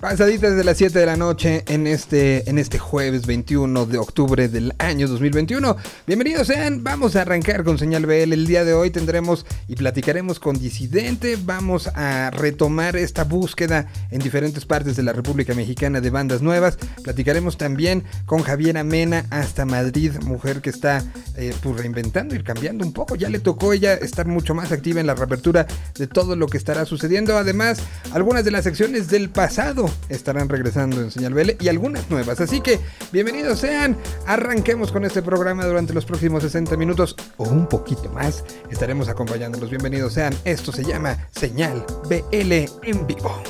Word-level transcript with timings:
Pasaditas 0.00 0.56
de 0.56 0.64
las 0.64 0.78
7 0.78 0.98
de 0.98 1.04
la 1.04 1.18
noche 1.18 1.62
en 1.68 1.86
este, 1.86 2.48
en 2.48 2.56
este 2.56 2.78
jueves 2.78 3.26
21 3.26 3.84
de 3.84 3.98
octubre 3.98 4.48
del 4.48 4.72
año 4.78 5.06
2021. 5.06 5.76
Bienvenidos 6.06 6.46
sean, 6.46 6.82
vamos 6.82 7.16
a 7.16 7.20
arrancar 7.20 7.64
con 7.64 7.78
Señal 7.78 8.06
BL. 8.06 8.32
El 8.32 8.46
día 8.46 8.64
de 8.64 8.72
hoy 8.72 8.88
tendremos 8.88 9.44
y 9.68 9.76
platicaremos 9.76 10.40
con 10.40 10.58
Disidente. 10.58 11.36
Vamos 11.44 11.86
a 11.88 12.30
retomar 12.30 12.96
esta 12.96 13.24
búsqueda 13.24 13.88
en 14.10 14.20
diferentes 14.20 14.64
partes 14.64 14.96
de 14.96 15.02
la 15.02 15.12
República 15.12 15.52
Mexicana 15.52 16.00
de 16.00 16.08
bandas 16.08 16.40
nuevas. 16.40 16.78
Platicaremos 17.04 17.58
también 17.58 18.02
con 18.24 18.42
Javiera 18.42 18.82
Mena 18.84 19.26
hasta 19.28 19.66
Madrid, 19.66 20.12
mujer 20.24 20.62
que 20.62 20.70
está 20.70 21.04
eh, 21.36 21.54
pues 21.62 21.76
reinventando 21.76 22.34
y 22.34 22.42
cambiando 22.42 22.86
un 22.86 22.94
poco. 22.94 23.16
Ya 23.16 23.28
le 23.28 23.38
tocó 23.38 23.74
ella 23.74 23.92
estar 23.92 24.26
mucho 24.26 24.54
más 24.54 24.72
activa 24.72 25.00
en 25.00 25.08
la 25.08 25.14
reapertura 25.14 25.66
de 25.98 26.06
todo 26.06 26.36
lo 26.36 26.46
que 26.46 26.56
estará 26.56 26.86
sucediendo. 26.86 27.36
Además, 27.36 27.80
algunas 28.12 28.46
de 28.46 28.50
las 28.50 28.64
secciones 28.64 29.08
del 29.08 29.28
pasado 29.28 29.89
estarán 30.08 30.48
regresando 30.48 31.00
en 31.00 31.10
Señal 31.10 31.34
BL 31.34 31.52
y 31.60 31.68
algunas 31.68 32.08
nuevas. 32.10 32.40
Así 32.40 32.60
que 32.60 32.80
bienvenidos 33.12 33.60
sean, 33.60 33.96
arranquemos 34.26 34.92
con 34.92 35.04
este 35.04 35.22
programa 35.22 35.64
durante 35.66 35.92
los 35.92 36.04
próximos 36.04 36.42
60 36.42 36.76
minutos 36.76 37.16
o 37.36 37.44
un 37.44 37.68
poquito 37.68 38.10
más. 38.10 38.44
Estaremos 38.70 39.08
acompañándolos. 39.08 39.70
Bienvenidos 39.70 40.14
sean, 40.14 40.34
esto 40.44 40.72
se 40.72 40.84
llama 40.84 41.16
Señal 41.30 41.84
BL 42.08 42.52
en 42.82 43.06
vivo. 43.06 43.42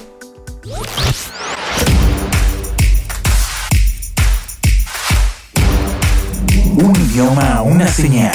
Un 6.76 6.96
idioma, 6.96 7.62
una 7.62 7.86
señal. 7.86 8.32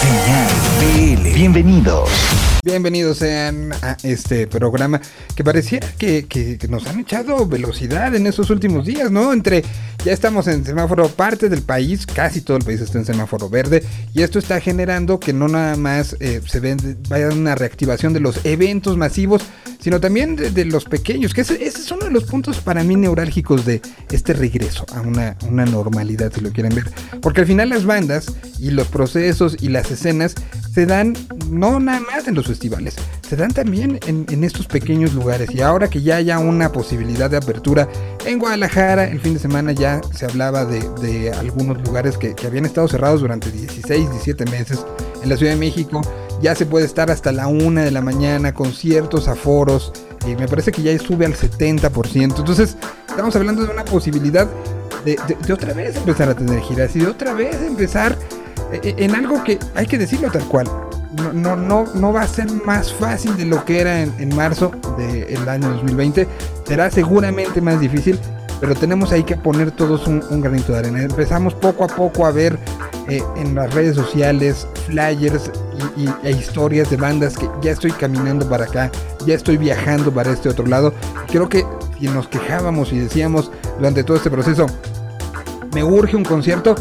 Señal 0.00 0.48
BL. 0.80 1.34
Bienvenidos. 1.34 2.47
Bienvenidos 2.64 3.18
sean 3.18 3.72
a 3.82 3.96
este 4.02 4.48
programa 4.48 5.00
que 5.36 5.44
parecía 5.44 5.78
que, 5.96 6.58
nos 6.68 6.86
han 6.88 6.98
echado 6.98 7.46
velocidad 7.46 8.14
en 8.16 8.26
estos 8.26 8.50
últimos 8.50 8.84
días, 8.84 9.12
¿no? 9.12 9.32
Entre 9.32 9.62
ya 10.04 10.12
estamos 10.12 10.48
en 10.48 10.64
semáforo 10.64 11.08
parte 11.08 11.48
del 11.48 11.62
país, 11.62 12.04
casi 12.04 12.40
todo 12.40 12.56
el 12.56 12.64
país 12.64 12.80
está 12.80 12.98
en 12.98 13.04
semáforo 13.04 13.48
verde 13.48 13.84
y 14.12 14.22
esto 14.22 14.40
está 14.40 14.60
generando 14.60 15.20
que 15.20 15.32
no 15.32 15.46
nada 15.46 15.76
más 15.76 16.16
eh, 16.18 16.40
se 16.46 16.58
ve, 16.58 16.76
vaya 17.08 17.28
una 17.28 17.54
reactivación 17.54 18.12
de 18.12 18.20
los 18.20 18.44
eventos 18.44 18.96
masivos, 18.96 19.42
sino 19.80 20.00
también 20.00 20.36
de, 20.36 20.64
los 20.64 20.84
pequeños, 20.84 21.32
que 21.32 21.42
ese, 21.42 21.54
ese, 21.64 21.80
es 21.80 21.90
uno 21.90 22.06
de 22.06 22.10
los 22.10 22.24
puntos 22.24 22.60
para 22.60 22.82
mí 22.82 22.96
neurálgicos 22.96 23.64
de 23.64 23.80
este 24.10 24.32
regreso 24.32 24.84
a 24.94 25.00
una, 25.00 25.36
una 25.48 25.64
normalidad, 25.64 26.32
si 26.32 26.40
lo 26.40 26.50
quieren 26.50 26.74
ver. 26.74 26.90
Porque 27.20 27.42
al 27.42 27.46
final 27.46 27.68
las 27.68 27.84
bandas 27.84 28.26
y 28.58 28.70
los 28.70 28.88
procesos 28.88 29.56
y 29.60 29.68
las 29.68 29.90
escenas 29.90 30.34
se 30.72 30.86
dan 30.86 31.14
no 31.50 31.80
nada 31.80 32.00
más 32.00 32.28
en 32.28 32.34
los 32.34 32.46
festivales, 32.46 32.96
se 33.28 33.36
dan 33.36 33.52
también 33.52 33.98
en, 34.06 34.26
en, 34.28 34.44
estos 34.44 34.66
pequeños 34.66 35.14
lugares. 35.14 35.50
Y 35.54 35.60
ahora 35.60 35.88
que 35.88 36.02
ya 36.02 36.16
haya 36.16 36.38
una 36.38 36.72
posibilidad 36.72 37.30
de 37.30 37.36
apertura 37.36 37.88
en 38.26 38.38
Guadalajara, 38.38 39.04
el 39.04 39.20
fin 39.20 39.34
de 39.34 39.40
semana 39.40 39.72
ya 39.72 40.00
se 40.12 40.24
hablaba 40.26 40.64
de, 40.64 40.80
de 41.00 41.32
algunos 41.32 41.80
lugares 41.82 42.16
que, 42.16 42.34
que, 42.34 42.46
habían 42.46 42.64
estado 42.64 42.88
cerrados 42.88 43.20
durante 43.20 43.50
16, 43.50 44.10
17 44.10 44.44
meses. 44.46 44.84
En 45.22 45.28
la 45.28 45.36
Ciudad 45.36 45.52
de 45.52 45.58
México 45.58 46.00
ya 46.40 46.54
se 46.54 46.66
puede 46.66 46.86
estar 46.86 47.10
hasta 47.10 47.32
la 47.32 47.46
1 47.46 47.80
de 47.82 47.90
la 47.90 48.00
mañana 48.02 48.54
con 48.54 48.72
ciertos 48.72 49.28
aforos. 49.28 49.92
Y 50.26 50.34
me 50.34 50.48
parece 50.48 50.72
que 50.72 50.82
ya 50.82 50.98
sube 50.98 51.26
al 51.26 51.34
70%. 51.34 52.38
Entonces, 52.38 52.76
estamos 53.08 53.34
hablando 53.36 53.64
de 53.64 53.70
una 53.70 53.84
posibilidad 53.84 54.48
de, 55.04 55.16
de, 55.26 55.36
de 55.46 55.52
otra 55.52 55.72
vez 55.72 55.96
empezar 55.96 56.28
a 56.28 56.34
tener 56.34 56.60
giras 56.60 56.94
y 56.96 57.00
de 57.00 57.06
otra 57.06 57.32
vez 57.32 57.56
empezar 57.62 58.16
en 58.72 59.14
algo 59.14 59.42
que 59.44 59.58
hay 59.74 59.86
que 59.86 59.98
decirlo 59.98 60.30
tal 60.30 60.44
cual. 60.44 60.68
No, 61.16 61.32
no, 61.32 61.56
no, 61.56 61.86
no 61.94 62.12
va 62.12 62.22
a 62.22 62.28
ser 62.28 62.50
más 62.64 62.92
fácil 62.92 63.36
de 63.36 63.46
lo 63.46 63.64
que 63.64 63.80
era 63.80 64.02
en, 64.02 64.12
en 64.18 64.34
marzo 64.36 64.72
del 64.96 65.48
año 65.48 65.70
2020. 65.70 66.28
Será 66.66 66.90
seguramente 66.90 67.60
más 67.60 67.80
difícil, 67.80 68.18
pero 68.60 68.74
tenemos 68.74 69.12
ahí 69.12 69.22
que 69.22 69.36
poner 69.36 69.70
todos 69.70 70.06
un, 70.06 70.22
granito 70.40 70.72
de 70.72 70.78
arena. 70.78 71.02
Empezamos 71.02 71.54
poco 71.54 71.84
a 71.84 71.86
poco 71.86 72.26
a 72.26 72.30
ver 72.30 72.58
eh, 73.08 73.22
en 73.36 73.54
las 73.54 73.72
redes 73.72 73.96
sociales 73.96 74.66
flyers 74.86 75.50
y, 75.96 76.08
e 76.26 76.30
historias 76.30 76.90
de 76.90 76.96
bandas 76.96 77.36
que 77.36 77.48
ya 77.62 77.72
estoy 77.72 77.92
caminando 77.92 78.48
para 78.48 78.64
acá, 78.64 78.90
ya 79.26 79.34
estoy 79.34 79.56
viajando 79.56 80.12
para 80.12 80.32
este 80.32 80.48
otro 80.48 80.66
lado. 80.66 80.92
Creo 81.28 81.48
que 81.48 81.64
si 81.98 82.06
nos 82.06 82.28
quejábamos 82.28 82.92
y 82.92 82.98
decíamos 82.98 83.50
durante 83.76 84.04
todo 84.04 84.16
este 84.16 84.30
proceso, 84.30 84.66
me 85.74 85.84
urge 85.84 86.16
un 86.16 86.24
concierto, 86.24 86.74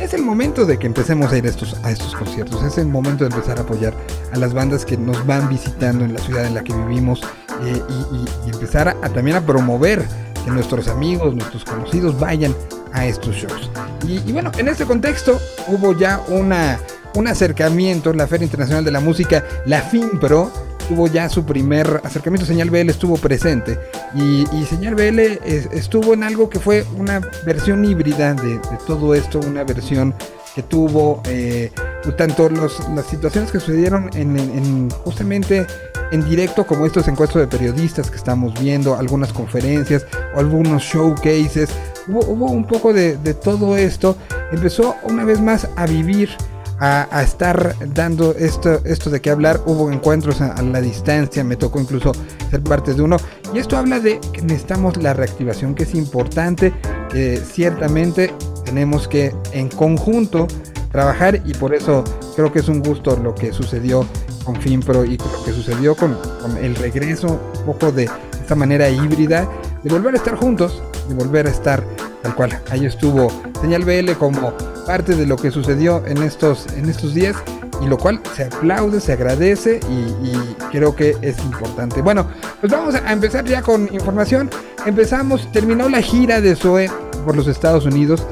es 0.00 0.14
el 0.14 0.22
momento 0.22 0.64
de 0.64 0.78
que 0.78 0.86
empecemos 0.86 1.32
a 1.32 1.38
ir 1.38 1.44
a 1.44 1.48
estos, 1.48 1.76
a 1.84 1.90
estos 1.90 2.14
conciertos, 2.14 2.62
es 2.62 2.78
el 2.78 2.86
momento 2.86 3.24
de 3.24 3.34
empezar 3.34 3.58
a 3.58 3.62
apoyar 3.62 3.94
a 4.32 4.38
las 4.38 4.54
bandas 4.54 4.84
que 4.84 4.96
nos 4.96 5.26
van 5.26 5.48
visitando 5.48 6.04
en 6.04 6.14
la 6.14 6.20
ciudad 6.20 6.46
en 6.46 6.54
la 6.54 6.64
que 6.64 6.72
vivimos 6.72 7.20
y, 7.62 8.48
y, 8.48 8.50
empezar 8.52 8.88
a, 8.88 9.08
también 9.10 9.36
a 9.36 9.40
promover 9.40 10.06
que 10.44 10.50
nuestros 10.50 10.88
amigos, 10.88 11.34
nuestros 11.34 11.64
conocidos 11.64 12.18
vayan 12.18 12.54
a 12.92 13.06
estos 13.06 13.34
shows. 13.36 13.70
Y, 14.06 14.18
y 14.28 14.32
bueno, 14.32 14.50
en 14.58 14.68
este 14.68 14.84
contexto 14.84 15.38
hubo 15.68 15.96
ya 15.96 16.20
una, 16.28 16.78
un 17.14 17.26
acercamiento, 17.28 18.12
la 18.12 18.26
Feria 18.26 18.44
Internacional 18.44 18.84
de 18.84 18.90
la 18.90 19.00
Música, 19.00 19.44
la 19.66 19.82
FIMPRO, 19.82 20.50
tuvo 20.88 21.06
ya 21.06 21.28
su 21.28 21.44
primer 21.44 22.00
acercamiento, 22.02 22.44
Señal 22.44 22.68
BL 22.68 22.90
estuvo 22.90 23.16
presente 23.16 23.78
y, 24.12 24.44
y 24.52 24.64
Señal 24.64 24.96
BL 24.96 25.20
es, 25.20 25.68
estuvo 25.70 26.14
en 26.14 26.24
algo 26.24 26.50
que 26.50 26.58
fue 26.58 26.84
una 26.96 27.20
versión 27.46 27.84
híbrida 27.84 28.34
de 28.34 28.60
todo 28.88 29.14
esto, 29.14 29.38
una 29.38 29.62
versión 29.62 30.14
que 30.54 30.62
tuvo 30.62 31.22
eh, 31.26 31.70
tanto 32.16 32.48
los, 32.48 32.88
las 32.90 33.06
situaciones 33.06 33.50
que 33.50 33.60
sucedieron 33.60 34.10
en, 34.14 34.38
en, 34.38 34.50
en, 34.50 34.90
justamente 34.90 35.66
en 36.12 36.28
directo 36.28 36.66
como 36.66 36.86
estos 36.86 37.06
encuentros 37.08 37.40
de 37.40 37.46
periodistas 37.46 38.10
que 38.10 38.16
estamos 38.16 38.58
viendo, 38.60 38.96
algunas 38.96 39.32
conferencias 39.32 40.06
o 40.34 40.40
algunos 40.40 40.82
showcases, 40.82 41.70
hubo, 42.08 42.20
hubo 42.26 42.46
un 42.46 42.66
poco 42.66 42.92
de 42.92 43.34
todo 43.34 43.76
esto, 43.76 44.16
empezó 44.50 44.96
una 45.04 45.24
vez 45.24 45.40
más 45.40 45.68
a 45.76 45.86
vivir 45.86 46.30
a, 46.80 47.22
estar 47.22 47.76
dando 47.94 48.34
esto, 48.34 48.80
esto 48.84 49.10
de 49.10 49.20
qué 49.20 49.30
hablar. 49.30 49.60
Hubo 49.66 49.90
encuentros 49.90 50.40
a, 50.40 50.60
la 50.62 50.80
distancia, 50.80 51.44
me 51.44 51.56
tocó 51.56 51.78
incluso 51.80 52.12
ser 52.50 52.62
parte 52.62 52.94
de 52.94 53.02
uno. 53.02 53.18
Y 53.54 53.58
esto 53.58 53.76
habla 53.76 54.00
de 54.00 54.18
que 54.32 54.42
necesitamos 54.42 54.96
la 54.96 55.12
reactivación, 55.12 55.74
que 55.74 55.84
es 55.84 55.94
importante, 55.94 56.72
que 57.10 57.36
ciertamente 57.36 58.32
tenemos 58.64 59.06
que 59.06 59.34
en 59.52 59.68
conjunto 59.68 60.46
trabajar 60.90 61.40
y 61.44 61.54
por 61.54 61.74
eso 61.74 62.02
creo 62.34 62.52
que 62.52 62.60
es 62.60 62.68
un 62.68 62.82
gusto 62.82 63.16
lo 63.16 63.34
que 63.34 63.52
sucedió 63.52 64.04
con 64.44 64.56
FinPro 64.56 65.04
y 65.04 65.18
lo 65.18 65.44
que 65.44 65.52
sucedió 65.52 65.94
con, 65.94 66.16
con 66.40 66.56
el 66.56 66.74
regreso 66.74 67.38
un 67.60 67.66
poco 67.66 67.92
de 67.92 68.08
esta 68.32 68.54
manera 68.54 68.88
híbrida 68.88 69.48
de 69.84 69.90
volver 69.90 70.14
a 70.14 70.16
estar 70.16 70.34
juntos, 70.34 70.82
de 71.08 71.14
volver 71.14 71.46
a 71.46 71.50
estar 71.50 71.84
tal 72.22 72.34
cual. 72.34 72.58
Ahí 72.70 72.86
estuvo 72.86 73.28
Señal 73.60 73.84
BL 73.84 74.12
como 74.12 74.52
parte 74.86 75.14
de 75.14 75.26
lo 75.26 75.36
que 75.36 75.50
sucedió 75.50 76.02
en 76.06 76.22
estos, 76.22 76.66
en 76.76 76.88
estos 76.88 77.14
días 77.14 77.36
y 77.82 77.86
lo 77.86 77.96
cual 77.96 78.20
se 78.34 78.44
aplaude, 78.44 79.00
se 79.00 79.12
agradece 79.12 79.80
y, 79.88 80.26
y, 80.26 80.56
creo 80.70 80.94
que 80.94 81.16
es 81.22 81.38
importante. 81.38 82.02
Bueno, 82.02 82.26
pues 82.60 82.70
vamos 82.70 82.94
a 82.94 83.12
empezar 83.12 83.44
ya 83.44 83.62
con 83.62 83.88
información. 83.92 84.50
Empezamos, 84.84 85.50
terminó 85.52 85.88
la 85.88 86.02
gira 86.02 86.40
de 86.40 86.56
Zoe 86.56 86.90
por 87.24 87.36
los 87.36 87.46
Estados 87.46 87.86
Unidos 87.86 88.26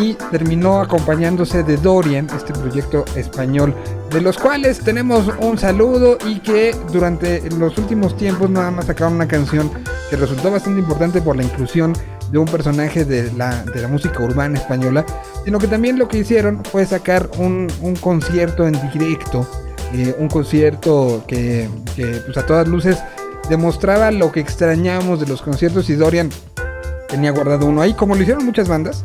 y 0.00 0.14
terminó 0.30 0.80
acompañándose 0.80 1.62
de 1.62 1.76
Dorian, 1.76 2.28
este 2.34 2.52
proyecto 2.52 3.04
español, 3.14 3.74
de 4.10 4.20
los 4.20 4.38
cuales 4.38 4.80
tenemos 4.80 5.30
un 5.38 5.58
saludo 5.58 6.18
y 6.26 6.40
que 6.40 6.74
durante 6.92 7.48
los 7.50 7.76
últimos 7.78 8.16
tiempos 8.16 8.50
nada 8.50 8.70
más 8.70 8.86
sacaron 8.86 9.14
una 9.14 9.28
canción 9.28 9.70
que 10.10 10.16
resultó 10.16 10.50
bastante 10.50 10.80
importante 10.80 11.20
por 11.20 11.36
la 11.36 11.44
inclusión 11.44 11.92
de 12.34 12.40
un 12.40 12.46
personaje 12.46 13.04
de 13.04 13.30
la, 13.36 13.62
de 13.62 13.80
la 13.80 13.86
música 13.86 14.20
urbana 14.20 14.58
española, 14.58 15.06
sino 15.44 15.60
que 15.60 15.68
también 15.68 16.00
lo 16.00 16.08
que 16.08 16.18
hicieron 16.18 16.64
fue 16.64 16.84
sacar 16.84 17.30
un, 17.38 17.68
un 17.80 17.94
concierto 17.94 18.66
en 18.66 18.72
directo, 18.90 19.48
eh, 19.92 20.16
un 20.18 20.26
concierto 20.26 21.22
que, 21.28 21.68
pues 21.94 22.36
a 22.36 22.44
todas 22.44 22.66
luces 22.66 22.98
demostraba 23.48 24.10
lo 24.10 24.32
que 24.32 24.40
extrañamos 24.40 25.20
de 25.20 25.28
los 25.28 25.42
conciertos 25.42 25.88
y 25.90 25.94
Dorian 25.94 26.28
tenía 27.08 27.30
guardado 27.30 27.66
uno 27.66 27.82
ahí, 27.82 27.94
como 27.94 28.16
lo 28.16 28.22
hicieron 28.22 28.44
muchas 28.44 28.66
bandas, 28.66 29.04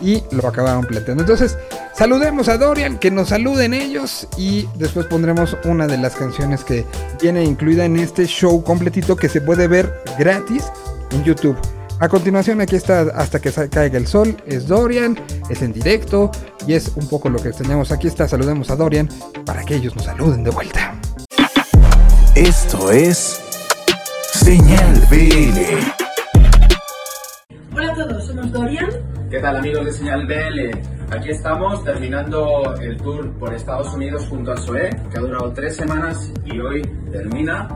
y 0.00 0.22
lo 0.30 0.46
acabaron 0.46 0.84
planteando. 0.84 1.24
Entonces, 1.24 1.58
saludemos 1.96 2.48
a 2.48 2.58
Dorian, 2.58 2.98
que 2.98 3.10
nos 3.10 3.30
saluden 3.30 3.74
ellos 3.74 4.28
y 4.36 4.68
después 4.76 5.06
pondremos 5.06 5.56
una 5.64 5.88
de 5.88 5.98
las 5.98 6.14
canciones 6.14 6.62
que 6.62 6.86
viene 7.20 7.42
incluida 7.42 7.84
en 7.84 7.96
este 7.96 8.26
show 8.26 8.62
completito 8.62 9.16
que 9.16 9.28
se 9.28 9.40
puede 9.40 9.66
ver 9.66 10.00
gratis 10.16 10.62
en 11.10 11.24
YouTube. 11.24 11.58
A 12.00 12.08
continuación 12.08 12.60
aquí 12.60 12.76
está 12.76 13.00
hasta 13.12 13.40
que 13.40 13.50
caiga 13.50 13.98
el 13.98 14.06
sol, 14.06 14.36
es 14.46 14.68
Dorian, 14.68 15.18
es 15.50 15.62
en 15.62 15.72
directo 15.72 16.30
y 16.64 16.74
es 16.74 16.92
un 16.94 17.08
poco 17.08 17.28
lo 17.28 17.40
que 17.40 17.48
extrañamos. 17.48 17.90
Aquí 17.90 18.06
está, 18.06 18.28
saludemos 18.28 18.70
a 18.70 18.76
Dorian 18.76 19.08
para 19.44 19.64
que 19.64 19.74
ellos 19.74 19.96
nos 19.96 20.04
saluden 20.04 20.44
de 20.44 20.50
vuelta. 20.50 20.94
Esto 22.36 22.92
es 22.92 23.40
Señal 24.32 24.94
BL. 25.10 25.58
Hola 27.74 27.92
a 27.92 27.94
todos, 27.96 28.26
somos 28.26 28.52
Dorian 28.52 28.90
¿Qué 29.28 29.40
tal 29.40 29.56
amigos 29.56 29.84
de 29.84 29.92
Señal 29.92 30.26
BL? 30.26 31.14
Aquí 31.14 31.30
estamos 31.30 31.84
terminando 31.84 32.74
el 32.80 32.96
tour 32.96 33.30
por 33.38 33.52
Estados 33.52 33.92
Unidos 33.92 34.26
junto 34.30 34.52
a 34.52 34.56
Zoé, 34.56 34.88
que 35.10 35.18
ha 35.18 35.20
durado 35.20 35.52
tres 35.52 35.76
semanas 35.76 36.32
y 36.46 36.58
hoy 36.60 36.80
termina. 37.10 37.68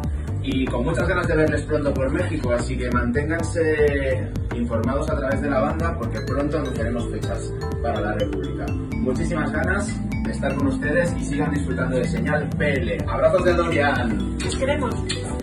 Y 0.42 0.64
con 0.66 0.84
muchas 0.84 1.06
ganas 1.06 1.26
de 1.28 1.36
verles 1.36 1.62
pronto 1.62 1.94
por 1.94 2.10
México, 2.10 2.52
así 2.52 2.76
que 2.76 2.90
manténganse 2.90 4.28
informados 4.56 5.08
a 5.08 5.16
través 5.16 5.40
de 5.40 5.50
la 5.50 5.60
banda 5.60 5.96
porque 5.96 6.20
pronto 6.22 6.58
anunciaremos 6.58 7.10
fechas 7.10 7.52
para 7.82 8.00
la 8.00 8.12
República. 8.14 8.66
Muchísimas 8.96 9.52
ganas 9.52 9.88
de 10.24 10.30
estar 10.32 10.54
con 10.54 10.66
ustedes 10.68 11.14
y 11.18 11.24
sigan 11.24 11.52
disfrutando 11.52 11.96
de 11.96 12.04
Señal 12.04 12.48
BL. 12.56 13.08
Abrazos 13.08 13.44
de 13.44 13.54
Dorian. 13.54 14.36
Os 14.46 14.56
queremos. 14.56 15.41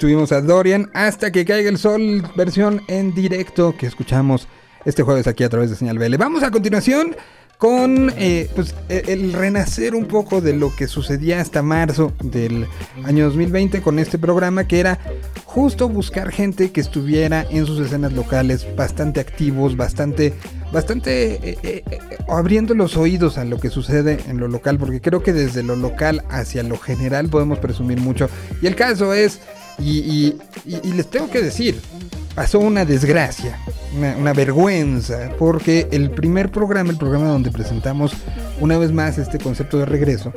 Tuvimos 0.00 0.32
a 0.32 0.40
Dorian 0.40 0.90
hasta 0.94 1.30
que 1.30 1.44
caiga 1.44 1.68
el 1.68 1.76
sol, 1.76 2.26
versión 2.34 2.80
en 2.88 3.14
directo 3.14 3.76
que 3.76 3.86
escuchamos 3.86 4.48
este 4.86 5.02
jueves 5.02 5.26
aquí 5.26 5.44
a 5.44 5.50
través 5.50 5.68
de 5.68 5.76
Señal 5.76 5.98
BL. 5.98 6.16
Vamos 6.16 6.42
a 6.42 6.50
continuación 6.50 7.14
con 7.58 8.10
eh, 8.16 8.48
pues, 8.54 8.74
e- 8.88 9.04
el 9.08 9.34
renacer 9.34 9.94
un 9.94 10.06
poco 10.06 10.40
de 10.40 10.54
lo 10.54 10.74
que 10.74 10.86
sucedía 10.86 11.42
hasta 11.42 11.62
marzo 11.62 12.14
del 12.22 12.66
año 13.04 13.26
2020 13.26 13.82
con 13.82 13.98
este 13.98 14.18
programa 14.18 14.66
que 14.66 14.80
era 14.80 14.98
justo 15.44 15.86
buscar 15.90 16.32
gente 16.32 16.72
que 16.72 16.80
estuviera 16.80 17.46
en 17.50 17.66
sus 17.66 17.78
escenas 17.78 18.14
locales 18.14 18.66
bastante 18.76 19.20
activos, 19.20 19.76
bastante, 19.76 20.32
bastante 20.72 21.34
eh, 21.50 21.58
eh, 21.62 21.84
abriendo 22.26 22.72
los 22.72 22.96
oídos 22.96 23.36
a 23.36 23.44
lo 23.44 23.60
que 23.60 23.68
sucede 23.68 24.18
en 24.28 24.38
lo 24.38 24.48
local, 24.48 24.78
porque 24.78 25.02
creo 25.02 25.22
que 25.22 25.34
desde 25.34 25.62
lo 25.62 25.76
local 25.76 26.24
hacia 26.30 26.62
lo 26.62 26.78
general 26.78 27.28
podemos 27.28 27.58
presumir 27.58 28.00
mucho. 28.00 28.30
Y 28.62 28.66
el 28.66 28.76
caso 28.76 29.12
es, 29.12 29.40
y, 29.78 30.36
les 30.66 31.06
tengo 31.08 31.30
que 31.30 31.42
decir, 31.42 31.80
pasó 32.34 32.58
una 32.58 32.84
desgracia, 32.84 33.58
una, 33.96 34.16
una 34.16 34.32
vergüenza, 34.32 35.30
porque 35.38 35.88
el 35.90 36.10
primer 36.10 36.50
programa, 36.50 36.90
el 36.90 36.98
programa 36.98 37.28
donde 37.28 37.50
presentamos 37.50 38.12
una 38.60 38.78
vez 38.78 38.92
más 38.92 39.18
este 39.18 39.38
concepto 39.38 39.78
de 39.78 39.86
regreso, 39.86 40.32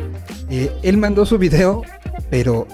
eh, 0.49 0.71
él 0.83 0.97
mandó 0.97 1.25
su 1.25 1.37
video, 1.37 1.83
pero 2.29 2.67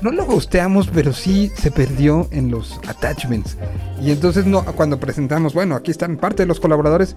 no 0.00 0.12
lo 0.12 0.24
gusteamos, 0.26 0.88
pero 0.88 1.12
sí 1.12 1.50
se 1.56 1.70
perdió 1.70 2.28
en 2.30 2.50
los 2.50 2.78
attachments. 2.86 3.56
Y 4.00 4.10
entonces 4.10 4.46
no, 4.46 4.64
cuando 4.64 5.00
presentamos, 5.00 5.54
bueno, 5.54 5.74
aquí 5.74 5.90
están 5.90 6.16
parte 6.16 6.42
de 6.42 6.46
los 6.46 6.60
colaboradores, 6.60 7.16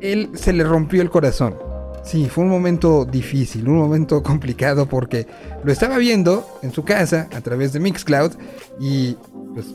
él 0.00 0.30
se 0.34 0.52
le 0.52 0.64
rompió 0.64 1.02
el 1.02 1.10
corazón. 1.10 1.56
Sí, 2.02 2.28
fue 2.28 2.44
un 2.44 2.50
momento 2.50 3.04
difícil, 3.04 3.68
un 3.68 3.78
momento 3.78 4.22
complicado 4.24 4.86
porque 4.86 5.26
lo 5.64 5.72
estaba 5.72 5.98
viendo 5.98 6.46
en 6.62 6.72
su 6.72 6.84
casa 6.84 7.28
a 7.32 7.40
través 7.40 7.72
de 7.72 7.80
Mixcloud 7.80 8.32
y 8.80 9.16
pues 9.54 9.66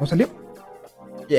no 0.00 0.06
salió. 0.06 0.28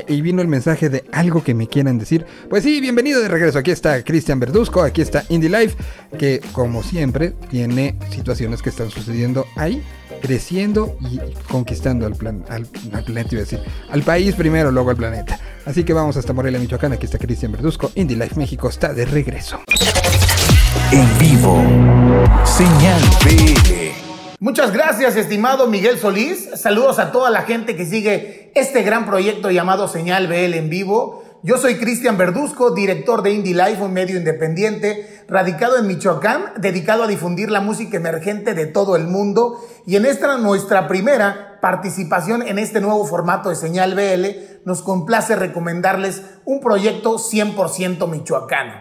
Y, 0.08 0.22
vino 0.22 0.42
el 0.42 0.48
mensaje 0.48 0.90
de 0.90 1.04
algo 1.12 1.44
que 1.44 1.54
me 1.54 1.68
quieran 1.68 2.00
decir. 2.00 2.26
Pues 2.50 2.64
sí, 2.64 2.82
bienvenido 2.82 3.22
de 3.22 3.28
regreso. 3.28 3.60
Aquí 3.60 3.70
está 3.70 4.04
Cristian 4.04 4.40
Verduzco, 4.40 4.82
aquí 4.82 5.02
está 5.02 5.24
Indie 5.30 5.50
Life, 5.50 5.76
que 6.18 6.42
como 6.52 6.82
siempre 6.82 7.36
tiene 7.52 7.96
situaciones 8.10 8.64
que 8.64 8.70
están 8.70 8.90
sucediendo 8.90 9.46
ahí, 9.56 9.84
creciendo 10.24 10.96
y 11.02 11.20
conquistando 11.52 12.06
al, 12.06 12.16
plan, 12.16 12.46
al, 12.48 12.66
al 12.94 13.04
planeta, 13.04 13.36
iba 13.36 13.42
a 13.42 13.44
decir, 13.44 13.60
al 13.90 14.04
país 14.04 14.34
primero, 14.36 14.72
luego 14.72 14.90
al 14.90 14.96
planeta. 14.96 15.38
Así 15.66 15.84
que 15.84 15.92
vamos 15.92 16.16
hasta 16.16 16.32
Morelia, 16.32 16.62
Michoacán. 16.62 16.94
Aquí 16.94 17.06
está 17.06 17.18
Cristian 17.18 17.52
Verduzco. 17.52 17.92
Indie 17.96 18.16
Life 18.16 18.36
México 18.38 18.70
está 18.70 18.94
de 18.94 19.04
regreso. 19.04 19.60
En 20.94 21.18
vivo. 21.20 21.62
Señal 22.46 23.02
BL. 23.26 23.92
Muchas 24.40 24.72
gracias, 24.72 25.18
estimado 25.18 25.68
Miguel 25.68 26.00
Solís. 26.00 26.50
Saludos 26.56 27.00
a 27.00 27.12
toda 27.12 27.30
la 27.30 27.42
gente 27.42 27.76
que 27.76 27.86
sigue 27.86 28.52
este 28.56 28.82
gran 28.82 29.06
proyecto 29.06 29.52
llamado 29.52 29.90
Señal 29.90 30.28
BL 30.28 30.54
en 30.54 30.70
vivo. 30.70 31.24
Yo 31.46 31.58
soy 31.58 31.76
Cristian 31.76 32.18
Verduzco, 32.18 32.72
director 32.72 33.22
de 33.22 33.34
Indie 33.34 33.54
Life, 33.54 33.84
un 33.84 33.92
medio 33.92 34.16
independiente 34.16 35.26
radicado 35.28 35.78
en 35.78 35.88
Michoacán, 35.88 36.54
dedicado 36.56 37.04
a 37.04 37.08
difundir 37.08 37.52
la 37.52 37.60
música 37.60 37.98
emergente 37.98 38.54
de 38.54 38.66
todo 38.66 38.96
el 38.96 39.08
mundo. 39.08 39.60
Y 39.86 39.98
en 39.98 40.06
esta 40.06 40.38
nuestra 40.38 40.88
primera 40.88 41.60
participación 41.60 42.44
en 42.44 42.60
este 42.60 42.80
nuevo 42.80 43.06
formato 43.06 43.50
de 43.50 43.56
Señal 43.56 43.94
BL, 43.94 44.64
nos 44.64 44.82
complace 44.84 45.36
recomendarles 45.36 46.22
un 46.46 46.62
proyecto 46.62 47.18
100% 47.18 48.10
michoacano. 48.10 48.76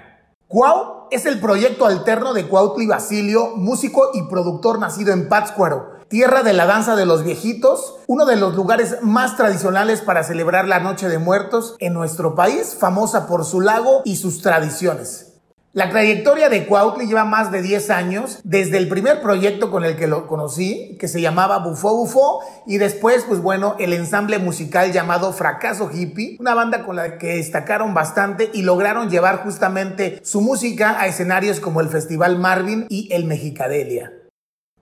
Cuau 0.47 1.09
es 1.11 1.27
el 1.27 1.41
proyecto 1.41 1.87
alterno 1.87 2.33
de 2.33 2.47
Cuautli 2.47 2.87
Basilio, 2.87 3.57
músico 3.57 4.11
y 4.15 4.29
productor 4.29 4.79
nacido 4.79 5.13
en 5.13 5.29
Pátzcuaro, 5.29 5.92
tierra 6.13 6.43
de 6.43 6.53
la 6.53 6.67
danza 6.67 6.95
de 6.95 7.07
los 7.07 7.25
viejitos, 7.25 7.97
uno 8.07 8.27
de 8.27 8.37
los 8.37 8.55
lugares 8.55 8.99
más 9.01 9.35
tradicionales 9.39 10.03
para 10.03 10.23
celebrar 10.23 10.69
la 10.69 10.79
Noche 10.79 11.09
de 11.09 11.17
Muertos 11.17 11.75
en 11.79 11.95
nuestro 11.95 12.35
país, 12.35 12.77
famosa 12.79 13.27
por 13.27 13.47
su 13.47 13.63
lago 13.63 14.03
y 14.05 14.17
sus 14.17 14.43
tradiciones. 14.43 15.33
La 15.73 15.89
trayectoria 15.89 16.51
de 16.51 16.67
Cuautli 16.67 17.07
lleva 17.07 17.25
más 17.25 17.51
de 17.51 17.63
10 17.63 17.89
años, 17.89 18.41
desde 18.45 18.77
el 18.77 18.91
primer 18.91 19.23
proyecto 19.23 19.71
con 19.71 19.87
el 19.87 19.97
que 19.97 20.07
lo 20.07 20.27
conocí, 20.27 20.99
que 21.01 21.09
se 21.09 21.23
llamaba 21.23 21.61
Bufo 21.61 21.97
Bufo, 21.97 22.41
y 22.67 22.77
después, 22.77 23.25
pues 23.27 23.41
bueno, 23.41 23.77
el 23.79 23.95
ensamble 23.95 24.39
musical 24.39 24.93
llamado 24.93 25.33
Fracaso 25.33 25.89
Hippie, 25.91 26.37
una 26.41 26.53
banda 26.53 26.85
con 26.85 26.97
la 26.97 27.17
que 27.17 27.37
destacaron 27.37 27.95
bastante 27.95 28.51
y 28.53 28.65
lograron 28.65 29.09
llevar 29.09 29.45
justamente 29.45 30.21
su 30.23 30.43
música 30.43 31.01
a 31.01 31.07
escenarios 31.07 31.59
como 31.59 31.81
el 31.81 31.89
Festival 31.89 32.39
Marvin 32.39 32.85
y 32.91 33.11
el 33.15 33.25
Mexicadelia. 33.25 34.13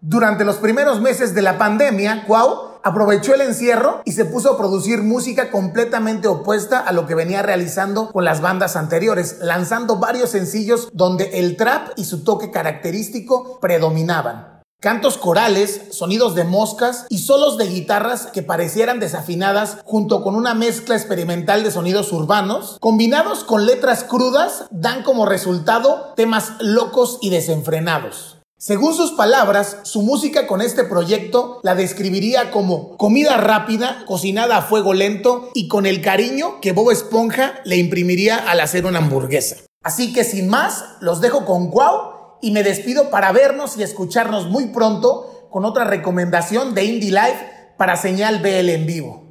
Durante 0.02 0.46
los 0.46 0.56
primeros 0.56 1.02
meses 1.02 1.34
de 1.34 1.42
la 1.42 1.58
pandemia, 1.58 2.24
Cuau 2.26 2.78
aprovechó 2.82 3.34
el 3.34 3.42
encierro 3.42 4.00
y 4.06 4.12
se 4.12 4.24
puso 4.24 4.52
a 4.52 4.56
producir 4.56 5.02
música 5.02 5.50
completamente 5.50 6.26
opuesta 6.26 6.78
a 6.78 6.92
lo 6.92 7.06
que 7.06 7.14
venía 7.14 7.42
realizando 7.42 8.10
con 8.10 8.24
las 8.24 8.40
bandas 8.40 8.76
anteriores, 8.76 9.40
lanzando 9.42 9.96
varios 9.96 10.30
sencillos 10.30 10.88
donde 10.94 11.38
el 11.38 11.58
trap 11.58 11.90
y 11.96 12.06
su 12.06 12.24
toque 12.24 12.50
característico 12.50 13.60
predominaban. 13.60 14.62
Cantos 14.80 15.18
corales, 15.18 15.88
sonidos 15.90 16.34
de 16.34 16.44
moscas 16.44 17.04
y 17.10 17.18
solos 17.18 17.58
de 17.58 17.66
guitarras 17.66 18.28
que 18.28 18.42
parecieran 18.42 19.00
desafinadas 19.00 19.76
junto 19.84 20.22
con 20.22 20.34
una 20.34 20.54
mezcla 20.54 20.96
experimental 20.96 21.62
de 21.62 21.70
sonidos 21.70 22.10
urbanos, 22.14 22.78
combinados 22.80 23.44
con 23.44 23.66
letras 23.66 24.04
crudas, 24.04 24.64
dan 24.70 25.02
como 25.02 25.26
resultado 25.26 26.14
temas 26.16 26.54
locos 26.60 27.18
y 27.20 27.28
desenfrenados. 27.28 28.39
Según 28.62 28.92
sus 28.92 29.12
palabras, 29.12 29.78
su 29.84 30.02
música 30.02 30.46
con 30.46 30.60
este 30.60 30.84
proyecto 30.84 31.60
la 31.62 31.74
describiría 31.74 32.50
como 32.50 32.94
comida 32.98 33.38
rápida, 33.38 34.04
cocinada 34.04 34.58
a 34.58 34.62
fuego 34.62 34.92
lento 34.92 35.48
y 35.54 35.66
con 35.66 35.86
el 35.86 36.02
cariño 36.02 36.60
que 36.60 36.72
Bob 36.72 36.90
Esponja 36.90 37.54
le 37.64 37.78
imprimiría 37.78 38.36
al 38.36 38.60
hacer 38.60 38.84
una 38.84 38.98
hamburguesa. 38.98 39.56
Así 39.82 40.12
que 40.12 40.24
sin 40.24 40.48
más, 40.48 40.84
los 41.00 41.22
dejo 41.22 41.46
con 41.46 41.70
Guau 41.70 42.36
y 42.42 42.50
me 42.50 42.62
despido 42.62 43.08
para 43.08 43.32
vernos 43.32 43.78
y 43.78 43.82
escucharnos 43.82 44.50
muy 44.50 44.66
pronto 44.66 45.48
con 45.50 45.64
otra 45.64 45.84
recomendación 45.84 46.74
de 46.74 46.84
Indie 46.84 47.12
Life 47.12 47.72
para 47.78 47.96
Señal 47.96 48.40
BL 48.40 48.68
en 48.68 48.84
vivo. 48.84 49.24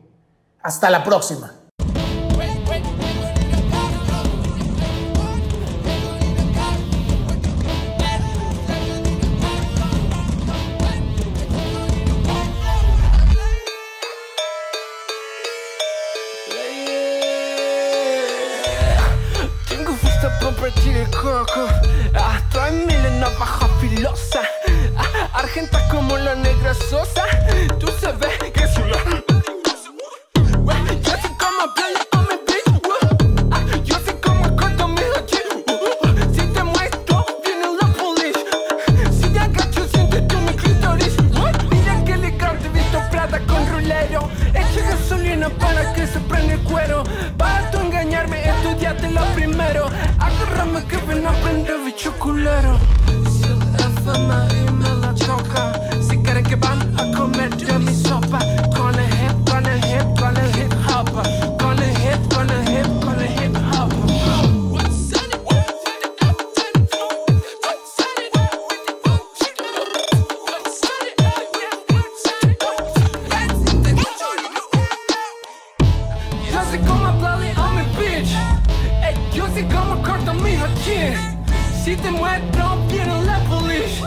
Hasta 0.63 0.89
la 0.89 1.03
próxima. 1.03 1.59
Si 82.00 82.03
te 82.03 82.12
muestro, 82.12 82.77
viene 82.88 83.24
la 83.25 83.39
police. 83.50 84.01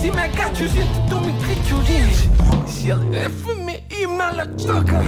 Si 0.00 0.08
me 0.08 0.22
agacho, 0.22 0.68
siento 0.68 1.00
tú 1.10 1.20
mi 1.20 1.32
clitoris. 1.32 2.28
Si 2.64 2.90
el 2.90 3.12
FMI 3.12 4.06
me 4.06 4.36
la 4.36 4.46
toca. 4.56 5.02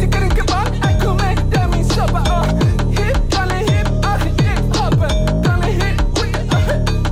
Si 0.00 0.08
quieren 0.08 0.30
que 0.30 0.40
van 0.50 0.72
a 0.82 0.98
comer 1.04 1.44
de 1.44 1.66
mi 1.66 1.84
sopa. 1.84 2.22
ah. 2.28 2.46
Hip, 2.92 3.18
dale 3.28 3.60
hip, 3.64 3.88
ah, 4.04 4.18
hip 4.24 4.74
hop. 4.74 4.96
Dale 5.42 5.70
hip, 5.72 6.00
we, 6.18 6.32
ah, 6.50 6.66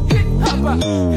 hip 0.09 0.27
hop. 0.65 1.14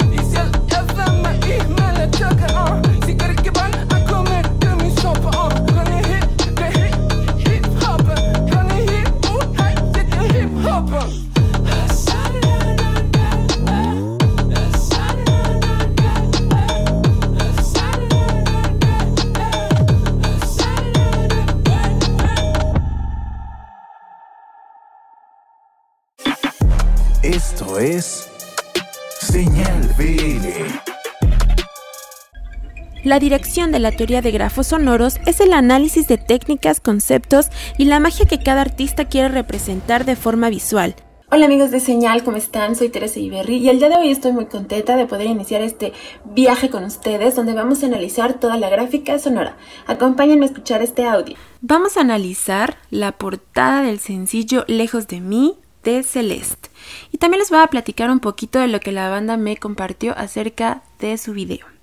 La 33.08 33.20
dirección 33.20 33.72
de 33.72 33.80
la 33.80 33.94
teoría 33.94 34.22
de 34.22 34.32
grafos 34.32 34.68
sonoros 34.68 35.16
es 35.26 35.40
el 35.40 35.54
análisis 35.54 36.10
de 36.10 36.18
técnicas, 36.18 36.82
conceptos 36.82 37.48
y 37.78 37.86
la 37.86 38.02
magia 38.02 38.26
que 38.26 38.44
cada 38.44 38.60
artista 38.60 39.06
quiere 39.06 39.30
representar 39.30 40.04
de 40.04 40.18
forma 40.18 40.50
visual. 40.50 40.94
Hola 41.32 41.46
amigos 41.46 41.72
de 41.72 41.80
Señal, 41.80 42.26
¿cómo 42.26 42.36
están? 42.36 42.76
Soy 42.76 42.90
Teresa 42.90 43.22
Iberri 43.22 43.60
y 43.60 43.70
el 43.70 43.80
día 43.80 43.88
de 43.88 43.96
hoy 43.96 44.10
estoy 44.10 44.34
muy 44.34 44.48
contenta 44.48 44.98
de 44.98 45.06
poder 45.06 45.28
iniciar 45.28 45.62
este 45.62 45.94
viaje 46.26 46.70
con 46.70 46.84
ustedes 46.84 47.34
donde 47.34 47.54
vamos 47.54 47.82
a 47.82 47.86
analizar 47.86 48.42
toda 48.42 48.58
la 48.58 48.70
gráfica 48.70 49.18
sonora. 49.20 49.56
Acompáñenme 49.86 50.44
a 50.44 50.50
escuchar 50.50 50.82
este 50.82 51.06
audio. 51.06 51.38
Vamos 51.62 51.96
a 51.96 52.02
analizar 52.02 52.76
la 52.90 53.14
portada 53.14 53.84
del 53.84 54.00
sencillo 54.00 54.66
Lejos 54.68 55.08
de 55.08 55.22
mí 55.22 55.56
de 55.86 56.04
Celeste. 56.04 56.70
Y 57.14 57.20
también 57.20 57.40
les 57.40 57.52
voy 57.52 57.60
a 57.60 57.68
platicar 57.68 58.12
un 58.12 58.20
poquito 58.20 58.60
de 58.60 58.68
lo 58.68 58.82
que 58.82 58.92
la 58.92 59.08
banda 59.08 59.38
me 59.38 59.56
compartió 59.56 60.14
acerca 60.18 60.82
de 61.00 61.18
su 61.18 61.32
video. 61.32 61.77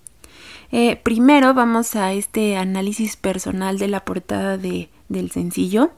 Eh, 0.73 0.97
primero 1.03 1.55
vamos 1.55 1.97
a 1.97 2.13
este 2.13 2.57
análisis 2.57 3.17
personal 3.17 3.79
de 3.79 3.89
la 3.89 4.05
portada 4.05 4.59
de 4.59 4.89
del 5.09 5.31
sencillo. 5.31 5.91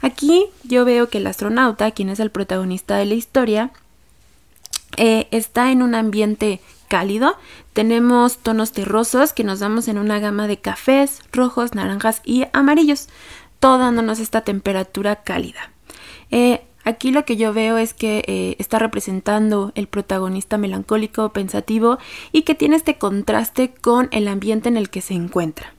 Aquí 0.00 0.46
yo 0.64 0.84
veo 0.84 1.08
que 1.08 1.18
el 1.18 1.26
astronauta, 1.26 1.90
quien 1.90 2.08
es 2.08 2.20
el 2.20 2.30
protagonista 2.30 2.96
de 2.96 3.06
la 3.06 3.14
historia, 3.14 3.70
eh, 4.96 5.28
está 5.30 5.70
en 5.70 5.82
un 5.82 5.94
ambiente 5.94 6.60
cálido. 6.88 7.36
Tenemos 7.72 8.38
tonos 8.38 8.72
terrosos 8.72 9.32
que 9.32 9.44
nos 9.44 9.60
damos 9.60 9.88
en 9.88 9.98
una 9.98 10.18
gama 10.18 10.46
de 10.46 10.58
cafés, 10.58 11.20
rojos, 11.32 11.74
naranjas 11.74 12.20
y 12.24 12.44
amarillos, 12.52 13.08
todo 13.60 13.78
dándonos 13.78 14.18
esta 14.18 14.42
temperatura 14.42 15.16
cálida. 15.16 15.70
Eh, 16.30 16.62
aquí 16.88 17.12
lo 17.12 17.24
que 17.24 17.36
yo 17.36 17.52
veo 17.52 17.78
es 17.78 17.94
que 17.94 18.24
eh, 18.26 18.56
está 18.58 18.78
representando 18.78 19.72
el 19.74 19.86
protagonista 19.86 20.58
melancólico, 20.58 21.32
pensativo 21.32 21.98
y 22.32 22.42
que 22.42 22.54
tiene 22.54 22.76
este 22.76 22.98
contraste 22.98 23.72
con 23.72 24.08
el 24.10 24.28
ambiente 24.28 24.68
en 24.68 24.76
el 24.76 24.90
que 24.90 25.00
se 25.00 25.14
encuentra. 25.14 25.74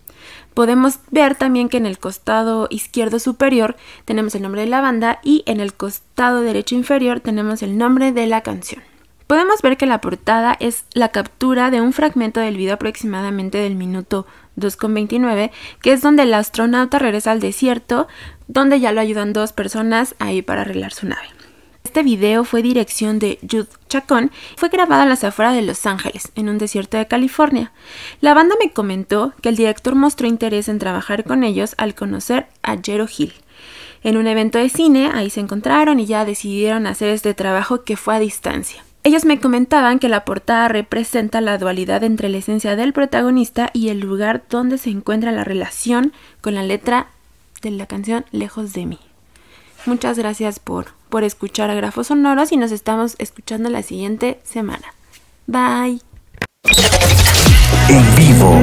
Podemos 0.54 1.00
ver 1.12 1.36
también 1.36 1.70
que 1.70 1.78
en 1.78 1.86
el 1.86 2.00
costado 2.00 2.68
izquierdo 2.70 3.20
superior 3.20 3.76
tenemos 4.06 4.36
el 4.36 4.42
nombre 4.42 4.62
de 4.62 4.68
la 4.68 4.82
banda 4.82 5.20
y 5.24 5.44
en 5.46 5.60
el 5.60 5.74
costado 5.74 6.42
derecho 6.42 6.76
inferior 6.76 7.20
tenemos 7.20 7.62
el 7.64 7.78
nombre 7.78 8.12
de 8.12 8.28
la 8.28 8.42
canción. 8.42 8.82
Podemos 9.28 9.62
ver 9.62 9.78
que 9.78 9.86
la 9.86 10.02
portada 10.02 10.58
es 10.60 10.86
la 10.94 11.10
captura 11.10 11.70
de 11.70 11.82
un 11.82 11.94
fragmento 11.94 12.40
del 12.40 12.58
video 12.58 12.74
aproximadamente 12.74 13.60
del 13.60 13.76
minuto 13.76 14.26
2,29, 14.58 15.52
que 15.84 15.94
es 15.94 16.02
donde 16.02 16.24
el 16.24 16.34
astronauta 16.34 16.98
regresa 16.98 17.32
al 17.32 17.40
desierto, 17.40 18.08
donde 18.50 18.82
ya 18.82 18.92
lo 18.92 19.00
ayudan 19.00 19.32
dos 19.32 19.54
personas 19.54 20.16
ahí 20.20 20.42
para 20.42 20.62
arreglar 20.62 20.92
su 20.92 21.08
nave. 21.08 21.30
Este 21.86 22.04
video 22.04 22.44
fue 22.44 22.62
dirección 22.62 23.18
de 23.18 23.40
Jude 23.50 23.70
Chacón. 23.88 24.32
Fue 24.58 24.70
grabado 24.70 25.04
a 25.04 25.06
las 25.06 25.24
afueras 25.24 25.56
de 25.56 25.62
Los 25.62 25.86
Ángeles, 25.86 26.32
en 26.36 26.50
un 26.50 26.58
desierto 26.58 26.98
de 26.98 27.08
California. 27.08 27.72
La 28.22 28.34
banda 28.34 28.56
me 28.62 28.72
comentó 28.72 29.34
que 29.42 29.50
el 29.50 29.56
director 29.56 29.96
mostró 29.96 30.28
interés 30.28 30.68
en 30.68 30.78
trabajar 30.78 31.24
con 31.24 31.44
ellos 31.44 31.76
al 31.78 31.96
conocer 31.96 32.48
a 32.62 32.76
Jero 32.84 33.08
Hill. 33.08 33.34
En 34.04 34.18
un 34.18 34.28
evento 34.28 34.58
de 34.58 34.70
cine, 34.70 35.10
ahí 35.14 35.30
se 35.30 35.40
encontraron 35.40 36.00
y 36.00 36.06
ya 36.06 36.26
decidieron 36.26 36.86
hacer 36.86 37.10
este 37.10 37.34
trabajo 37.34 37.84
que 37.84 37.98
fue 37.98 38.16
a 38.16 38.20
distancia. 38.20 38.84
Ellos 39.04 39.26
me 39.26 39.40
comentaban 39.40 40.00
que 40.00 40.10
la 40.10 40.26
portada 40.26 40.68
representa 40.68 41.40
la 41.40 41.58
dualidad 41.58 42.04
entre 42.04 42.30
la 42.30 42.38
esencia 42.38 42.76
del 42.76 42.94
protagonista 42.94 43.70
y 43.74 43.90
el 43.90 44.00
lugar 44.00 44.44
donde 44.50 44.78
se 44.78 44.90
encuentra 44.90 45.32
la 45.32 45.44
relación 45.44 46.14
con 46.42 46.56
la 46.56 46.64
letra 46.64 47.08
de 47.62 47.72
la 47.72 47.86
canción 47.88 48.26
Lejos 48.32 48.74
de 48.74 48.86
mí. 48.86 49.00
Muchas 49.86 50.18
gracias 50.18 50.60
por, 50.60 50.88
por 51.10 51.24
escuchar 51.24 51.70
a 51.70 51.76
Grafos 51.76 52.08
Sonoros 52.08 52.52
y 52.52 52.58
nos 52.58 52.72
estamos 52.72 53.16
escuchando 53.18 53.70
la 53.70 53.84
siguiente 53.84 54.40
semana. 54.44 54.94
Bye. 55.48 56.02
En 57.90 58.16
vivo. 58.16 58.54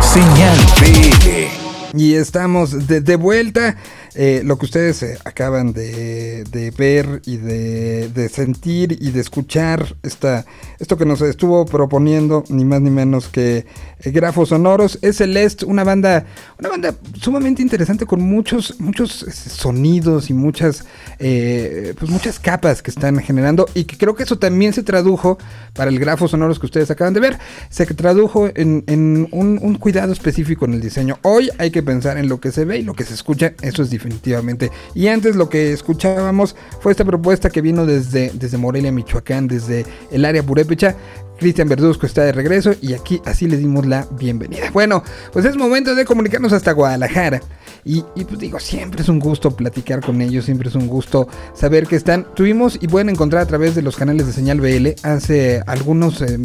Señal 0.00 0.56
BL. 0.80 1.98
Y 1.98 2.14
estamos 2.14 2.86
de, 2.86 3.00
de 3.00 3.16
vuelta. 3.16 3.76
Eh, 4.14 4.42
lo 4.44 4.58
que 4.58 4.66
ustedes 4.66 5.02
eh, 5.02 5.18
acaban 5.24 5.72
de, 5.72 6.44
ver 6.76 7.22
y 7.26 7.36
de, 7.36 8.30
sentir 8.32 8.96
y 9.00 9.10
de 9.10 9.20
escuchar, 9.20 9.96
esta, 10.02 10.46
esto 10.78 10.96
que 10.96 11.04
nos 11.04 11.20
estuvo 11.20 11.66
proponiendo, 11.66 12.44
ni 12.48 12.64
más 12.64 12.80
ni 12.80 12.90
menos 12.90 13.28
que 13.28 13.66
eh, 14.00 14.10
Grafos 14.10 14.50
Sonoros, 14.50 14.98
es 15.02 15.18
Celeste, 15.18 15.64
una 15.66 15.84
banda, 15.84 16.24
una 16.58 16.68
banda 16.68 16.94
sumamente 17.20 17.62
interesante 17.62 18.06
con 18.06 18.22
muchos, 18.22 18.80
muchos 18.80 19.10
sonidos 19.10 20.30
y 20.30 20.34
muchas, 20.34 20.84
pues 21.18 22.10
muchas 22.10 22.38
capas 22.38 22.82
que 22.82 22.90
están 22.90 23.18
generando 23.18 23.66
y 23.74 23.84
que 23.84 23.96
creo 23.96 24.14
que 24.14 24.22
eso 24.22 24.38
también 24.38 24.72
se 24.72 24.82
tradujo 24.82 25.38
para 25.74 25.90
el 25.90 25.98
Grafos 25.98 26.30
Sonoros 26.30 26.58
que 26.58 26.66
ustedes 26.66 26.90
acaban 26.90 27.14
de 27.14 27.20
ver, 27.20 27.38
se 27.70 27.86
tradujo 27.86 28.48
en, 28.54 28.84
un, 29.32 29.58
un 29.62 29.74
cuidado 29.76 30.12
específico 30.12 30.64
en 30.64 30.74
el 30.74 30.80
diseño. 30.80 31.18
Hoy 31.22 31.50
hay 31.58 31.70
que 31.70 31.82
pensar 31.82 32.18
en 32.18 32.28
lo 32.28 32.40
que 32.40 32.52
se 32.52 32.64
ve 32.64 32.78
y 32.78 32.82
lo 32.82 32.94
que 32.94 33.04
se 33.04 33.14
escucha, 33.14 33.54
eso 33.62 33.82
es 33.82 33.90
definitivamente. 34.08 34.70
Y 34.94 35.08
antes 35.08 35.36
lo 35.36 35.48
que 35.48 35.72
escuchábamos 35.72 36.56
fue 36.80 36.92
esta 36.92 37.04
propuesta 37.04 37.50
que 37.50 37.60
vino 37.60 37.86
desde, 37.86 38.30
desde 38.34 38.58
Morelia, 38.58 38.92
Michoacán, 38.92 39.48
desde 39.48 39.84
el 40.10 40.24
área 40.24 40.42
purépecha. 40.42 40.96
Cristian 41.38 41.68
Verduzco 41.68 42.04
está 42.04 42.24
de 42.24 42.32
regreso 42.32 42.74
y 42.82 42.94
aquí 42.94 43.22
así 43.24 43.46
le 43.46 43.56
dimos 43.56 43.86
la 43.86 44.08
bienvenida. 44.18 44.70
Bueno, 44.72 45.04
pues 45.32 45.44
es 45.44 45.56
momento 45.56 45.94
de 45.94 46.04
comunicarnos 46.04 46.52
hasta 46.52 46.72
Guadalajara. 46.72 47.40
Y, 47.84 48.02
pues 48.02 48.38
digo, 48.38 48.58
siempre 48.60 49.00
es 49.00 49.08
un 49.08 49.18
gusto 49.18 49.52
platicar 49.52 50.04
con 50.04 50.20
ellos, 50.20 50.44
siempre 50.44 50.68
es 50.68 50.74
un 50.74 50.88
gusto 50.88 51.26
saber 51.54 51.86
que 51.86 51.96
están. 51.96 52.26
Tuvimos 52.34 52.76
y 52.82 52.88
pueden 52.88 53.08
encontrar 53.08 53.40
a 53.40 53.46
través 53.46 53.74
de 53.74 53.82
los 53.82 53.96
canales 53.96 54.26
de 54.26 54.32
señal 54.32 54.60
BL 54.60 54.88
hace 55.04 55.62
algunos, 55.66 56.20
eh, 56.20 56.38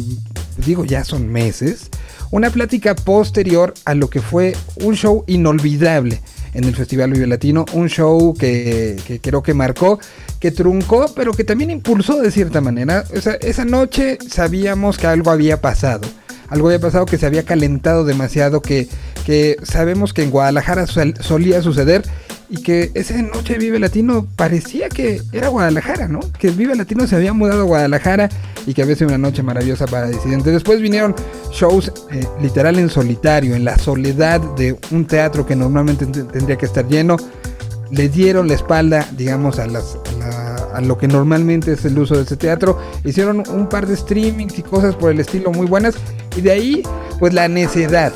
digo 0.64 0.86
ya 0.86 1.04
son 1.04 1.28
meses, 1.28 1.90
una 2.30 2.48
plática 2.48 2.94
posterior 2.94 3.74
a 3.84 3.94
lo 3.94 4.08
que 4.08 4.22
fue 4.22 4.56
un 4.76 4.94
show 4.94 5.24
inolvidable 5.26 6.22
en 6.54 6.64
el 6.64 6.74
Festival 6.74 7.12
Vive 7.12 7.26
Latino, 7.26 7.66
un 7.72 7.88
show 7.88 8.34
que, 8.34 8.96
que, 9.06 9.20
creo 9.20 9.42
que 9.42 9.52
marcó, 9.54 9.98
que 10.40 10.50
truncó, 10.50 11.12
pero 11.14 11.32
que 11.32 11.44
también 11.44 11.70
impulsó 11.70 12.20
de 12.20 12.30
cierta 12.30 12.60
manera. 12.60 13.04
O 13.14 13.20
sea, 13.20 13.34
esa 13.34 13.64
noche 13.64 14.18
sabíamos 14.26 14.96
que 14.96 15.06
algo 15.06 15.30
había 15.30 15.60
pasado. 15.60 16.08
Algo 16.54 16.68
había 16.68 16.78
pasado 16.78 17.04
que 17.04 17.18
se 17.18 17.26
había 17.26 17.42
calentado 17.42 18.04
demasiado, 18.04 18.62
que, 18.62 18.86
que 19.26 19.56
sabemos 19.64 20.12
que 20.12 20.22
en 20.22 20.30
Guadalajara 20.30 20.86
sol, 20.86 21.12
solía 21.18 21.60
suceder 21.62 22.04
y 22.48 22.62
que 22.62 22.92
esa 22.94 23.20
noche 23.22 23.58
Vive 23.58 23.80
Latino 23.80 24.28
parecía 24.36 24.88
que 24.88 25.20
era 25.32 25.48
Guadalajara, 25.48 26.06
¿no? 26.06 26.20
Que 26.38 26.50
Vive 26.50 26.76
Latino 26.76 27.08
se 27.08 27.16
había 27.16 27.32
mudado 27.32 27.62
a 27.62 27.64
Guadalajara 27.64 28.28
y 28.68 28.72
que 28.72 28.82
había 28.82 28.94
sido 28.94 29.08
una 29.08 29.18
noche 29.18 29.42
maravillosa 29.42 29.88
para 29.88 30.06
disidentes. 30.06 30.52
Después 30.52 30.80
vinieron 30.80 31.16
shows 31.50 31.90
eh, 32.12 32.24
literal 32.40 32.78
en 32.78 32.88
solitario, 32.88 33.56
en 33.56 33.64
la 33.64 33.76
soledad 33.76 34.40
de 34.54 34.78
un 34.92 35.06
teatro 35.08 35.44
que 35.44 35.56
normalmente 35.56 36.06
tendría 36.06 36.56
que 36.56 36.66
estar 36.66 36.86
lleno. 36.86 37.16
Le 37.90 38.08
dieron 38.08 38.46
la 38.46 38.54
espalda, 38.54 39.08
digamos, 39.16 39.58
a, 39.58 39.66
las, 39.66 39.98
a, 40.74 40.80
lo 40.80 40.98
que 40.98 41.08
normalmente 41.08 41.72
es 41.72 41.84
el 41.84 41.98
uso 41.98 42.16
de 42.16 42.22
ese 42.22 42.36
teatro. 42.36 42.78
Hicieron 43.04 43.42
un 43.48 43.68
par 43.68 43.86
de 43.86 43.96
streamings 43.96 44.58
y 44.58 44.62
cosas 44.62 44.94
por 44.94 45.10
el 45.10 45.20
estilo 45.20 45.52
muy 45.52 45.66
buenas. 45.66 45.94
Y 46.36 46.40
de 46.40 46.52
ahí, 46.52 46.82
pues 47.18 47.32
la 47.32 47.48
necedad 47.48 48.12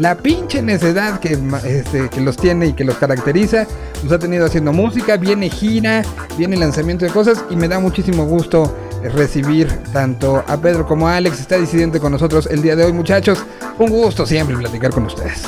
la 0.00 0.14
pinche 0.14 0.62
necedad 0.62 1.20
que, 1.20 1.38
este, 1.66 2.08
que, 2.08 2.20
los 2.22 2.38
tiene 2.38 2.68
y 2.68 2.72
que 2.72 2.84
los 2.84 2.96
caracteriza. 2.96 3.66
Los 4.02 4.12
ha 4.12 4.18
tenido 4.18 4.46
haciendo 4.46 4.72
música, 4.72 5.18
viene 5.18 5.50
gira, 5.50 6.02
viene 6.38 6.56
lanzamiento 6.56 7.04
de 7.04 7.10
cosas 7.10 7.44
y 7.50 7.56
me 7.56 7.68
da 7.68 7.78
muchísimo 7.80 8.24
gusto 8.24 8.74
recibir 9.14 9.68
tanto 9.92 10.42
a 10.46 10.56
Pedro 10.56 10.86
como 10.86 11.06
a 11.06 11.16
Alex, 11.16 11.40
está 11.40 11.58
disidente 11.58 12.00
con 12.00 12.12
nosotros 12.12 12.48
el 12.50 12.62
día 12.62 12.76
de 12.76 12.84
hoy, 12.84 12.94
muchachos. 12.94 13.44
Un 13.78 13.90
gusto 13.90 14.24
siempre 14.24 14.56
platicar 14.56 14.90
con 14.90 15.04
ustedes. 15.04 15.42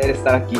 Estar 0.00 0.36
aquí. 0.36 0.58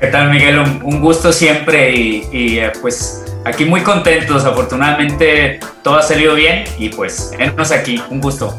¿Qué 0.00 0.06
tal, 0.08 0.30
Miguel? 0.30 0.58
Un, 0.58 0.82
un 0.84 1.00
gusto 1.00 1.32
siempre 1.32 1.94
y, 1.96 2.28
y 2.32 2.58
eh, 2.58 2.72
pues 2.80 3.21
aquí 3.44 3.64
muy 3.64 3.82
contentos. 3.82 4.44
Afortunadamente 4.44 5.60
todo 5.82 5.96
ha 5.96 6.02
salido 6.02 6.34
bien 6.34 6.64
y 6.78 6.88
pues 6.88 7.32
enos 7.38 7.70
aquí. 7.70 8.02
Un 8.10 8.20
gusto. 8.20 8.56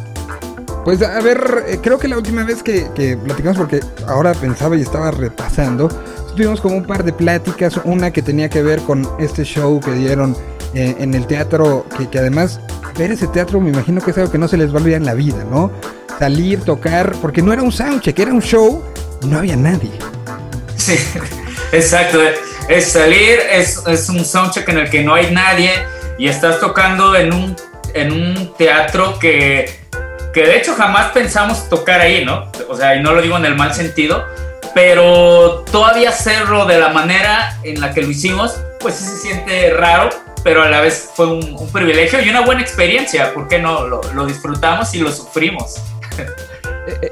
Pues 0.83 1.01
a 1.01 1.21
ver, 1.21 1.63
eh, 1.67 1.79
creo 1.81 1.97
que 1.97 2.07
la 2.07 2.17
última 2.17 2.43
vez 2.43 2.61
que, 2.61 2.87
que, 2.93 3.15
platicamos, 3.15 3.57
porque 3.57 3.79
ahora 4.07 4.33
pensaba 4.33 4.75
y 4.75 4.81
estaba 4.81 5.11
repasando, 5.11 5.87
tuvimos 6.35 6.59
como 6.59 6.75
un 6.75 6.83
par 6.83 7.05
de 7.05 7.13
pláticas, 7.13 7.79
una 7.85 8.11
que 8.11 8.21
tenía 8.21 8.49
que 8.49 8.61
ver 8.61 8.81
con 8.81 9.07
este 9.17 9.45
show 9.45 9.79
que 9.79 9.91
dieron 9.93 10.35
eh, 10.73 10.95
en 10.99 11.13
el 11.13 11.25
teatro, 11.25 11.85
que, 11.97 12.09
que, 12.09 12.19
además 12.19 12.59
ver 12.97 13.11
ese 13.11 13.27
teatro 13.27 13.61
me 13.61 13.69
imagino 13.69 14.01
que 14.01 14.11
es 14.11 14.17
algo 14.17 14.31
que 14.31 14.37
no 14.37 14.47
se 14.47 14.57
les 14.57 14.71
va 14.71 14.79
a 14.79 14.81
olvidar 14.81 14.99
en 14.99 15.05
la 15.05 15.13
vida, 15.13 15.45
¿no? 15.49 15.71
Salir, 16.19 16.61
tocar, 16.61 17.15
porque 17.21 17.41
no 17.41 17.53
era 17.53 17.61
un 17.61 17.71
soundcheck, 17.71 18.19
era 18.19 18.33
un 18.33 18.41
show 18.41 18.83
y 19.21 19.27
no 19.27 19.37
había 19.39 19.55
nadie. 19.55 19.91
Sí, 20.75 20.95
exacto. 21.71 22.19
Es 22.69 22.91
salir, 22.91 23.39
es, 23.51 23.81
es 23.87 24.09
un 24.09 24.23
soundcheck 24.23 24.67
en 24.69 24.79
el 24.79 24.89
que 24.89 25.03
no 25.03 25.13
hay 25.13 25.31
nadie 25.31 25.71
y 26.17 26.27
estás 26.27 26.59
tocando 26.59 27.15
en 27.15 27.33
un, 27.33 27.55
en 27.93 28.11
un 28.11 28.53
teatro 28.57 29.19
que 29.19 29.83
que 30.33 30.41
de 30.41 30.57
hecho 30.57 30.73
jamás 30.75 31.11
pensamos 31.11 31.69
tocar 31.69 32.01
ahí, 32.01 32.25
¿no? 32.25 32.51
O 32.67 32.75
sea, 32.75 32.95
y 32.95 33.03
no 33.03 33.13
lo 33.13 33.21
digo 33.21 33.37
en 33.37 33.45
el 33.45 33.55
mal 33.55 33.73
sentido, 33.73 34.25
pero 34.73 35.63
todavía 35.71 36.09
hacerlo 36.09 36.65
de 36.65 36.79
la 36.79 36.89
manera 36.89 37.59
en 37.63 37.79
la 37.79 37.93
que 37.93 38.01
lo 38.01 38.09
hicimos, 38.09 38.59
pues 38.79 38.95
sí 38.95 39.05
se 39.05 39.17
siente 39.17 39.69
raro, 39.75 40.09
pero 40.43 40.63
a 40.63 40.69
la 40.69 40.81
vez 40.81 41.11
fue 41.13 41.27
un, 41.27 41.69
privilegio 41.71 42.19
y 42.21 42.29
una 42.29 42.41
buena 42.41 42.61
experiencia, 42.61 43.33
¿por 43.33 43.47
qué 43.47 43.59
no? 43.59 43.87
Lo, 43.87 44.01
lo 44.13 44.25
disfrutamos 44.25 44.93
y 44.95 44.99
lo 44.99 45.11
sufrimos. 45.11 45.75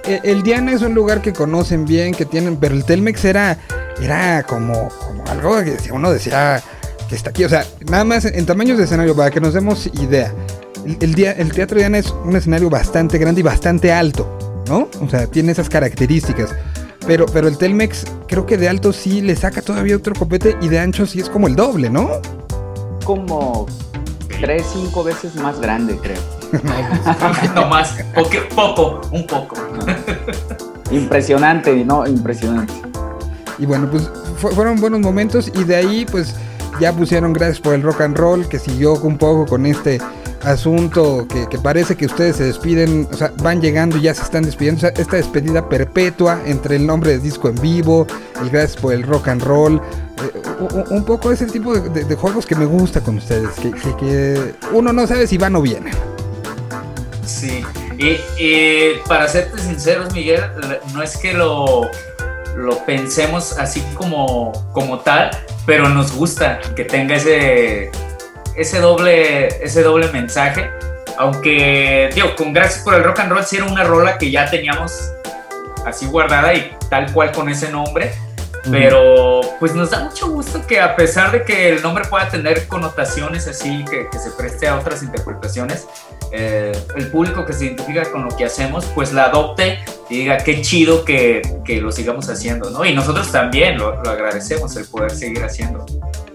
El 0.05 0.43
Diana 0.43 0.73
es 0.73 0.81
un 0.81 0.93
lugar 0.93 1.21
que 1.21 1.31
conocen 1.31 1.85
bien, 1.85 2.13
que 2.13 2.25
tienen, 2.25 2.57
pero 2.57 2.75
el 2.75 2.83
Telmex 2.83 3.23
era, 3.23 3.57
era 4.05 4.43
como, 4.43 4.89
como 4.89 5.23
algo 5.29 5.55
que 5.63 5.91
uno 5.91 6.11
decía, 6.11 6.61
está 7.11 7.29
aquí. 7.31 7.43
O 7.45 7.49
sea, 7.49 7.65
nada 7.89 8.03
más 8.03 8.25
en, 8.25 8.35
en 8.35 8.45
tamaños 8.45 8.77
de 8.77 8.85
escenario, 8.85 9.15
para 9.15 9.31
que 9.31 9.39
nos 9.41 9.53
demos 9.53 9.87
idea. 9.87 10.33
El, 10.85 10.97
el 11.01 11.13
día- 11.15 11.33
el 11.33 11.51
Teatro 11.51 11.77
Diana 11.77 11.97
es 11.99 12.11
un 12.23 12.35
escenario 12.35 12.69
bastante 12.69 13.17
grande 13.17 13.41
y 13.41 13.43
bastante 13.43 13.91
alto, 13.91 14.63
¿no? 14.67 14.87
O 15.05 15.09
sea, 15.09 15.27
tiene 15.27 15.51
esas 15.51 15.69
características. 15.69 16.55
Pero, 17.05 17.25
pero 17.25 17.47
el 17.47 17.57
Telmex 17.57 18.05
creo 18.27 18.45
que 18.45 18.57
de 18.57 18.69
alto 18.69 18.93
sí 18.93 19.21
le 19.21 19.35
saca 19.35 19.61
todavía 19.61 19.95
otro 19.97 20.13
copete 20.13 20.55
y 20.61 20.67
de 20.69 20.79
ancho 20.79 21.05
sí 21.05 21.19
es 21.19 21.29
como 21.29 21.47
el 21.47 21.55
doble, 21.55 21.89
¿no? 21.89 22.09
Como 23.03 23.65
tres, 24.39 24.65
cinco 24.71 25.03
veces 25.03 25.35
más 25.35 25.59
grande, 25.59 25.97
creo. 26.01 26.19
no 27.55 27.67
más, 27.67 27.95
poco, 28.55 29.01
un 29.11 29.25
poco. 29.25 29.55
Impresionante, 30.91 31.73
¿no? 31.85 32.05
Impresionante. 32.07 32.73
Y 33.61 33.65
bueno, 33.65 33.87
pues 33.89 34.09
fu- 34.37 34.49
fueron 34.49 34.81
buenos 34.81 34.99
momentos 34.99 35.49
y 35.53 35.63
de 35.63 35.75
ahí 35.75 36.05
pues 36.09 36.33
ya 36.79 36.91
pusieron 36.93 37.31
gracias 37.31 37.59
por 37.59 37.73
el 37.75 37.83
rock 37.83 38.01
and 38.01 38.17
roll 38.17 38.47
que 38.49 38.57
siguió 38.59 38.93
un 38.95 39.17
poco 39.17 39.45
con 39.45 39.65
este 39.67 39.99
asunto 40.43 41.27
que, 41.29 41.47
que 41.47 41.59
parece 41.59 41.95
que 41.95 42.07
ustedes 42.07 42.37
se 42.37 42.45
despiden, 42.45 43.07
o 43.11 43.15
sea, 43.15 43.31
van 43.43 43.61
llegando 43.61 43.97
y 43.97 44.01
ya 44.01 44.13
se 44.15 44.23
están 44.23 44.43
despidiendo, 44.43 44.87
esta 44.87 45.15
despedida 45.17 45.69
perpetua 45.69 46.41
entre 46.47 46.77
el 46.77 46.87
nombre 46.87 47.11
de 47.11 47.19
disco 47.19 47.49
en 47.49 47.55
vivo, 47.61 48.07
el 48.41 48.49
gracias 48.49 48.81
por 48.81 48.93
el 48.93 49.03
rock 49.03 49.27
and 49.27 49.43
roll, 49.43 49.75
eh, 49.75 50.41
un 50.89 51.05
poco 51.05 51.31
es 51.31 51.41
el 51.43 51.51
tipo 51.51 51.75
de, 51.77 52.15
juegos 52.15 52.47
que 52.47 52.55
me 52.55 52.65
gusta 52.65 53.01
con 53.01 53.17
ustedes, 53.17 53.49
que, 53.61 53.69
que- 53.71 53.95
que 53.97 54.55
uno 54.73 54.91
no 54.91 55.05
sabe 55.05 55.27
si 55.27 55.37
van 55.37 55.55
o 55.55 55.61
vienen. 55.61 55.93
Sí, 57.25 57.63
y, 57.99 58.17
y 58.43 58.93
para 59.07 59.27
serte 59.27 59.61
sinceros, 59.61 60.11
Miguel, 60.13 60.41
no 60.93 61.03
es 61.03 61.15
que 61.17 61.33
lo, 61.33 61.81
lo 62.55 62.77
pensemos 62.85 63.57
así 63.57 63.81
como, 63.95 64.51
como 64.73 64.99
tal, 64.99 65.31
pero 65.65 65.89
nos 65.89 66.11
gusta 66.13 66.59
que 66.75 66.83
tenga 66.83 67.15
ese, 67.15 67.91
ese, 68.55 68.79
doble, 68.79 69.47
ese 69.63 69.83
doble 69.83 70.07
mensaje. 70.11 70.69
Aunque, 71.17 72.09
digo, 72.15 72.35
con 72.35 72.53
gracias 72.53 72.83
por 72.83 72.95
el 72.95 73.03
rock 73.03 73.19
and 73.19 73.31
roll, 73.31 73.43
sí 73.43 73.57
era 73.57 73.65
una 73.65 73.83
rola 73.83 74.17
que 74.17 74.31
ya 74.31 74.49
teníamos 74.49 75.11
así 75.85 76.05
guardada 76.07 76.53
y 76.53 76.75
tal 76.89 77.11
cual 77.13 77.31
con 77.31 77.49
ese 77.49 77.69
nombre. 77.69 78.11
Pero 78.69 79.41
pues 79.59 79.73
nos 79.73 79.89
da 79.89 80.03
mucho 80.03 80.29
gusto 80.29 80.65
que 80.67 80.79
a 80.79 80.95
pesar 80.95 81.31
de 81.31 81.43
que 81.43 81.69
el 81.69 81.81
nombre 81.81 82.05
pueda 82.05 82.29
tener 82.29 82.67
connotaciones 82.67 83.47
así, 83.47 83.83
que, 83.85 84.07
que 84.11 84.19
se 84.19 84.29
preste 84.31 84.67
a 84.67 84.77
otras 84.77 85.01
interpretaciones, 85.01 85.87
eh, 86.31 86.71
el 86.95 87.07
público 87.07 87.43
que 87.45 87.53
se 87.53 87.65
identifica 87.65 88.09
con 88.11 88.23
lo 88.23 88.35
que 88.37 88.45
hacemos, 88.45 88.85
pues 88.93 89.13
la 89.13 89.25
adopte 89.25 89.79
y 90.09 90.19
diga 90.19 90.37
qué 90.37 90.61
chido 90.61 91.03
que, 91.05 91.41
que 91.65 91.81
lo 91.81 91.91
sigamos 91.91 92.29
haciendo, 92.29 92.69
¿no? 92.69 92.85
Y 92.85 92.93
nosotros 92.93 93.31
también 93.31 93.77
lo, 93.77 94.01
lo 94.01 94.09
agradecemos 94.11 94.75
el 94.77 94.85
poder 94.85 95.11
seguir 95.11 95.43
haciendo. 95.43 95.85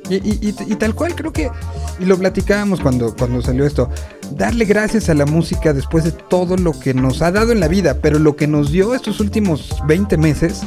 Y, 0.08 0.16
y- 0.16 0.38
y- 0.50 0.72
y 0.72 0.76
tal 0.76 0.94
cual 0.94 1.14
creo 1.14 1.32
que, 1.32 1.50
y 1.98 2.04
lo 2.04 2.16
platicábamos 2.18 2.80
cuando, 2.80 3.14
cuando 3.16 3.40
salió 3.42 3.64
esto, 3.66 3.88
darle 4.32 4.64
gracias 4.64 5.08
a 5.08 5.14
la 5.14 5.26
música 5.26 5.72
después 5.72 6.04
de 6.04 6.12
todo 6.12 6.56
lo 6.56 6.78
que 6.78 6.92
nos 6.94 7.22
ha 7.22 7.30
dado 7.32 7.52
en 7.52 7.60
la 7.60 7.68
vida, 7.68 7.98
pero 8.00 8.18
lo 8.18 8.36
que 8.36 8.46
nos 8.46 8.70
dio 8.70 8.94
estos 8.94 9.18
últimos 9.20 9.74
20 9.86 10.16
meses, 10.16 10.62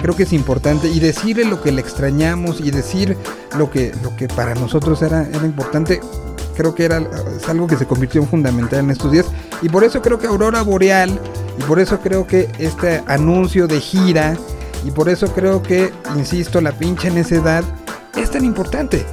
creo 0.00 0.16
que 0.16 0.24
es 0.24 0.32
importante, 0.32 0.88
y 0.88 1.00
decirle 1.00 1.44
lo 1.44 1.62
que 1.62 1.72
le 1.72 1.80
extrañamos 1.80 2.60
y 2.60 2.70
decir 2.70 3.16
lo 3.56 3.70
que, 3.70 3.92
lo 4.02 4.16
que 4.16 4.28
para 4.28 4.54
nosotros 4.54 5.02
era, 5.02 5.26
era 5.26 5.44
importante, 5.44 6.00
creo 6.56 6.74
que 6.74 6.84
era 6.84 6.98
es 7.36 7.48
algo 7.48 7.66
que 7.66 7.76
se 7.76 7.86
convirtió 7.86 8.20
en 8.20 8.28
fundamental 8.28 8.80
en 8.80 8.90
estos 8.90 9.12
días, 9.12 9.26
y 9.62 9.68
por 9.68 9.84
eso 9.84 10.02
creo 10.02 10.18
que 10.18 10.26
Aurora 10.26 10.62
Boreal, 10.62 11.20
y 11.58 11.62
por 11.62 11.78
eso 11.78 12.00
creo 12.00 12.26
que 12.26 12.48
este 12.58 13.02
anuncio 13.06 13.66
de 13.66 13.80
gira, 13.80 14.36
y 14.84 14.90
por 14.90 15.08
eso 15.08 15.26
creo 15.34 15.62
que, 15.62 15.92
insisto, 16.16 16.60
la 16.60 16.72
pinche 16.72 17.10
necedad 17.10 17.64
es 18.16 18.30
tan 18.30 18.44
importante. 18.44 19.04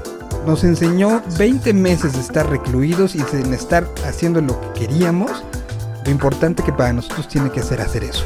Nos 0.46 0.64
enseñó 0.64 1.22
20 1.38 1.74
meses 1.74 2.14
de 2.14 2.22
estar 2.22 2.50
recluidos 2.50 3.16
y 3.16 3.20
de 3.20 3.54
estar 3.54 3.86
haciendo 4.06 4.40
lo 4.40 4.60
que 4.62 4.88
queríamos. 4.88 5.44
Lo 6.06 6.12
importante 6.12 6.64
que 6.64 6.72
para 6.72 6.94
nosotros 6.94 7.28
tiene 7.28 7.52
que 7.52 7.62
ser 7.62 7.82
hacer 7.82 8.06
eso. 8.06 8.24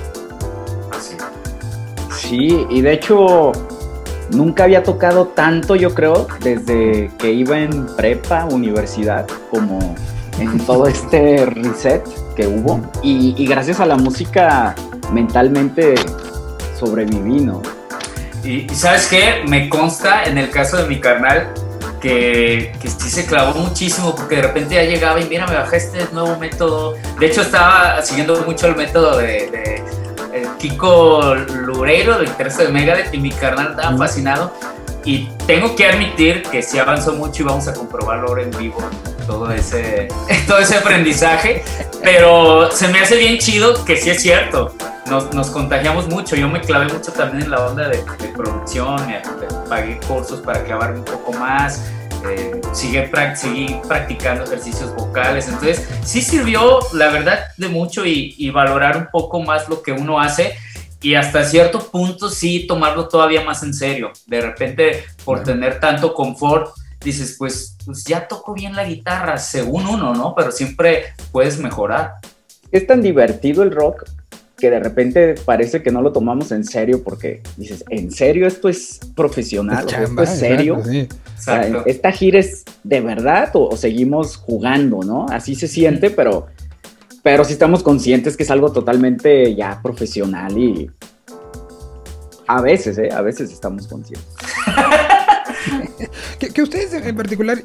Sí, 2.32 2.66
y 2.70 2.80
de 2.80 2.94
hecho 2.94 3.52
nunca 4.30 4.64
había 4.64 4.84
tocado 4.84 5.28
tanto, 5.28 5.76
yo 5.76 5.94
creo, 5.94 6.28
desde 6.40 7.12
que 7.20 7.34
iba 7.34 7.60
en 7.60 7.94
prepa, 7.98 8.46
universidad, 8.46 9.28
como 9.50 9.80
en 10.40 10.58
todo 10.60 10.88
este 10.88 11.46
reset 11.46 12.02
que 12.34 12.48
hubo. 12.48 12.90
Y, 13.04 13.46
gracias 13.46 13.82
a 13.82 13.86
la 13.86 13.98
música 13.98 14.76
mentalmente 15.12 15.96
sobreviví, 16.80 17.42
¿no? 17.42 17.62
Y, 18.46 18.66
sabes 18.70 19.08
qué, 19.08 19.44
me 19.46 19.68
consta 19.68 20.24
en 20.24 20.38
el 20.38 20.50
caso 20.52 20.78
de 20.78 20.88
mi 20.88 21.02
carnal 21.02 21.54
que, 22.00 22.72
sí 22.82 23.10
se 23.10 23.26
clavó 23.26 23.60
muchísimo 23.60 24.16
porque 24.16 24.38
de 24.38 24.44
repente 24.44 24.76
ya 24.76 24.84
llegaba 24.84 25.20
y 25.20 25.26
mira, 25.26 25.48
me 25.48 25.56
bajé 25.56 25.76
este 25.76 26.00
nuevo 26.14 26.38
método. 26.38 26.96
De 27.20 27.26
hecho, 27.26 27.42
estaba 27.42 28.02
siguiendo 28.02 28.42
mucho 28.46 28.68
el 28.68 28.78
método 28.78 29.18
de, 29.18 29.81
Kiko 30.62 31.34
Lureiro 31.34 32.20
del 32.20 32.30
tercer 32.36 32.68
de 32.68 32.74
Megadeth 32.74 33.14
y 33.14 33.18
mi 33.20 33.32
carnal 33.32 33.72
estaba 33.72 33.98
fascinado. 33.98 34.54
Y 35.04 35.28
tengo 35.48 35.76
que 35.76 35.88
admitir 35.88 36.44
que 36.44 36.62
sí 36.62 36.78
avanzó 36.78 37.14
mucho 37.14 37.42
y 37.42 37.46
vamos 37.46 37.68
a 37.68 37.74
comprobarlo 37.74 38.28
ahora 38.28 38.44
en 38.44 38.52
vivo, 38.52 38.78
todo 39.26 39.52
ese, 39.52 40.08
todo 40.48 40.60
ese 40.60 40.78
aprendizaje. 40.78 41.64
Pero 42.04 42.70
se 42.72 42.88
me 42.90 43.00
hace 43.00 43.18
bien 43.18 43.40
chido 43.40 43.84
que 43.84 43.98
sí 43.98 44.12
es 44.12 44.22
cierto. 44.22 44.76
Nos, 45.08 45.34
nos 45.34 45.50
contagiamos 45.50 46.08
mucho. 46.08 46.36
Yo 46.36 46.48
me 46.48 46.62
clavé 46.62 46.94
mucho 46.94 47.12
también 47.12 47.46
en 47.46 47.52
la 47.52 47.66
onda 47.66 47.90
de, 47.90 47.98
de 47.98 48.28
producción. 48.28 48.98
pagué 49.68 50.00
cursos 50.08 50.42
para 50.42 50.64
clavarme 50.64 51.00
un 51.00 51.06
poco 51.06 51.34
más. 51.34 51.82
Eh, 52.30 52.62
sigue 52.74 53.10
seguí 53.36 53.76
practicando 53.88 54.44
ejercicios 54.44 54.96
vocales. 54.96 55.48
Entonces, 55.48 55.88
sí 56.04 56.22
sirvió, 56.22 56.80
la 56.94 57.10
verdad, 57.10 57.46
de 57.58 57.68
mucho 57.68 58.06
y, 58.06 58.36
y 58.38 58.50
valorar 58.50 58.98
un 58.98 59.08
poco 59.12 59.42
más 59.42 59.68
lo 59.70 59.82
que 59.82 59.92
uno 59.92 60.20
hace 60.20 60.56
y 61.02 61.16
hasta 61.16 61.44
cierto 61.44 61.80
punto 61.80 62.30
sí 62.30 62.68
tomarlo 62.68 63.08
todavía 63.08 63.44
más 63.44 63.64
en 63.64 63.74
serio. 63.74 64.12
De 64.28 64.40
repente, 64.40 65.04
por 65.26 65.44
tener 65.44 65.80
tanto 65.80 66.14
confort, 66.14 66.76
dices, 67.04 67.36
pues, 67.40 67.76
pues 67.86 68.04
ya 68.04 68.28
toco 68.28 68.54
bien 68.54 68.76
la 68.76 68.84
guitarra, 68.84 69.38
según 69.38 69.88
uno, 69.88 70.14
¿no? 70.14 70.36
Pero 70.36 70.52
siempre 70.52 71.16
puedes 71.32 71.58
mejorar. 71.58 72.16
Es 72.72 72.86
tan 72.86 73.02
divertido 73.02 73.64
el 73.64 73.72
rock 73.72 74.06
que 74.62 74.70
de 74.70 74.80
repente 74.80 75.36
parece 75.44 75.82
que 75.82 75.92
no 75.92 76.02
lo 76.02 76.14
tomamos 76.14 76.52
en 76.52 76.64
serio 76.64 77.04
porque 77.04 77.42
dices, 77.58 77.84
¿en 77.90 78.12
serio 78.12 78.48
esto 78.48 78.70
es 78.70 79.00
profesional? 79.16 79.80
Es 79.80 79.86
¿O 79.86 79.88
chamba, 79.88 80.24
¿Esto 80.24 80.36
es 80.36 80.40
serio? 80.40 80.76
exacto, 80.76 80.92
sí. 80.92 81.08
O 81.12 81.42
sea, 81.42 81.58
Exacto. 81.68 81.90
¿Esta 81.90 82.12
gira 82.12 82.40
es 82.40 82.64
de 82.84 83.02
verdad 83.02 83.50
o, 83.56 83.70
o 83.70 83.76
seguimos 83.76 84.38
jugando, 84.38 85.02
no? 85.02 85.26
Así 85.30 85.56
se 85.56 85.68
siente, 85.68 86.12
pero, 86.12 86.46
pero 87.24 87.44
sí 87.44 87.54
estamos 87.54 87.82
conscientes 87.82 88.38
que 88.38 88.44
es 88.44 88.52
algo 88.52 88.72
totalmente 88.72 89.56
ya 89.56 89.82
profesional 89.82 90.58
y 90.58 90.90
a 92.48 92.62
veces, 92.62 92.98
¿eh? 92.98 93.10
A 93.12 93.22
veces 93.22 93.52
estamos 93.52 93.88
conscientes. 93.88 94.28
Que, 96.40 96.50
que 96.50 96.64
ustedes 96.64 96.92
en 96.94 97.16
particular, 97.16 97.64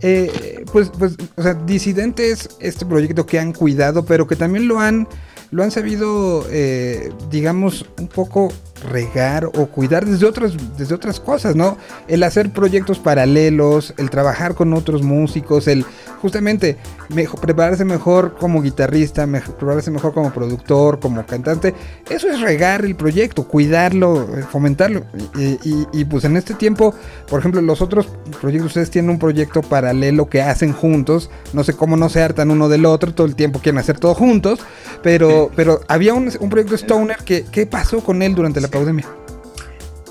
eh, 0.00 0.64
pues, 0.72 0.90
pues, 0.98 1.14
o 1.36 1.42
sea, 1.42 1.52
Disidente 1.52 2.30
es 2.30 2.48
este 2.58 2.86
proyecto 2.86 3.26
que 3.26 3.38
han 3.38 3.52
cuidado, 3.52 4.06
pero 4.06 4.26
que 4.26 4.34
también 4.34 4.66
lo 4.66 4.80
han, 4.80 5.06
lo 5.54 5.62
han 5.62 5.70
sabido, 5.70 6.44
eh, 6.50 7.12
digamos, 7.30 7.86
un 8.00 8.08
poco 8.08 8.52
regar 8.90 9.46
o 9.46 9.66
cuidar 9.66 10.04
desde 10.06 10.26
otras, 10.26 10.52
desde 10.76 10.94
otras 10.94 11.20
cosas, 11.20 11.56
¿no? 11.56 11.76
El 12.08 12.22
hacer 12.22 12.50
proyectos 12.52 12.98
paralelos, 12.98 13.94
el 13.96 14.10
trabajar 14.10 14.54
con 14.54 14.72
otros 14.74 15.02
músicos, 15.02 15.66
el 15.68 15.84
justamente 16.20 16.76
mejo- 17.08 17.36
prepararse 17.38 17.84
mejor 17.84 18.36
como 18.38 18.62
guitarrista, 18.62 19.26
mej- 19.26 19.42
prepararse 19.54 19.90
mejor 19.90 20.12
como 20.14 20.32
productor, 20.32 21.00
como 21.00 21.24
cantante. 21.26 21.74
Eso 22.08 22.28
es 22.28 22.40
regar 22.40 22.84
el 22.84 22.94
proyecto, 22.96 23.44
cuidarlo, 23.48 24.26
fomentarlo. 24.50 25.04
Y, 25.36 25.58
y- 25.68 25.86
y, 25.92 26.04
pues 26.04 26.24
en 26.24 26.36
este 26.36 26.54
tiempo, 26.54 26.94
por 27.28 27.40
ejemplo, 27.40 27.60
los 27.62 27.80
otros 27.82 28.06
proyectos, 28.40 28.68
ustedes 28.68 28.90
tienen 28.90 29.10
un 29.10 29.18
proyecto 29.18 29.62
paralelo 29.62 30.28
que 30.28 30.42
hacen 30.42 30.72
juntos. 30.72 31.30
No 31.52 31.64
sé 31.64 31.74
cómo 31.74 31.96
no 31.96 32.08
se 32.08 32.22
hartan 32.22 32.50
uno 32.50 32.68
del 32.68 32.86
otro, 32.86 33.12
todo 33.14 33.26
el 33.26 33.34
tiempo 33.34 33.60
quieren 33.60 33.78
hacer 33.78 33.98
todo 33.98 34.14
juntos. 34.14 34.60
Pero, 35.02 35.50
pero 35.54 35.80
había 35.88 36.14
un, 36.14 36.30
un 36.40 36.48
proyecto 36.50 36.74
Stoner 36.76 37.18
que, 37.24 37.44
¿qué 37.50 37.66
pasó 37.66 38.00
con 38.02 38.22
él 38.22 38.34
durante 38.34 38.60
la 38.60 38.68
pandemia? 38.74 39.06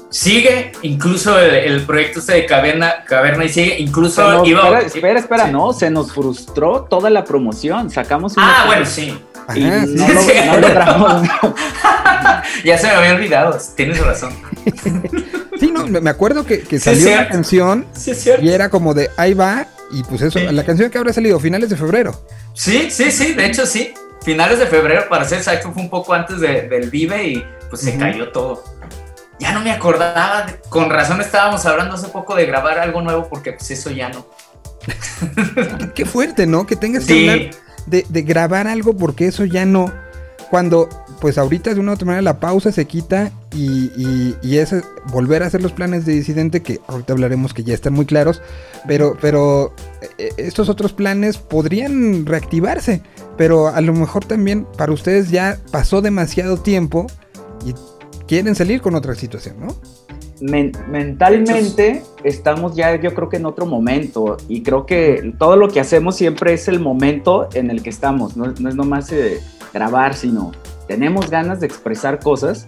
Sigue, 0.10 0.71
incluso 0.84 1.39
el, 1.39 1.56
el 1.56 1.82
proyecto 1.86 2.19
este 2.19 2.34
de 2.34 2.45
Caverna, 2.45 3.04
Caverna 3.08 3.45
y 3.45 3.49
sigue, 3.49 3.78
incluso 3.80 4.21
nos- 4.32 4.47
iba... 4.47 4.62
espera, 4.62 4.80
espera, 4.88 5.19
espera, 5.19 5.45
Sí. 5.47 5.52
no, 5.52 5.73
se 5.73 5.89
nos 5.89 6.12
frustró 6.13 6.84
toda 6.84 7.10
la 7.10 7.23
promoción. 7.23 7.89
Sacamos 7.89 8.38
una 8.38 8.62
Ah, 8.62 8.65
bueno, 8.67 8.86
sí. 8.86 9.17
y 9.49 9.54
sí. 9.54 9.62
no, 9.63 10.08
lo- 10.13 10.21
Sí. 10.21 10.32
no 10.45 10.58
logramos. 10.60 11.28
Ya 12.63 12.78
se 12.78 12.88
me 12.88 12.93
había 12.93 13.15
olvidado, 13.15 13.58
tienes 13.76 13.99
razón. 14.06 14.34
Sí, 15.60 15.71
no, 15.71 15.88
me 15.88 16.02
me 16.02 16.10
acuerdo 16.10 16.45
que, 16.45 16.60
que 16.62 16.78
salió 16.78 17.10
la 17.15 17.30
canción 17.30 17.86
y 18.41 18.49
era 18.49 18.69
como 18.69 18.93
de 18.93 19.10
ahí 19.17 19.34
va. 19.34 19.65
Y 19.91 20.04
pues 20.04 20.21
eso, 20.21 20.38
Sí. 20.39 20.45
la 20.52 20.65
canción 20.65 20.89
que 20.89 20.97
habrá 20.97 21.13
salido 21.13 21.39
finales 21.39 21.69
de 21.69 21.78
febrero. 21.78 22.19
Sí, 22.54 22.89
sí, 22.91 23.12
sí, 23.12 23.34
de 23.34 23.45
hecho 23.45 23.65
sí. 23.65 23.93
Finales 24.23 24.60
de 24.60 24.65
febrero, 24.67 25.04
para 25.10 25.23
ser 25.26 25.38
exacto, 25.38 25.71
fue 25.71 25.82
un 25.84 25.89
poco 25.89 26.13
antes 26.13 26.39
de- 26.41 26.63
del 26.67 26.89
Vive 26.89 27.23
y 27.28 27.45
pues 27.74 27.82
se 27.92 27.98
cayó 27.98 28.32
todo. 28.32 28.64
ya 29.40 29.52
no 29.52 29.62
me 29.62 29.72
acordaba, 29.72 30.44
de- 30.46 30.60
con 30.70 30.90
razón 30.92 31.20
estábamos 31.22 31.66
hablando 31.66 31.96
hace 31.96 32.08
poco 32.10 32.36
de 32.36 32.46
grabar 32.46 32.78
algo 32.78 33.02
nuevo 33.02 33.28
porque 33.30 33.54
pues 33.54 33.72
eso 33.72 33.90
ya 33.90 34.10
no. 34.10 34.26
Qué- 35.96 36.06
fuerte, 36.06 36.46
¿no? 36.46 36.66
Que 36.68 36.76
tengas 36.76 37.06
que 37.06 37.30
hablar 37.32 37.50
de, 37.88 38.06
de 38.08 38.22
grabar 38.22 38.68
algo 38.68 38.96
porque 38.96 39.26
eso 39.28 39.46
ya 39.46 39.66
no. 39.66 39.92
Cuando, 40.52 40.88
pues 41.20 41.40
ahorita 41.40 41.74
de 41.74 41.80
una 41.80 41.94
u 41.94 41.96
otra 41.96 42.06
manera 42.06 42.22
la 42.22 42.40
pausa 42.40 42.72
se 42.72 42.86
quita 42.86 43.32
y, 43.56 43.86
y, 43.98 44.38
y 44.44 44.58
es 44.60 44.76
volver 45.08 45.42
a 45.42 45.48
hacer 45.48 45.64
los 45.64 45.72
planes 45.72 46.06
de 46.06 46.14
disidente 46.14 46.62
que 46.62 46.80
ahorita 46.88 47.14
hablaremos 47.14 47.56
que 47.56 47.64
ya 47.64 47.74
están 47.74 47.94
muy 47.94 48.06
claros, 48.06 48.40
pero, 48.88 49.18
pero 49.20 49.74
eh, 50.20 50.30
estos 50.38 50.70
otros 50.70 50.94
planes 50.94 51.38
podrían 51.40 52.28
reactivarse, 52.28 53.02
pero 53.36 53.70
a 53.70 53.82
lo 53.82 53.94
mejor 53.94 54.26
también 54.26 54.68
para 54.78 54.92
ustedes 54.92 55.32
ya 55.32 55.58
pasó 55.72 56.02
demasiado 56.02 56.58
tiempo 56.58 57.08
y 57.65 57.73
quieren 58.28 58.56
salir 58.56 58.82
con 58.82 58.95
otra 58.95 59.15
situación, 59.15 59.58
¿no? 59.60 59.76
Men- 60.41 60.71
mentalmente 60.89 62.04
estamos 62.23 62.76
ya 62.76 62.95
yo 62.99 63.13
creo 63.13 63.30
que 63.30 63.38
en 63.38 63.45
otro 63.45 63.65
momento 63.65 64.38
y 64.49 64.62
creo 64.63 64.86
que 64.86 65.34
todo 65.38 65.56
lo 65.56 65.69
que 65.69 65.80
hacemos 65.80 66.15
siempre 66.15 66.54
es 66.54 66.67
el 66.67 66.80
momento 66.80 67.47
en 67.54 67.69
el 67.69 67.82
que 67.82 67.89
estamos, 67.89 68.36
no, 68.36 68.47
no 68.60 68.69
es 68.69 68.76
nomás 68.76 69.12
eh, 69.12 69.41
grabar, 69.73 70.15
sino 70.15 70.52
tenemos 70.88 71.30
ganas 71.30 71.60
de 71.62 71.67
expresar 71.67 72.19
cosas 72.19 72.67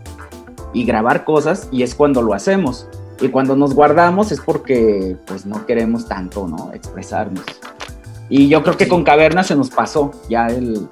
y 0.73 0.85
grabar 0.85 1.25
cosas 1.25 1.67
y 1.71 1.83
es 1.83 1.95
cuando 1.95 2.21
lo 2.21 2.33
hacemos. 2.33 2.87
Y 3.21 3.29
cuando 3.29 3.55
nos 3.55 3.73
guardamos 3.73 4.33
es 4.33 4.41
porque 4.41 5.15
pues 5.25 5.45
no 5.45 5.65
queremos 5.65 6.05
tanto, 6.07 6.47
¿no? 6.49 6.71
Expresarnos. 6.73 7.45
Y 8.29 8.49
yo 8.49 8.61
creo 8.61 8.75
que 8.75 8.87
con 8.87 9.03
Caverna 9.03 9.43
se 9.43 9.55
nos 9.55 9.69
pasó 9.69 10.11
ya 10.29 10.47
el, 10.47 10.87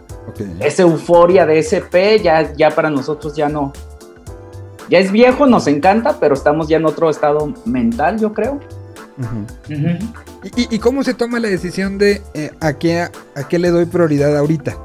esa 0.62 0.84
euforia 0.84 1.46
de 1.46 1.60
SP 1.60 2.24
ya, 2.24 2.54
ya 2.56 2.70
para 2.72 2.90
nosotros 2.90 3.36
ya 3.36 3.50
no. 3.50 3.74
Ya 4.90 5.00
es 5.00 5.12
viejo, 5.12 5.46
nos 5.46 5.68
encanta, 5.68 6.18
pero 6.20 6.34
estamos 6.36 6.68
ya 6.68 6.78
en 6.78 6.86
otro 6.86 7.10
estado 7.10 7.54
mental, 7.66 8.20
yo 8.20 8.34
creo. 8.34 8.60
¿Y, 9.70 10.62
y- 10.62 10.76
y 10.76 10.80
cómo 10.80 11.04
se 11.04 11.14
toma 11.14 11.40
la 11.40 11.48
decisión 11.48 11.98
de 11.98 12.22
eh, 12.34 12.52
a, 12.60 12.74
qué, 12.74 13.02
a 13.02 13.48
qué 13.50 13.60
le 13.60 13.70
doy 13.70 13.86
prioridad 13.86 14.36
ahorita? 14.38 14.78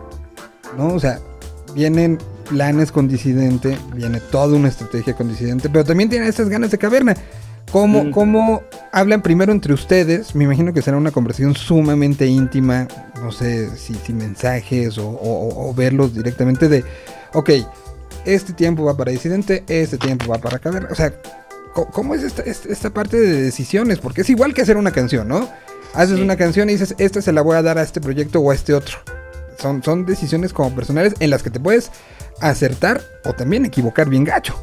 ¿No? 0.77 0.89
O 0.95 1.01
sea, 1.01 1.19
vienen 1.75 2.19
planes 2.49 2.93
con 2.93 3.09
disidente, 3.09 3.77
viene 3.95 4.21
toda 4.21 4.57
una 4.57 4.69
estrategia 4.69 5.15
con 5.15 5.29
disidente, 5.29 5.69
pero 5.69 5.85
también 5.85 6.09
tienen 6.11 6.29
esas 6.29 6.49
ganas 6.49 6.71
de 6.71 6.79
caverna. 6.79 7.15
¿Cómo, 7.73 8.05
Mm. 8.05 8.11
cómo 8.13 8.63
hablan 8.93 9.21
primero 9.21 9.53
entre 9.53 9.75
ustedes? 9.75 10.35
Me 10.35 10.45
imagino 10.45 10.73
que 10.73 10.81
será 10.81 10.97
una 10.97 11.11
conversación 11.11 11.55
sumamente 11.55 12.27
íntima, 12.27 12.89
no 13.23 13.31
sé 13.31 13.69
si, 13.77 13.95
si 13.95 14.15
mensajes 14.15 14.97
o, 14.97 15.07
o- 15.07 15.69
o 15.71 15.75
verlos 15.75 16.15
directamente 16.15 16.69
de, 16.69 16.83
ok, 17.35 17.51
este 18.35 18.53
tiempo 18.53 18.85
va 18.85 18.97
para 18.97 19.11
disidente, 19.13 19.65
este 19.69 19.99
tiempo 19.99 20.27
va 20.31 20.39
para 20.39 20.59
caverna. 20.59 20.89
O 20.91 20.95
sea, 20.95 21.13
¿cómo 21.93 22.15
es 22.15 22.23
esta, 22.23 22.43
esta- 22.43 22.69
esta 22.73 22.91
parte 22.91 23.19
de 23.19 23.43
decisiones? 23.43 23.99
Porque 23.99 24.21
es 24.23 24.31
igual 24.31 24.55
que 24.55 24.63
hacer 24.63 24.77
una 24.77 24.91
canción, 24.93 25.29
¿no? 25.29 25.49
Haces 25.95 26.17
Sí. 26.17 26.23
una 26.23 26.37
canción 26.37 26.69
y 26.69 26.73
dices, 26.75 26.95
esta 26.99 27.23
se 27.23 27.33
la 27.33 27.41
voy 27.43 27.57
a 27.57 27.63
dar 27.63 27.79
a 27.79 27.83
este 27.83 28.01
proyecto 28.01 28.41
o 28.41 28.51
a 28.51 28.55
este 28.55 28.75
otro. 28.75 28.99
Son, 29.59 29.83
son 29.83 30.05
decisiones 30.07 30.53
como 30.53 30.75
personales 30.75 31.15
en 31.21 31.31
las 31.31 31.43
que 31.43 31.51
te 31.51 31.59
puedes 31.59 31.91
acertar 32.41 33.01
o 33.25 33.33
también 33.33 33.65
equivocar 33.65 34.09
bien 34.09 34.25
gacho. 34.25 34.55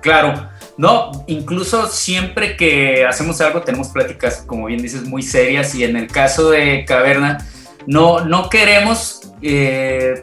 Claro, 0.00 0.48
no, 0.76 1.24
incluso 1.28 1.86
siempre 1.88 2.56
que 2.56 3.04
hacemos 3.06 3.40
algo 3.40 3.62
tenemos 3.62 3.88
pláticas, 3.88 4.42
como 4.46 4.66
bien 4.66 4.82
dices, 4.82 5.04
muy 5.04 5.22
serias 5.22 5.74
y 5.74 5.84
en 5.84 5.96
el 5.96 6.08
caso 6.08 6.50
de 6.50 6.84
Caverna, 6.84 7.46
no, 7.86 8.24
no 8.24 8.48
queremos 8.50 9.20
eh, 9.42 10.22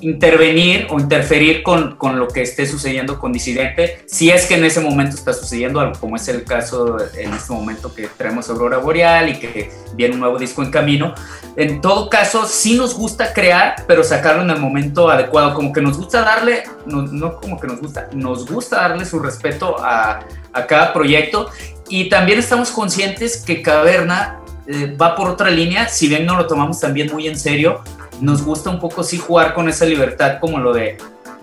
intervenir 0.00 0.86
o 0.90 1.00
interferir 1.00 1.62
con, 1.62 1.96
con 1.96 2.18
lo 2.18 2.28
que 2.28 2.42
esté 2.42 2.66
sucediendo 2.66 3.18
con 3.18 3.32
Disidente, 3.32 4.04
si 4.06 4.30
es 4.30 4.46
que 4.46 4.54
en 4.54 4.64
ese 4.64 4.80
momento 4.80 5.16
está 5.16 5.32
sucediendo 5.32 5.80
algo, 5.80 5.98
como 5.98 6.16
es 6.16 6.28
el 6.28 6.44
caso 6.44 6.96
en 7.16 7.32
este 7.32 7.52
momento 7.52 7.94
que 7.94 8.08
traemos 8.16 8.48
Aurora 8.48 8.78
Boreal 8.78 9.28
y 9.30 9.38
que 9.38 9.70
viene 9.94 10.14
un 10.14 10.20
nuevo 10.20 10.38
disco 10.38 10.62
en 10.62 10.70
camino. 10.70 11.14
En 11.56 11.80
todo 11.80 12.08
caso, 12.08 12.46
sí 12.46 12.76
nos 12.76 12.94
gusta 12.94 13.32
crear, 13.32 13.84
pero 13.86 14.04
sacarlo 14.04 14.42
en 14.42 14.50
el 14.50 14.60
momento 14.60 15.10
adecuado, 15.10 15.54
como 15.54 15.72
que 15.72 15.80
nos 15.80 15.96
gusta 15.96 16.22
darle, 16.22 16.62
no, 16.86 17.02
no 17.02 17.36
como 17.40 17.58
que 17.58 17.66
nos 17.66 17.80
gusta, 17.80 18.08
nos 18.12 18.46
gusta 18.46 18.76
darle 18.76 19.04
su 19.04 19.18
respeto 19.18 19.76
a, 19.78 20.20
a 20.52 20.66
cada 20.66 20.92
proyecto 20.92 21.50
y 21.88 22.08
también 22.08 22.38
estamos 22.38 22.70
conscientes 22.70 23.42
que 23.44 23.62
Caverna 23.62 24.40
eh, 24.66 24.94
va 25.00 25.16
por 25.16 25.28
otra 25.30 25.50
línea, 25.50 25.88
si 25.88 26.08
bien 26.08 26.26
no 26.26 26.36
lo 26.36 26.46
tomamos 26.46 26.78
también 26.78 27.10
muy 27.10 27.26
en 27.26 27.38
serio, 27.38 27.82
nos 28.20 28.42
gusta 28.42 28.70
un 28.70 28.80
poco 28.80 29.02
sí 29.02 29.18
jugar 29.18 29.54
con 29.54 29.68
esa 29.68 29.84
libertad 29.84 30.38
como 30.40 30.58
lo 30.58 30.72
de 30.72 30.98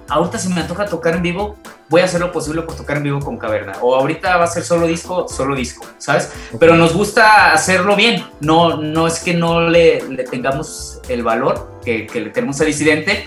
ahorita 0.10 0.38
si 0.38 0.50
me 0.50 0.62
antoja 0.62 0.86
tocar 0.86 1.16
en 1.16 1.22
vivo 1.22 1.56
voy 1.90 2.02
a 2.02 2.06
hacer 2.06 2.20
lo 2.20 2.32
posible 2.32 2.62
por 2.62 2.76
tocar 2.76 2.98
en 2.98 3.04
vivo 3.04 3.20
con 3.20 3.38
Caverna 3.38 3.74
o 3.82 3.96
ahorita 3.96 4.38
va 4.38 4.46
a 4.46 4.48
ser 4.48 4.64
solo 4.64 4.88
disco 4.88 5.28
solo 5.28 5.56
disco 5.56 5.86
sabes 5.98 6.32
pero 6.60 6.76
nos 6.76 6.94
gusta 6.94 7.54
hacerlo 7.54 7.96
bien 7.96 8.24
no 8.40 8.78
no 8.78 9.08
es 9.08 9.20
que 9.20 9.34
no 9.34 9.70
le, 9.70 10.02
le 10.10 10.24
tengamos 10.24 11.00
el 11.10 11.24
valor 11.24 11.80
que, 11.84 12.08
que 12.08 12.22
le 12.22 12.30
tenemos 12.30 12.60
a 12.62 12.66
Disidente 12.66 13.26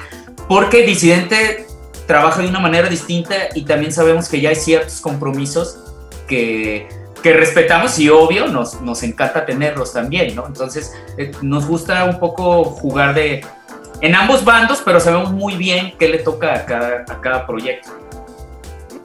porque 0.49 0.83
Disidente 0.83 1.67
trabaja 2.07 2.43
de 2.43 2.49
una 2.49 2.61
manera 2.61 2.89
distinta 2.89 3.35
y 3.55 3.65
también 3.65 3.93
sabemos 3.93 4.29
que 4.29 4.41
ya 4.41 4.49
hay 4.51 4.57
ciertos 4.57 5.01
compromisos 5.01 5.79
que 6.27 6.89
que 7.23 7.33
respetamos 7.33 7.99
y 7.99 8.09
obvio 8.09 8.47
nos, 8.49 8.81
nos 8.81 9.03
encanta 9.03 9.45
tenerlos 9.45 9.93
también, 9.93 10.35
¿no? 10.35 10.47
Entonces 10.47 10.93
eh, 11.17 11.33
nos 11.43 11.67
gusta 11.67 12.05
un 12.05 12.19
poco 12.19 12.65
jugar 12.65 13.15
de 13.15 13.45
en 14.01 14.15
ambos 14.15 14.45
bandos, 14.45 14.81
pero 14.85 15.01
sabemos 15.01 15.33
muy 15.33 15.57
bien 15.57 15.95
qué 15.99 16.09
le 16.09 16.19
toca 16.19 16.55
a 16.55 16.65
cada, 16.65 17.05
a 17.09 17.21
cada 17.21 17.47
proyecto. 17.47 17.91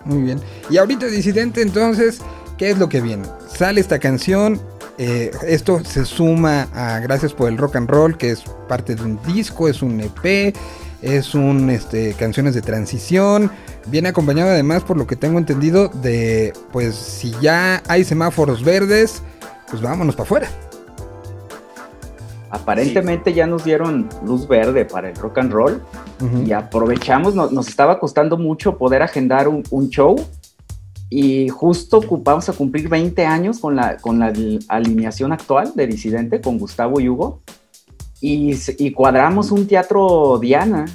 Muy 0.05 0.21
bien. 0.21 0.41
Y 0.69 0.77
ahorita 0.77 1.07
disidente, 1.07 1.61
entonces, 1.61 2.21
¿qué 2.57 2.69
es 2.69 2.77
lo 2.77 2.89
que 2.89 3.01
viene? 3.01 3.23
Sale 3.47 3.81
esta 3.81 3.99
canción. 3.99 4.61
eh, 4.99 5.31
esto 5.47 5.83
se 5.83 6.05
suma 6.05 6.67
a 6.73 6.99
Gracias 6.99 7.33
por 7.33 7.49
el 7.49 7.57
Rock 7.57 7.77
and 7.77 7.89
Roll, 7.89 8.15
que 8.17 8.29
es 8.29 8.43
parte 8.67 8.93
de 8.93 9.01
un 9.01 9.19
disco, 9.23 9.67
es 9.67 9.81
un 9.81 9.99
EP, 9.99 10.55
es 11.03 11.35
un 11.35 11.69
este, 11.69 12.13
canciones 12.13 12.55
de 12.55 12.61
transición. 12.61 13.51
Viene 13.87 14.09
acompañado 14.09 14.49
además, 14.49 14.83
por 14.83 14.97
lo 14.97 15.05
que 15.05 15.15
tengo 15.15 15.37
entendido, 15.37 15.89
de 15.89 16.53
pues 16.71 16.95
si 16.95 17.31
ya 17.41 17.83
hay 17.87 18.03
semáforos 18.03 18.63
verdes, 18.63 19.21
pues 19.69 19.81
vámonos 19.81 20.15
para 20.15 20.23
afuera. 20.23 20.47
Aparentemente 22.49 23.33
ya 23.33 23.47
nos 23.47 23.63
dieron 23.63 24.07
luz 24.23 24.47
verde 24.47 24.85
para 24.85 25.09
el 25.09 25.15
rock 25.15 25.39
and 25.39 25.51
roll 25.51 25.81
y 26.45 26.51
aprovechamos, 26.51 27.33
no- 27.35 27.49
nos 27.49 27.67
estaba 27.67 27.99
costando 27.99 28.37
mucho 28.37 28.77
poder 28.77 29.01
agendar 29.01 29.47
un, 29.47 29.63
un 29.71 29.89
show 29.89 30.15
y 31.09 31.49
justo 31.49 31.97
ocupamos 31.97 32.47
a 32.49 32.53
cumplir 32.53 32.87
20 32.89 33.25
años 33.25 33.59
con 33.59 33.75
la, 33.75 33.97
con 33.97 34.19
la 34.19 34.27
al- 34.27 34.59
alineación 34.69 35.31
actual 35.33 35.73
de 35.75 35.87
Disidente 35.87 36.39
con 36.41 36.59
Gustavo 36.59 36.99
y 36.99 37.09
Hugo 37.09 37.41
y, 38.25 38.91
cuadramos 38.91 39.51
un 39.51 39.67
teatro 39.67 40.39
Diana 40.39 40.85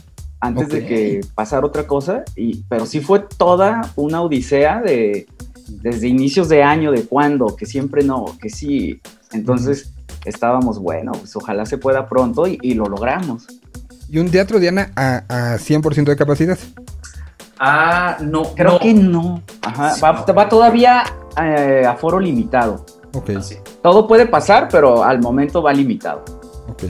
antes 0.40 0.68
de 0.68 0.86
que 0.86 1.20
pasara 1.34 1.66
otra 1.66 1.86
cosa, 1.86 2.24
y, 2.36 2.62
pero 2.68 2.86
sí 2.86 3.00
fue 3.00 3.20
toda 3.20 3.92
una 3.96 4.22
odisea 4.22 4.80
de 4.80 5.26
desde 5.68 6.08
inicios 6.08 6.48
de 6.48 6.62
año, 6.62 6.90
de 6.90 7.02
cuándo, 7.02 7.54
que 7.54 7.66
siempre 7.66 8.02
no, 8.02 8.24
que 8.40 8.48
sí. 8.48 9.00
Entonces 9.32 9.92
estábamos, 10.24 10.78
bueno, 10.78 11.12
pues 11.12 11.36
ojalá 11.36 11.66
se 11.66 11.76
pueda 11.76 12.08
pronto 12.08 12.46
y, 12.46 12.58
y 12.62 12.72
lo 12.74 12.86
logramos. 12.86 13.46
Y 14.08 14.18
un 14.18 14.30
teatro 14.30 14.58
Diana 14.58 14.90
a, 14.96 15.24
a 15.28 15.58
100% 15.58 16.04
de 16.04 16.16
capacidad. 16.16 16.58
Ah, 17.58 18.16
no, 18.20 18.54
Creo 18.54 18.72
no. 18.72 18.78
que 18.78 18.94
no. 18.94 19.42
Ajá, 19.62 19.90
Sí, 19.90 20.00
va, 20.00 20.24
no. 20.26 20.34
va 20.34 20.48
todavía 20.48 21.02
eh, 21.42 21.84
a 21.86 21.94
foro 21.96 22.18
limitado. 22.20 22.86
Ok, 23.14 23.30
Sí, 23.40 23.56
Todo 23.82 24.06
puede 24.06 24.26
pasar, 24.26 24.68
pero 24.70 25.02
al 25.02 25.20
momento 25.20 25.62
va 25.62 25.72
limitado. 25.72 26.24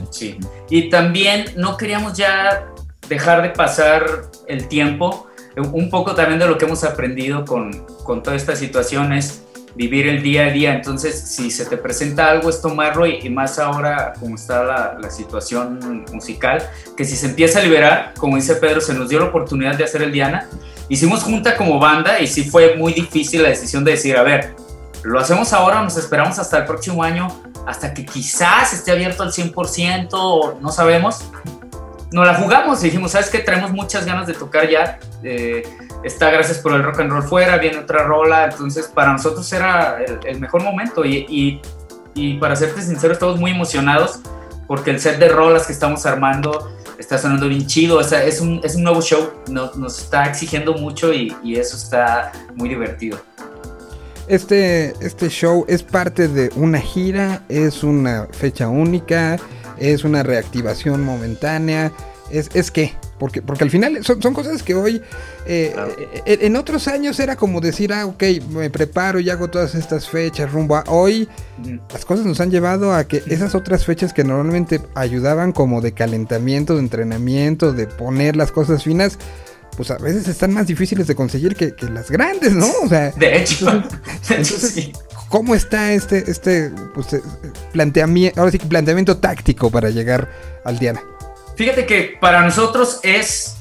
Sí. 0.09 0.37
Y 0.69 0.89
también 0.89 1.45
no 1.55 1.77
queríamos 1.77 2.13
ya 2.13 2.67
dejar 3.07 3.41
de 3.41 3.49
pasar 3.49 4.05
el 4.47 4.67
tiempo. 4.67 5.27
Un 5.57 5.89
poco 5.89 6.15
también 6.15 6.39
de 6.39 6.47
lo 6.47 6.57
que 6.57 6.65
hemos 6.65 6.83
aprendido 6.83 7.43
con, 7.43 7.85
con 8.03 8.23
toda 8.23 8.35
esta 8.35 8.55
situación 8.55 9.11
es 9.13 9.43
vivir 9.75 10.07
el 10.07 10.21
día 10.21 10.45
a 10.45 10.51
día. 10.51 10.73
Entonces, 10.73 11.19
si 11.19 11.51
se 11.51 11.65
te 11.65 11.77
presenta 11.77 12.29
algo, 12.29 12.49
es 12.49 12.61
tomarlo 12.61 13.05
y, 13.05 13.19
y 13.21 13.29
más 13.29 13.59
ahora 13.59 14.13
como 14.19 14.35
está 14.35 14.63
la, 14.63 14.97
la 15.01 15.09
situación 15.09 16.05
musical, 16.13 16.67
que 16.95 17.05
si 17.05 17.15
se 17.15 17.27
empieza 17.27 17.59
a 17.59 17.63
liberar, 17.63 18.13
como 18.17 18.35
dice 18.35 18.55
Pedro, 18.55 18.81
se 18.81 18.93
nos 18.93 19.09
dio 19.09 19.19
la 19.19 19.25
oportunidad 19.25 19.75
de 19.75 19.83
hacer 19.83 20.01
el 20.01 20.11
Diana. 20.11 20.47
Hicimos 20.87 21.23
junta 21.23 21.55
como 21.55 21.79
banda 21.79 22.19
y 22.19 22.27
sí 22.27 22.43
fue 22.43 22.75
muy 22.75 22.93
difícil 22.93 23.43
la 23.43 23.49
decisión 23.49 23.83
de 23.83 23.91
decir, 23.91 24.17
a 24.17 24.23
ver, 24.23 24.55
lo 25.03 25.19
hacemos 25.19 25.53
ahora 25.53 25.81
o 25.81 25.83
nos 25.83 25.97
esperamos 25.97 26.39
hasta 26.39 26.57
el 26.57 26.65
próximo 26.65 27.03
año, 27.03 27.27
hasta 27.65 27.93
que 27.93 28.05
quizás 28.05 28.73
esté 28.73 28.91
abierto 28.91 29.23
al 29.23 29.31
100%, 29.31 30.09
o 30.13 30.59
no 30.59 30.71
sabemos. 30.71 31.29
Nos 32.11 32.25
la 32.25 32.35
jugamos 32.35 32.81
y 32.81 32.85
dijimos, 32.85 33.11
¿sabes 33.11 33.29
qué? 33.29 33.39
Traemos 33.39 33.71
muchas 33.71 34.05
ganas 34.05 34.25
de 34.25 34.33
tocar 34.33 34.67
ya. 34.67 34.99
eh, 35.23 35.63
está 36.03 36.31
Gracias 36.31 36.57
por 36.57 36.73
el 36.73 36.83
Rock 36.83 37.01
and 37.01 37.11
Roll 37.11 37.23
fuera, 37.23 37.57
viene 37.57 37.77
otra 37.77 38.03
rola. 38.03 38.45
Entonces, 38.45 38.87
para 38.87 39.11
nosotros 39.11 39.51
era 39.53 39.99
el, 40.25 40.39
mejor 40.39 40.63
momento. 40.63 41.05
Y, 41.05 41.61
y, 42.15 42.33
para 42.39 42.55
serte 42.55 42.81
sincero, 42.81 43.13
estamos 43.13 43.39
muy 43.39 43.51
emocionados 43.51 44.21
porque 44.67 44.91
el 44.91 44.99
set 44.99 45.19
de 45.19 45.29
rolas 45.29 45.67
que 45.67 45.73
estamos 45.73 46.05
armando 46.05 46.71
está 46.97 47.17
sonando 47.17 47.47
bien 47.47 47.65
chido, 47.65 47.97
o 47.97 48.01
es 48.01 48.41
un, 48.41 48.59
es 48.63 48.75
un 48.75 48.83
nuevo 48.83 49.01
show, 49.01 49.31
nos, 49.47 49.77
nos 49.77 49.99
está 49.99 50.25
exigiendo 50.25 50.73
mucho 50.73 51.13
y, 51.13 51.35
y 51.41 51.55
eso 51.55 51.77
está 51.77 52.31
muy 52.55 52.69
divertido. 52.69 53.19
Este, 54.29 54.93
este 55.01 55.27
show 55.29 55.65
es 55.67 55.81
parte 55.81 56.27
de 56.27 56.51
una 56.55 56.79
gira, 56.79 57.43
es 57.49 57.83
una 57.83 58.27
fecha 58.31 58.69
única, 58.69 59.37
es 59.79 60.03
una 60.03 60.21
reactivación 60.21 61.03
momentánea, 61.03 61.91
es, 62.29 62.51
es 62.53 62.69
qué, 62.69 62.93
porque, 63.17 63.41
porque 63.41 63.63
al 63.63 63.71
final 63.71 64.03
son, 64.03 64.21
son 64.21 64.35
cosas 64.35 64.61
que 64.61 64.75
hoy, 64.75 65.01
eh, 65.47 65.75
eh, 66.27 66.37
en 66.41 66.55
otros 66.57 66.87
años 66.87 67.19
era 67.19 67.37
como 67.37 67.59
decir, 67.59 67.91
ah, 67.91 68.05
ok, 68.05 68.23
me 68.51 68.69
preparo 68.69 69.19
y 69.19 69.31
hago 69.31 69.49
todas 69.49 69.73
estas 69.73 70.07
fechas 70.07 70.51
rumbo 70.51 70.75
a 70.75 70.83
hoy. 70.87 71.27
Las 71.91 72.05
cosas 72.05 72.25
nos 72.27 72.39
han 72.39 72.51
llevado 72.51 72.93
a 72.93 73.05
que 73.05 73.23
esas 73.25 73.55
otras 73.55 73.83
fechas 73.83 74.13
que 74.13 74.23
normalmente 74.23 74.79
ayudaban 74.93 75.53
como 75.53 75.81
de 75.81 75.93
calentamiento, 75.93 76.75
de 76.75 76.81
entrenamiento, 76.81 77.73
de 77.73 77.87
poner 77.87 78.35
las 78.35 78.51
cosas 78.51 78.83
finas, 78.83 79.17
pues 79.75 79.91
a 79.91 79.97
veces 79.97 80.27
están 80.27 80.53
más 80.53 80.67
difíciles 80.67 81.07
de 81.07 81.15
conseguir 81.15 81.55
que, 81.55 81.73
que 81.73 81.87
las 81.87 82.09
grandes, 82.11 82.53
¿no? 82.53 82.67
O 82.83 82.87
sea, 82.87 83.11
De 83.11 83.37
hecho, 83.37 83.69
entonces, 83.69 84.29
de 84.29 84.35
hecho, 84.35 84.57
sí. 84.57 84.93
¿cómo 85.29 85.55
está 85.55 85.93
este, 85.93 86.29
este 86.29 86.71
pues, 86.93 87.13
eh, 87.13 87.21
planteamiento, 87.71 88.39
ahora 88.39 88.51
sí 88.51 88.57
planteamiento 88.59 89.17
táctico 89.17 89.71
para 89.71 89.89
llegar 89.89 90.29
al 90.65 90.77
Diana? 90.79 91.01
Fíjate 91.55 91.85
que 91.85 92.17
para 92.19 92.41
nosotros 92.41 92.99
es, 93.03 93.57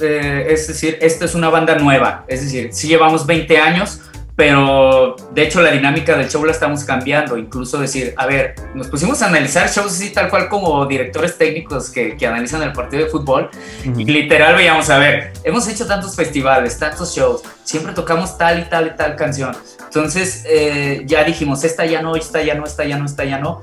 eh, 0.00 0.46
es 0.50 0.68
decir, 0.68 0.98
esta 1.00 1.24
es 1.24 1.34
una 1.34 1.48
banda 1.48 1.76
nueva, 1.76 2.24
es 2.28 2.42
decir, 2.42 2.70
sí 2.72 2.88
llevamos 2.88 3.26
20 3.26 3.58
años, 3.58 4.00
pero 4.38 5.16
de 5.32 5.42
hecho 5.42 5.60
la 5.60 5.72
dinámica 5.72 6.16
del 6.16 6.30
show 6.30 6.44
la 6.44 6.52
estamos 6.52 6.84
cambiando, 6.84 7.36
incluso 7.36 7.76
decir, 7.76 8.14
a 8.16 8.24
ver, 8.24 8.54
nos 8.72 8.86
pusimos 8.86 9.20
a 9.20 9.26
analizar 9.26 9.68
shows 9.68 9.90
así 9.90 10.12
tal 10.12 10.30
cual 10.30 10.48
como 10.48 10.86
directores 10.86 11.36
técnicos 11.36 11.90
que, 11.90 12.16
que 12.16 12.24
analizan 12.24 12.62
el 12.62 12.72
partido 12.72 13.02
de 13.02 13.10
fútbol 13.10 13.50
y 13.82 14.04
literal 14.04 14.54
veíamos, 14.54 14.90
a 14.90 14.98
ver, 14.98 15.32
hemos 15.42 15.66
hecho 15.66 15.88
tantos 15.88 16.14
festivales, 16.14 16.78
tantos 16.78 17.16
shows, 17.16 17.42
siempre 17.64 17.92
tocamos 17.94 18.38
tal 18.38 18.60
y 18.60 18.64
tal 18.66 18.86
y 18.86 18.96
tal 18.96 19.16
canción, 19.16 19.56
entonces 19.82 20.44
eh, 20.46 21.02
ya 21.04 21.24
dijimos, 21.24 21.64
esta 21.64 21.84
ya 21.84 22.00
no, 22.00 22.14
esta 22.14 22.40
ya 22.40 22.54
no, 22.54 22.64
esta 22.64 22.84
ya 22.84 22.96
no, 22.96 23.06
esta 23.06 23.24
ya 23.24 23.40
no, 23.40 23.62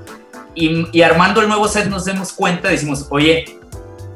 y, 0.56 0.90
y 0.92 1.04
armando 1.04 1.40
el 1.40 1.48
nuevo 1.48 1.70
set 1.70 1.88
nos 1.88 2.04
demos 2.04 2.34
cuenta, 2.34 2.68
decimos, 2.68 3.08
oye, 3.12 3.46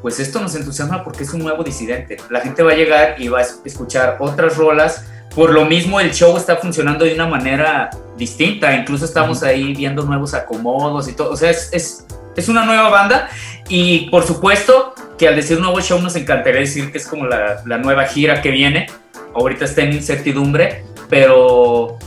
pues 0.02 0.20
esto 0.20 0.42
nos 0.42 0.54
entusiasma 0.54 1.04
porque 1.04 1.24
es 1.24 1.32
un 1.32 1.42
nuevo 1.42 1.62
disidente. 1.62 2.16
La 2.30 2.40
gente 2.40 2.62
va 2.62 2.72
a 2.72 2.74
llegar 2.74 3.16
y 3.18 3.28
va 3.28 3.40
a 3.40 3.42
escuchar 3.42 4.16
otras 4.18 4.56
rolas. 4.56 5.04
Por 5.34 5.50
lo 5.52 5.64
mismo 5.64 6.00
el 6.00 6.12
show 6.12 6.36
está 6.36 6.56
funcionando 6.56 7.04
de 7.04 7.14
una 7.14 7.26
manera 7.26 7.90
distinta. 8.16 8.74
Incluso 8.74 9.04
estamos 9.04 9.42
ahí 9.42 9.74
viendo 9.74 10.02
nuevos 10.02 10.34
acomodos 10.34 11.08
y 11.08 11.12
todo. 11.12 11.30
O 11.30 11.36
sea, 11.36 11.50
es, 11.50 11.70
es, 11.72 12.06
es 12.36 12.48
una 12.48 12.64
nueva 12.64 12.88
banda. 12.88 13.28
Y 13.68 14.10
por 14.10 14.26
supuesto 14.26 14.94
que 15.16 15.28
al 15.28 15.36
decir 15.36 15.60
nuevo 15.60 15.80
show 15.80 16.00
nos 16.00 16.16
encantaría 16.16 16.60
decir 16.60 16.90
que 16.90 16.98
es 16.98 17.06
como 17.06 17.26
la, 17.26 17.62
la 17.64 17.78
nueva 17.78 18.06
gira 18.06 18.42
que 18.42 18.50
viene. 18.50 18.86
Ahorita 19.34 19.64
está 19.64 19.82
en 19.82 19.92
incertidumbre, 19.92 20.84
pero 21.08 21.98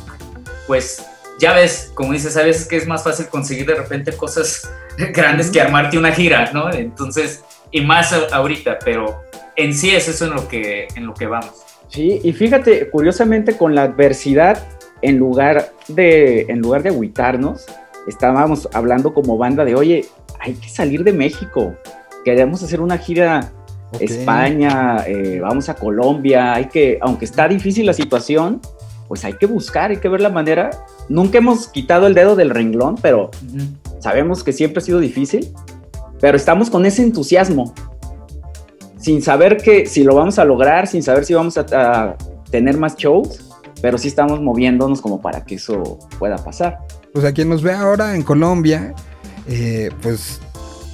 pues 0.67 1.05
ya 1.39 1.53
ves, 1.53 1.91
como 1.93 2.13
dices, 2.13 2.36
a 2.38 2.43
veces 2.43 2.67
que 2.67 2.77
es 2.77 2.88
más 2.88 3.03
fácil 3.03 3.27
conseguir 3.27 3.65
de 3.65 3.75
repente 3.75 4.13
cosas 4.13 4.69
grandes 4.97 5.49
que 5.49 5.62
armarte 5.62 5.97
una 5.97 6.12
gira, 6.12 6.51
¿no? 6.53 6.71
Entonces, 6.71 7.43
y 7.71 7.81
más 7.81 8.13
ahorita, 8.13 8.79
pero 8.83 9.23
en 9.55 9.73
sí 9.73 9.95
es 9.95 10.07
eso 10.07 10.25
en 10.25 10.31
lo 10.31 10.47
que, 10.47 10.88
en 10.95 11.05
lo 11.05 11.13
que 11.13 11.27
vamos. 11.27 11.62
Sí, 11.93 12.19
y 12.23 12.34
fíjate, 12.34 12.89
curiosamente 12.89 13.56
con 13.56 13.75
la 13.75 13.84
adversidad, 13.84 14.67
en 15.01 15.17
lugar 15.17 15.73
de, 15.88 16.41
en 16.49 16.60
lugar 16.60 16.82
de 16.82 16.89
agüitarnos, 16.89 17.65
estábamos 18.08 18.67
hablando 18.73 19.13
como 19.13 19.38
banda 19.38 19.63
de, 19.63 19.75
oye, 19.75 20.06
hay 20.39 20.56
que 20.56 20.69
salir 20.69 21.03
de 21.03 21.13
México, 21.13 21.75
queremos 22.25 22.63
hacer 22.63 22.82
una 22.82 22.97
gira 22.97 23.51
Ok. 23.93 24.01
España, 24.01 25.03
eh, 25.06 25.39
vamos 25.39 25.69
a 25.69 25.75
Colombia, 25.75 26.53
hay 26.53 26.65
que, 26.65 26.97
aunque 27.01 27.25
está 27.25 27.47
difícil 27.47 27.86
la 27.86 27.93
situación, 27.93 28.60
pues 29.08 29.23
hay 29.23 29.34
que 29.34 29.45
buscar, 29.45 29.91
hay 29.91 29.97
que 29.97 30.10
ver 30.10 30.21
la 30.21 30.29
manera. 30.29 30.71
Nunca 31.10 31.38
hemos 31.38 31.67
quitado 31.67 32.08
el 32.08 32.15
dedo 32.15 32.36
del 32.36 32.49
renglón, 32.49 32.95
pero 33.01 33.29
sabemos 33.99 34.43
que 34.43 34.51
siempre 34.51 34.79
ha 34.79 34.82
sido 34.82 34.99
difícil, 34.99 35.53
pero 36.19 36.38
estamos 36.38 36.71
con 36.71 36.86
ese 36.86 37.03
entusiasmo, 37.03 37.73
sin 39.03 39.21
saber 39.21 39.57
que 39.57 39.85
si 39.85 40.03
lo 40.03 40.15
vamos 40.15 40.39
a 40.39 40.45
lograr, 40.45 40.87
sin 40.87 41.03
saber 41.03 41.25
si 41.25 41.33
vamos 41.35 41.57
a, 41.57 41.65
a 41.71 42.15
tener 42.49 42.77
más 42.77 42.95
shows, 42.95 43.51
pero 43.81 43.97
sí 43.97 44.07
estamos 44.07 44.41
moviéndonos 44.41 45.01
como 45.01 45.21
para 45.21 45.43
que 45.43 45.55
eso 45.55 45.99
pueda 46.17 46.37
pasar. 46.37 46.79
Pues 47.13 47.25
a 47.25 47.33
quien 47.33 47.49
nos 47.49 47.61
ve 47.61 47.73
ahora 47.73 48.15
en 48.15 48.23
Colombia, 48.23 48.93
eh, 49.47 49.89
pues 50.01 50.39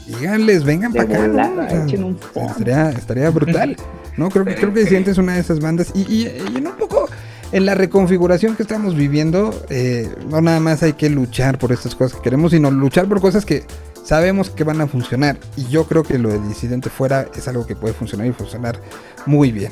díganles, 0.08 0.64
vengan 0.64 0.92
para 0.92 1.04
acá. 1.04 1.20
¿no? 1.20 1.28
volada, 1.30 1.66
O 1.66 1.70
sea, 1.70 1.84
echen 1.86 2.04
un 2.04 2.18
phone. 2.18 2.48
estaría, 2.48 2.90
estaría 2.90 3.30
brutal. 3.30 3.78
¿no? 4.18 4.30
Creo 4.30 4.44
que, 4.44 4.56
creo 4.56 4.74
que 4.74 4.86
sientes 4.88 5.18
una 5.18 5.36
de 5.36 5.40
esas 5.42 5.60
bandas. 5.60 5.92
Y, 5.94 6.02
y- 6.12 6.28
y 6.54 6.58
en 6.58 6.68
un 6.68 6.74
poco 6.78 7.08
en 7.52 7.66
la 7.66 7.74
reconfiguración 7.76 8.56
que 8.56 8.64
estamos 8.64 8.96
viviendo, 8.96 9.54
eh, 9.70 10.10
no 10.30 10.42
nada 10.42 10.60
más 10.60 10.82
hay 10.84 10.94
que 10.94 11.10
luchar 11.10 11.58
por 11.58 11.72
estas 11.72 11.96
cosas 11.96 12.18
que 12.18 12.24
queremos, 12.24 12.52
sino 12.52 12.70
luchar 12.72 13.08
por 13.08 13.22
cosas 13.22 13.46
que 13.46 13.64
sabemos 14.04 14.50
que 14.50 14.64
van 14.64 14.82
a 14.82 14.88
funcionar. 14.88 15.38
Y 15.58 15.66
yo 15.68 15.86
creo 15.86 16.04
que 16.04 16.18
lo 16.18 16.30
de 16.30 16.40
Disidente 16.48 16.90
fuera 16.90 17.28
es 17.36 17.48
algo 17.48 17.66
que 17.66 17.76
puede 17.76 17.94
funcionar 17.94 18.28
y 18.28 18.32
funcionar 18.34 18.80
muy 19.26 19.52
bien. 19.52 19.72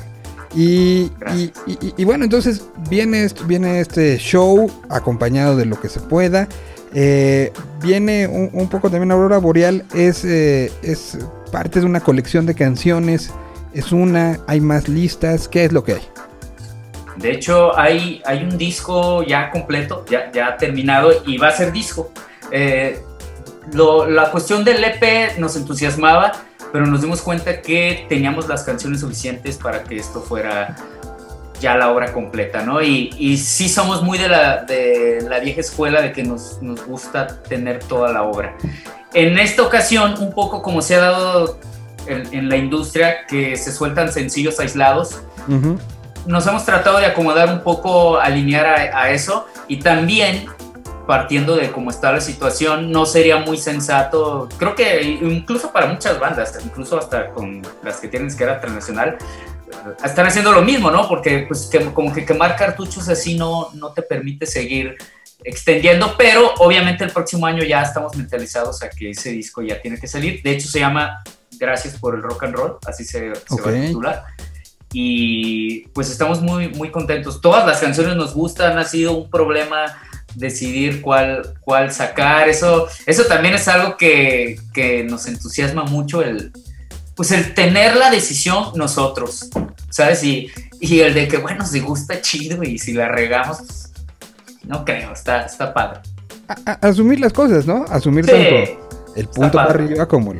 Y, 0.54 1.10
y- 1.96 2.04
bueno, 2.04 2.24
entonces 2.24 2.62
viene, 2.88 3.24
est- 3.24 3.42
viene 3.46 3.80
este 3.80 4.16
show 4.18 4.70
acompañado 4.88 5.56
de 5.56 5.66
lo 5.66 5.78
que 5.80 5.88
se 5.90 6.00
pueda. 6.00 6.48
Eh, 6.94 7.52
viene 7.82 8.26
un, 8.26 8.48
un 8.54 8.68
poco 8.68 8.90
también 8.90 9.10
Aurora 9.12 9.36
Boreal, 9.38 9.84
es, 9.94 10.24
eh, 10.24 10.72
es 10.82 11.18
parte 11.52 11.80
de 11.80 11.86
una 11.86 12.00
colección 12.00 12.46
de 12.46 12.54
canciones. 12.54 13.30
Es 13.74 13.92
una, 13.92 14.40
hay 14.46 14.60
más 14.62 14.88
listas. 14.88 15.48
¿Qué 15.48 15.66
es 15.66 15.72
lo 15.72 15.84
que 15.84 15.94
hay? 15.94 16.02
De 17.16 17.32
hecho, 17.32 17.76
hay, 17.78 18.22
hay 18.24 18.44
un 18.44 18.56
disco 18.56 19.22
ya 19.24 19.50
completo, 19.50 20.04
ya, 20.08 20.30
ya 20.32 20.56
terminado, 20.56 21.10
y 21.26 21.36
va 21.36 21.48
a 21.48 21.52
ser 21.52 21.72
disco. 21.72 22.10
Eh, 22.50 23.00
lo- 23.72 24.06
la 24.08 24.30
cuestión 24.30 24.64
del 24.64 24.82
EP 24.84 25.38
nos 25.38 25.56
entusiasmaba, 25.56 26.32
pero 26.72 26.86
nos 26.86 27.00
dimos 27.00 27.22
cuenta 27.22 27.60
que 27.62 28.06
teníamos 28.08 28.48
las 28.48 28.62
canciones 28.64 29.00
suficientes 29.00 29.56
para 29.56 29.84
que 29.84 29.96
esto 29.96 30.20
fuera 30.20 30.76
ya 31.60 31.74
la 31.76 31.90
obra 31.90 32.12
completa, 32.12 32.62
¿no? 32.62 32.80
Y, 32.82 33.10
y 33.18 33.36
sí 33.38 33.68
somos 33.68 34.02
muy 34.02 34.16
de 34.18 34.28
la, 34.28 34.62
de 34.64 35.26
la 35.28 35.40
vieja 35.40 35.60
escuela 35.60 36.00
de 36.00 36.12
que 36.12 36.22
nos, 36.22 36.62
nos 36.62 36.84
gusta 36.86 37.26
tener 37.42 37.80
toda 37.82 38.12
la 38.12 38.22
obra. 38.22 38.56
En 39.12 39.38
esta 39.38 39.62
ocasión, 39.62 40.14
un 40.20 40.32
poco 40.32 40.62
como 40.62 40.82
se 40.82 40.94
ha 40.94 41.00
dado 41.00 41.58
en, 42.06 42.32
en 42.32 42.48
la 42.48 42.56
industria, 42.56 43.26
que 43.26 43.56
se 43.56 43.72
sueltan 43.72 44.12
sencillos 44.12 44.60
aislados, 44.60 45.20
Ujú. 45.48 45.78
nos 46.26 46.46
hemos 46.46 46.64
tratado 46.64 46.98
de 46.98 47.06
acomodar 47.06 47.48
un 47.52 47.60
poco, 47.62 48.18
alinear 48.20 48.66
a, 48.66 49.00
a 49.02 49.10
eso 49.10 49.46
y 49.66 49.78
también 49.80 50.46
partiendo 51.08 51.56
de 51.56 51.72
cómo 51.72 51.88
está 51.88 52.12
la 52.12 52.20
situación, 52.20 52.92
no 52.92 53.06
sería 53.06 53.38
muy 53.38 53.56
sensato, 53.56 54.46
creo 54.58 54.74
que 54.74 55.00
incluso 55.02 55.72
para 55.72 55.86
muchas 55.86 56.20
bandas, 56.20 56.60
incluso 56.62 56.98
hasta 56.98 57.30
con 57.30 57.62
las 57.82 57.96
que 57.96 58.08
tienen 58.08 58.28
escala 58.28 58.60
transnacional, 58.60 59.16
eh, 59.16 60.04
están 60.04 60.26
haciendo 60.26 60.52
lo 60.52 60.60
mismo, 60.60 60.90
¿no? 60.90 61.08
Porque 61.08 61.46
pues 61.48 61.64
que, 61.72 61.82
como 61.94 62.12
que 62.12 62.26
quemar 62.26 62.56
cartuchos 62.56 63.08
así 63.08 63.38
no, 63.38 63.70
no 63.72 63.94
te 63.94 64.02
permite 64.02 64.44
seguir 64.44 64.98
extendiendo, 65.42 66.14
pero 66.18 66.52
obviamente 66.58 67.04
el 67.04 67.10
próximo 67.10 67.46
año 67.46 67.64
ya 67.64 67.80
estamos 67.80 68.14
mentalizados 68.14 68.82
a 68.82 68.90
que 68.90 69.12
ese 69.12 69.30
disco 69.30 69.62
ya 69.62 69.80
tiene 69.80 69.98
que 69.98 70.08
salir. 70.08 70.42
De 70.42 70.50
hecho 70.50 70.68
se 70.68 70.80
llama 70.80 71.24
Gracias 71.58 71.98
por 71.98 72.16
el 72.16 72.22
Rock 72.22 72.42
and 72.42 72.54
Roll, 72.54 72.76
así 72.86 73.04
se, 73.04 73.34
se 73.34 73.62
va 73.62 73.70
a 73.70 73.80
titular 73.80 74.24
y 74.92 75.88
pues 75.88 76.10
estamos 76.10 76.40
muy, 76.40 76.68
muy 76.68 76.90
contentos. 76.90 77.40
Todas 77.40 77.66
las 77.66 77.80
canciones 77.80 78.16
nos 78.16 78.34
gustan, 78.34 78.78
ha 78.78 78.84
sido 78.84 79.12
un 79.12 79.30
problema 79.30 79.96
decidir 80.34 81.00
cuál, 81.02 81.54
cuál 81.60 81.92
sacar. 81.92 82.48
Eso, 82.48 82.86
eso 83.06 83.24
también 83.24 83.54
es 83.54 83.68
algo 83.68 83.96
que, 83.96 84.60
que 84.72 85.04
nos 85.04 85.26
entusiasma 85.26 85.84
mucho, 85.84 86.22
el, 86.22 86.52
pues 87.14 87.32
el 87.32 87.54
tener 87.54 87.96
la 87.96 88.10
decisión 88.10 88.72
nosotros, 88.74 89.48
¿sabes? 89.90 90.22
Y, 90.22 90.50
y 90.80 91.00
el 91.00 91.14
de 91.14 91.28
que, 91.28 91.38
bueno, 91.38 91.66
si 91.66 91.80
gusta 91.80 92.20
chido 92.20 92.62
y 92.62 92.78
si 92.78 92.92
la 92.92 93.08
regamos, 93.08 93.58
pues, 93.58 93.92
no 94.64 94.84
creo, 94.84 95.12
está, 95.12 95.42
está 95.42 95.72
padre. 95.74 96.00
A- 96.48 96.72
a- 96.72 96.88
asumir 96.88 97.20
las 97.20 97.32
cosas, 97.32 97.66
¿no? 97.66 97.84
Asumir 97.88 98.24
Sí. 98.24 98.30
tanto 98.30 99.12
el 99.16 99.26
punto 99.28 99.52
para 99.52 99.70
arriba 99.70 100.06
como 100.06 100.32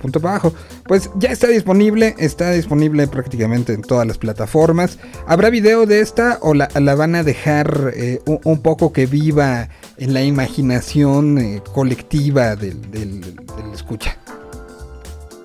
punto 0.00 0.20
para 0.20 0.34
abajo. 0.34 0.52
Pues 0.86 1.10
ya 1.16 1.30
está 1.30 1.46
disponible, 1.48 2.14
está 2.18 2.50
disponible 2.52 3.06
prácticamente 3.06 3.72
en 3.74 3.82
todas 3.82 4.06
las 4.06 4.18
plataformas. 4.18 4.98
¿Habrá 5.26 5.50
video 5.50 5.86
de 5.86 6.00
esta 6.00 6.38
o 6.42 6.54
la, 6.54 6.68
la 6.80 6.94
van 6.94 7.14
a 7.14 7.22
dejar 7.22 7.92
eh, 7.94 8.20
un, 8.26 8.40
un 8.44 8.62
poco 8.62 8.92
que 8.92 9.06
viva 9.06 9.68
en 9.98 10.14
la 10.14 10.22
imaginación 10.22 11.38
eh, 11.38 11.62
colectiva 11.72 12.56
del, 12.56 12.80
del- 12.90 13.20
del 13.20 13.72
escucha? 13.74 14.16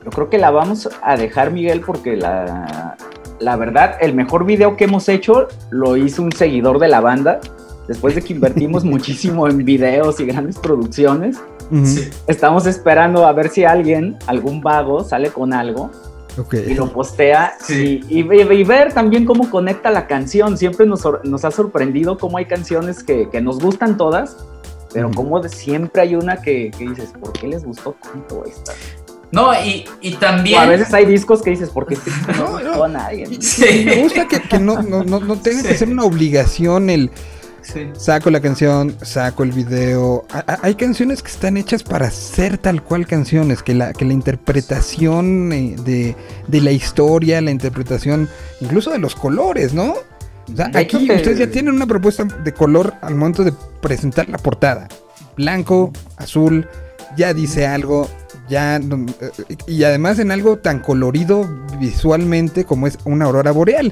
Yo 0.04 0.12
creo 0.12 0.30
que 0.30 0.38
la 0.38 0.52
vamos 0.52 0.88
a 1.02 1.18
dejar, 1.18 1.52
Miguel, 1.52 1.82
porque 1.82 2.16
la, 2.16 2.96
la 3.40 3.56
verdad, 3.56 3.96
el 4.02 4.14
mejor 4.14 4.46
video 4.46 4.78
que 4.78 4.84
hemos 4.84 5.10
hecho 5.10 5.48
lo 5.72 5.98
hizo 5.98 6.22
un 6.22 6.32
seguidor 6.32 6.80
de 6.80 6.88
la 6.88 7.02
banda. 7.02 7.40
Después 7.88 8.16
de 8.16 8.22
que 8.22 8.34
invertimos 8.34 8.84
muchísimo 8.96 9.48
en 9.48 9.58
videos 9.66 10.20
y 10.20 10.26
grandes 10.26 10.58
producciones, 10.60 11.38
Ujú. 11.72 11.86
Sí. 11.86 12.10
Estamos 12.28 12.66
esperando 12.68 13.26
a 13.26 13.34
ver 13.34 13.50
si 13.50 13.64
alguien, 13.64 14.18
algún 14.28 14.62
vago, 14.62 15.04
sale 15.04 15.30
con 15.32 15.54
algo 15.54 15.92
Ok. 16.38 16.54
y 16.68 16.74
lo 16.74 16.92
postea 16.92 17.54
Sí. 17.60 18.02
y, 18.10 18.20
y- 18.22 18.54
y 18.54 18.64
ver 18.64 18.94
también 18.94 19.26
cómo 19.26 19.50
conecta 19.50 19.90
la 19.92 20.06
canción. 20.08 20.58
Siempre 20.58 20.86
nos, 20.86 21.04
nos 21.24 21.46
ha 21.46 21.52
sorprendido 21.52 22.18
cómo 22.18 22.38
hay 22.38 22.46
canciones 22.46 23.04
que, 23.04 23.30
que 23.30 23.42
nos 23.42 23.60
gustan 23.60 23.98
todas, 23.98 24.38
pero 24.94 25.12
como 25.12 25.40
de 25.40 25.50
siempre 25.50 26.02
hay 26.04 26.16
una 26.16 26.38
que, 26.42 26.72
que 26.78 26.88
dices, 26.90 27.12
¿por 27.20 27.34
qué 27.34 27.48
les 27.48 27.64
gustó 27.66 27.96
tanto 28.02 28.44
esta? 28.46 28.74
No, 29.32 29.52
y, 29.54 29.84
y 30.02 30.14
O 30.16 30.20
también. 30.20 30.60
a 30.62 30.66
veces 30.66 30.94
hay 30.94 31.06
discos 31.06 31.42
que 31.42 31.50
dices, 31.50 31.70
¿por 31.70 31.86
qué 31.88 31.96
este 31.96 32.12
No, 32.38 32.60
no 32.60 32.84
a 32.84 32.88
nadie? 32.88 33.26
Sí. 33.42 33.84
Me 33.86 34.04
gusta 34.04 34.28
que, 34.28 34.40
que 34.42 34.60
no, 34.60 34.82
no, 34.84 35.04
no, 35.04 35.20
no 35.20 35.36
tenga 35.42 35.64
que 35.64 35.74
ser 35.76 35.90
una 35.90 36.04
obligación 36.06 36.90
el 36.90 37.12
Sí. 37.74 37.90
saco 37.98 38.30
la 38.30 38.40
canción, 38.42 38.96
saco 39.02 39.44
el 39.44 39.52
video. 39.52 40.26
Hay 40.62 40.76
canciones 40.76 41.22
que 41.24 41.32
están 41.32 41.58
hechas 41.58 41.84
para 41.84 42.10
ser 42.12 42.58
tal 42.58 42.84
cual 42.84 43.08
canciones, 43.08 43.64
que 43.64 43.74
la, 43.74 43.92
que 43.94 44.06
la 44.06 44.14
interpretación 44.14 45.52
eh, 45.52 45.76
de, 45.84 46.16
de 46.48 46.62
la 46.62 46.72
historia, 46.72 47.42
la 47.42 47.52
interpretación 47.52 48.30
incluso 48.62 48.92
de 48.92 49.00
los 49.00 49.16
colores, 49.16 49.74
¿no? 49.74 49.94
O 50.52 50.56
sea, 50.56 50.70
aquí 50.76 51.08
que- 51.08 51.16
ustedes 51.16 51.40
ya 51.40 51.50
tienen 51.50 51.74
una 51.74 51.88
propuesta 51.88 52.24
de 52.24 52.54
color 52.54 52.94
al 53.02 53.16
momento 53.16 53.44
de 53.44 53.52
presentar 53.82 54.30
la 54.30 54.38
portada. 54.38 54.88
Blanco, 55.36 55.92
azul, 56.18 56.68
ya 57.18 57.34
dice 57.34 57.66
algo, 57.68 58.08
ya... 58.48 58.78
eh, 58.78 58.82
y 59.68 59.84
además 59.84 60.20
en 60.20 60.32
algo 60.32 60.58
tan 60.58 60.80
colorido 60.80 61.50
visualmente 61.80 62.64
como 62.64 62.86
es 62.88 62.98
una 63.06 63.26
aurora 63.26 63.52
boreal. 63.52 63.92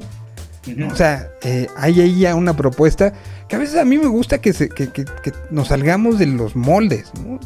O 0.92 0.96
sea, 0.96 1.30
eh, 1.44 1.68
hay 1.76 2.00
ahí 2.02 2.20
ya 2.20 2.36
una 2.36 2.56
propuesta 2.56 3.14
que 3.50 3.56
a 3.56 3.60
veces 3.60 3.78
a 3.80 3.86
mí 3.86 3.98
me 3.98 4.08
gusta 4.08 4.40
que, 4.40 4.54
se, 4.54 4.70
que, 4.70 4.90
que- 4.90 5.06
que 5.06 5.32
nos 5.52 5.68
salgamos 5.68 6.18
de 6.20 6.26
los 6.28 6.56
moldes, 6.56 7.12
¿no? 7.26 7.40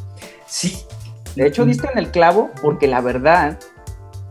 Sí. 0.46 0.78
De 1.36 1.46
hecho, 1.48 1.66
diste 1.66 1.88
en 1.92 1.98
el 1.98 2.10
clavo 2.12 2.52
porque 2.62 2.88
la 2.88 3.02
verdad, 3.02 3.60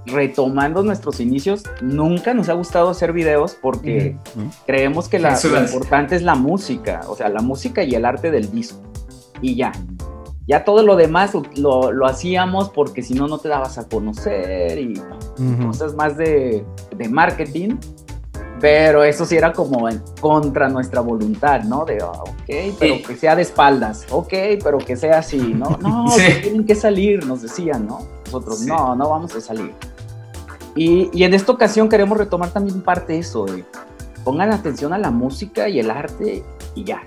retomando 0.07 0.83
nuestros 0.83 1.21
inicios, 1.21 1.63
nunca 1.81 2.33
nos 2.35 2.49
ha 2.49 2.53
gustado 2.53 2.89
hacer 2.91 3.13
videos 3.13 3.57
porque 3.61 4.17
creemos 4.67 5.09
que 5.09 5.19
la, 5.19 5.31
lo 5.31 5.37
es. 5.37 5.73
importante 5.73 6.15
es 6.17 6.23
la 6.23 6.35
música, 6.37 7.01
o 7.09 7.17
sea, 7.17 7.29
la 7.29 7.41
música 7.43 7.83
y 7.83 7.95
el 7.95 8.05
arte 8.05 8.31
del 8.31 8.51
disco. 8.51 8.81
Y 9.41 9.57
ya. 9.57 9.73
Ya 10.49 10.65
todo 10.65 10.85
lo 10.85 10.95
demás 10.95 11.33
lo, 11.57 11.91
lo 11.91 12.07
hacíamos 12.07 12.71
porque 12.71 13.03
si 13.03 13.15
no, 13.15 13.27
no 13.27 13.39
te 13.39 13.49
dabas 13.49 13.79
a 13.79 13.89
conocer 13.89 14.79
y 14.79 14.95
cosas 15.67 15.95
más 15.95 16.17
de, 16.17 16.65
de 16.97 17.09
marketing. 17.09 17.77
Pero 18.61 19.05
eso 19.05 19.27
sí 19.27 19.37
era 19.37 19.53
como 19.53 19.89
en 19.89 20.03
contra 20.21 20.69
nuestra 20.69 21.01
voluntad, 21.03 21.61
¿no? 21.65 21.85
De, 21.85 21.99
ah, 22.03 22.07
ok, 22.11 22.75
pero 22.79 22.95
Sí. 22.97 23.03
que 23.07 23.17
sea 23.17 23.37
de 23.37 23.43
espaldas, 23.43 24.07
ok, 24.11 24.33
pero 24.65 24.79
que 24.79 24.97
sea 24.97 25.19
así, 25.19 25.37
¿no? 25.39 25.77
No, 25.81 26.09
Sí. 26.09 26.23
que 26.25 26.35
tienen 26.37 26.65
que 26.65 26.75
salir, 26.75 27.27
nos 27.27 27.43
decían, 27.43 27.87
¿no? 27.87 28.01
Nosotros, 28.25 28.61
Sí. 28.61 28.67
no, 28.67 28.95
no 28.97 29.11
vamos 29.11 29.35
a 29.35 29.41
salir. 29.41 29.73
Y, 30.75 31.11
y 31.13 31.25
en 31.25 31.35
esta 31.35 31.53
ocasión 31.53 31.89
queremos 31.89 32.17
retomar 32.19 32.51
también 32.51 32.81
parte 32.83 33.15
de 33.15 33.19
eso, 33.21 33.45
de 33.47 33.65
pongan 34.25 34.53
atención 34.53 34.93
a 34.93 34.99
la 34.99 35.11
música 35.11 35.69
y 35.69 35.79
el 35.79 35.91
arte 35.91 36.43
y 36.75 36.85
ya. 36.85 37.03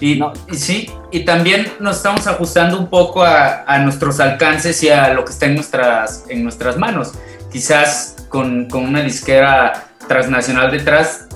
Y, 0.00 0.18
No. 0.18 0.32
y 0.50 0.56
sí, 0.56 0.90
y 1.12 1.24
también 1.24 1.66
nos 1.78 1.96
estamos 1.98 2.26
ajustando 2.26 2.78
un 2.78 2.88
poco 2.88 3.22
a, 3.22 3.62
a 3.64 3.78
nuestros 3.78 4.18
alcances 4.18 4.82
y 4.82 4.88
a 4.88 5.12
lo 5.14 5.24
que 5.24 5.32
está 5.32 5.46
en 5.46 5.54
nuestras, 5.54 6.24
en 6.28 6.42
nuestras 6.42 6.76
manos. 6.78 7.12
Quizás 7.52 8.16
con, 8.28 8.68
con 8.68 8.84
una 8.86 9.02
disquera 9.02 9.90
transnacional 10.12 10.70
detrás, 10.70 11.26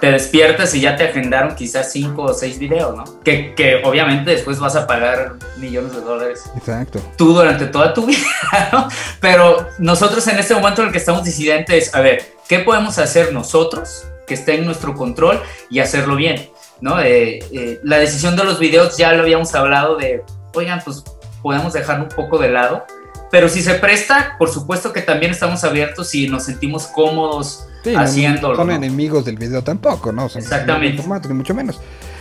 te 0.00 0.10
despiertas 0.12 0.74
y 0.74 0.82
ya 0.82 0.96
te 0.96 1.04
agendaron 1.04 1.54
quizás 1.54 1.90
cinco 1.90 2.24
o 2.24 2.34
seis 2.34 2.58
videos, 2.58 2.94
¿no? 2.94 3.22
Que, 3.22 3.54
que 3.54 3.80
obviamente 3.84 4.32
después 4.32 4.58
vas 4.58 4.76
a 4.76 4.86
pagar 4.86 5.36
millones 5.56 5.94
de 5.94 6.02
dólares 6.02 6.44
Exacto. 6.54 7.00
tú 7.16 7.32
durante 7.32 7.64
toda 7.66 7.94
tu 7.94 8.04
vida, 8.06 8.68
¿no? 8.70 8.88
Pero 9.20 9.66
nosotros 9.78 10.26
en 10.28 10.38
este 10.38 10.54
momento 10.54 10.82
en 10.82 10.88
el 10.88 10.92
que 10.92 10.98
estamos 10.98 11.24
disidentes 11.24 11.88
es, 11.88 11.94
a 11.94 12.02
ver, 12.02 12.34
¿qué 12.46 12.58
podemos 12.58 12.98
hacer 12.98 13.32
nosotros 13.32 14.06
que 14.26 14.34
esté 14.34 14.56
en 14.56 14.66
nuestro 14.66 14.94
control 14.94 15.40
y 15.70 15.78
hacerlo 15.78 16.16
bien? 16.16 16.50
¿no? 16.82 17.00
Eh, 17.00 17.38
eh, 17.50 17.80
la 17.82 17.96
decisión 17.96 18.36
de 18.36 18.44
los 18.44 18.58
videos 18.58 18.98
ya 18.98 19.14
lo 19.14 19.22
habíamos 19.22 19.54
hablado 19.54 19.96
de, 19.96 20.22
oigan, 20.54 20.82
pues 20.84 21.02
podemos 21.40 21.72
dejarlo 21.72 22.04
un 22.04 22.10
poco 22.10 22.36
de 22.36 22.50
lado, 22.50 22.84
pero 23.30 23.48
si 23.48 23.62
se 23.62 23.74
presta, 23.74 24.36
por 24.38 24.50
supuesto 24.50 24.92
que 24.92 25.00
también 25.00 25.32
estamos 25.32 25.64
abiertos 25.64 26.14
y 26.14 26.28
nos 26.28 26.44
sentimos 26.44 26.86
cómodos 26.86 27.66
Sí, 27.90 27.96
haciéndolo. 27.96 28.54
No 28.54 28.60
son 28.60 28.68
¿no? 28.68 28.74
enemigos 28.74 29.24
del 29.24 29.36
video 29.36 29.62
tampoco, 29.62 30.12
¿no? 30.12 30.28
Son 30.28 30.42
Exactamente. 30.42 30.98
formato, 31.02 31.28
ni 31.28 31.34
mucho 31.34 31.54
menos. 31.54 31.80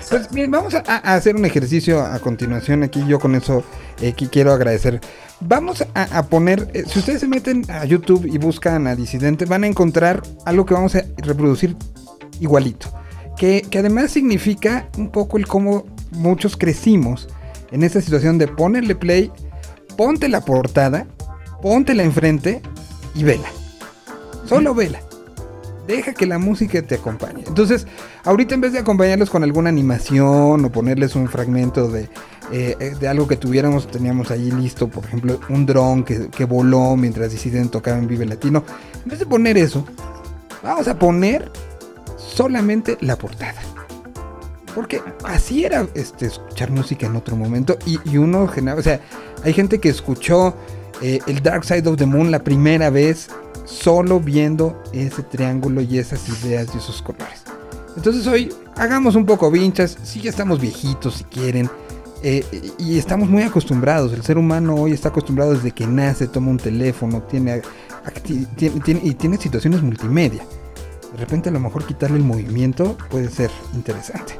Pues 0.09 0.29
bien, 0.31 0.51
vamos 0.51 0.75
a, 0.75 0.83
a 0.87 1.15
hacer 1.15 1.35
un 1.35 1.45
ejercicio 1.45 2.01
a 2.01 2.19
continuación 2.19 2.83
aquí. 2.83 3.03
Yo 3.07 3.19
con 3.19 3.33
eso 3.35 3.63
eh, 4.01 4.13
qui- 4.15 4.29
quiero 4.29 4.53
agradecer. 4.53 5.01
Vamos 5.41 5.83
a, 5.95 6.17
a 6.17 6.23
poner, 6.27 6.69
eh, 6.73 6.83
si 6.87 6.99
ustedes 6.99 7.21
se 7.21 7.27
meten 7.27 7.65
a 7.69 7.83
YouTube 7.85 8.25
y 8.25 8.37
buscan 8.37 8.85
a 8.87 8.95
Disidente, 8.95 9.45
van 9.45 9.63
a 9.63 9.67
encontrar 9.67 10.21
algo 10.45 10.65
que 10.65 10.73
vamos 10.75 10.95
a 10.95 11.03
reproducir 11.17 11.75
igualito. 12.39 12.87
Que, 13.35 13.63
que 13.69 13.79
además 13.79 14.11
significa 14.11 14.87
un 14.97 15.09
poco 15.11 15.37
el 15.37 15.47
cómo 15.47 15.85
muchos 16.11 16.55
crecimos 16.55 17.27
en 17.71 17.83
esta 17.83 17.99
situación 17.99 18.37
de 18.37 18.47
ponerle 18.47 18.95
play, 18.95 19.31
ponte 19.97 20.29
la 20.29 20.41
portada, 20.41 21.07
póntela 21.61 22.03
enfrente 22.03 22.61
y 23.15 23.23
vela. 23.23 23.49
Solo 24.47 24.73
vela. 24.75 24.99
Deja 25.87 26.13
que 26.13 26.25
la 26.25 26.39
música 26.39 26.81
te 26.81 26.95
acompañe. 26.95 27.43
Entonces, 27.47 27.85
ahorita 28.23 28.55
en 28.55 28.61
vez 28.61 28.73
de 28.73 28.79
acompañarlos 28.79 29.29
con 29.29 29.43
alguna 29.43 29.69
animación 29.69 30.65
o 30.65 30.71
ponerles 30.71 31.15
un 31.15 31.27
fragmento 31.27 31.87
de, 31.89 32.09
eh, 32.51 32.75
eh, 32.79 32.93
de 32.99 33.07
algo 33.07 33.27
que 33.27 33.37
tuviéramos, 33.37 33.87
teníamos 33.87 34.31
ahí 34.31 34.51
listo, 34.51 34.87
por 34.87 35.05
ejemplo, 35.05 35.39
un 35.49 35.65
dron 35.65 36.03
que, 36.03 36.29
que 36.29 36.45
voló 36.45 36.95
mientras 36.95 37.31
Dissident 37.31 37.71
tocaba 37.71 37.97
en 37.97 38.07
Vive 38.07 38.25
Latino. 38.25 38.63
En 39.03 39.09
vez 39.09 39.19
de 39.19 39.25
poner 39.25 39.57
eso, 39.57 39.85
vamos 40.63 40.87
a 40.87 40.97
poner 40.97 41.51
solamente 42.17 42.97
la 43.01 43.15
portada. 43.17 43.61
Porque 44.73 45.01
así 45.23 45.63
era 45.63 45.87
este, 45.93 46.25
escuchar 46.25 46.69
música 46.71 47.05
en 47.05 47.15
otro 47.15 47.35
momento 47.37 47.77
y, 47.85 47.99
y 48.03 48.17
uno 48.17 48.47
generaba, 48.47 48.79
o 48.79 48.83
sea, 48.83 48.99
hay 49.43 49.53
gente 49.53 49.79
que 49.79 49.87
escuchó 49.89 50.55
eh, 51.01 51.19
el 51.27 51.41
Dark 51.41 51.63
Side 51.65 51.87
of 51.87 51.97
the 51.97 52.05
Moon 52.05 52.31
la 52.31 52.43
primera 52.43 52.89
vez 52.89 53.29
solo 53.65 54.19
viendo 54.19 54.81
ese 54.93 55.23
triángulo 55.23 55.81
y 55.81 55.97
esas 55.99 56.27
ideas 56.29 56.67
y 56.73 56.77
esos 56.77 57.01
colores. 57.01 57.43
Entonces 57.97 58.25
hoy 58.27 58.53
hagamos 58.75 59.15
un 59.15 59.25
poco 59.25 59.49
vinchas, 59.51 59.97
sí 60.03 60.21
ya 60.21 60.29
estamos 60.29 60.59
viejitos 60.59 61.15
si 61.15 61.23
quieren, 61.25 61.69
eh, 62.23 62.43
y 62.77 62.97
estamos 62.97 63.29
muy 63.29 63.43
acostumbrados, 63.43 64.11
el 64.13 64.23
ser 64.23 64.37
humano 64.37 64.75
hoy 64.75 64.91
está 64.93 65.09
acostumbrado 65.09 65.53
desde 65.53 65.71
que 65.71 65.85
nace, 65.87 66.27
toma 66.27 66.49
un 66.51 66.57
teléfono, 66.57 67.21
tiene, 67.23 67.61
tiene- 68.83 69.01
y 69.03 69.13
tiene 69.13 69.37
situaciones 69.37 69.81
multimedia. 69.81 70.43
De 71.11 71.17
repente 71.17 71.49
a 71.49 71.51
lo 71.51 71.59
mejor 71.59 71.85
quitarle 71.85 72.17
el 72.17 72.23
movimiento 72.23 72.97
puede 73.09 73.29
ser 73.29 73.49
interesante. 73.73 74.33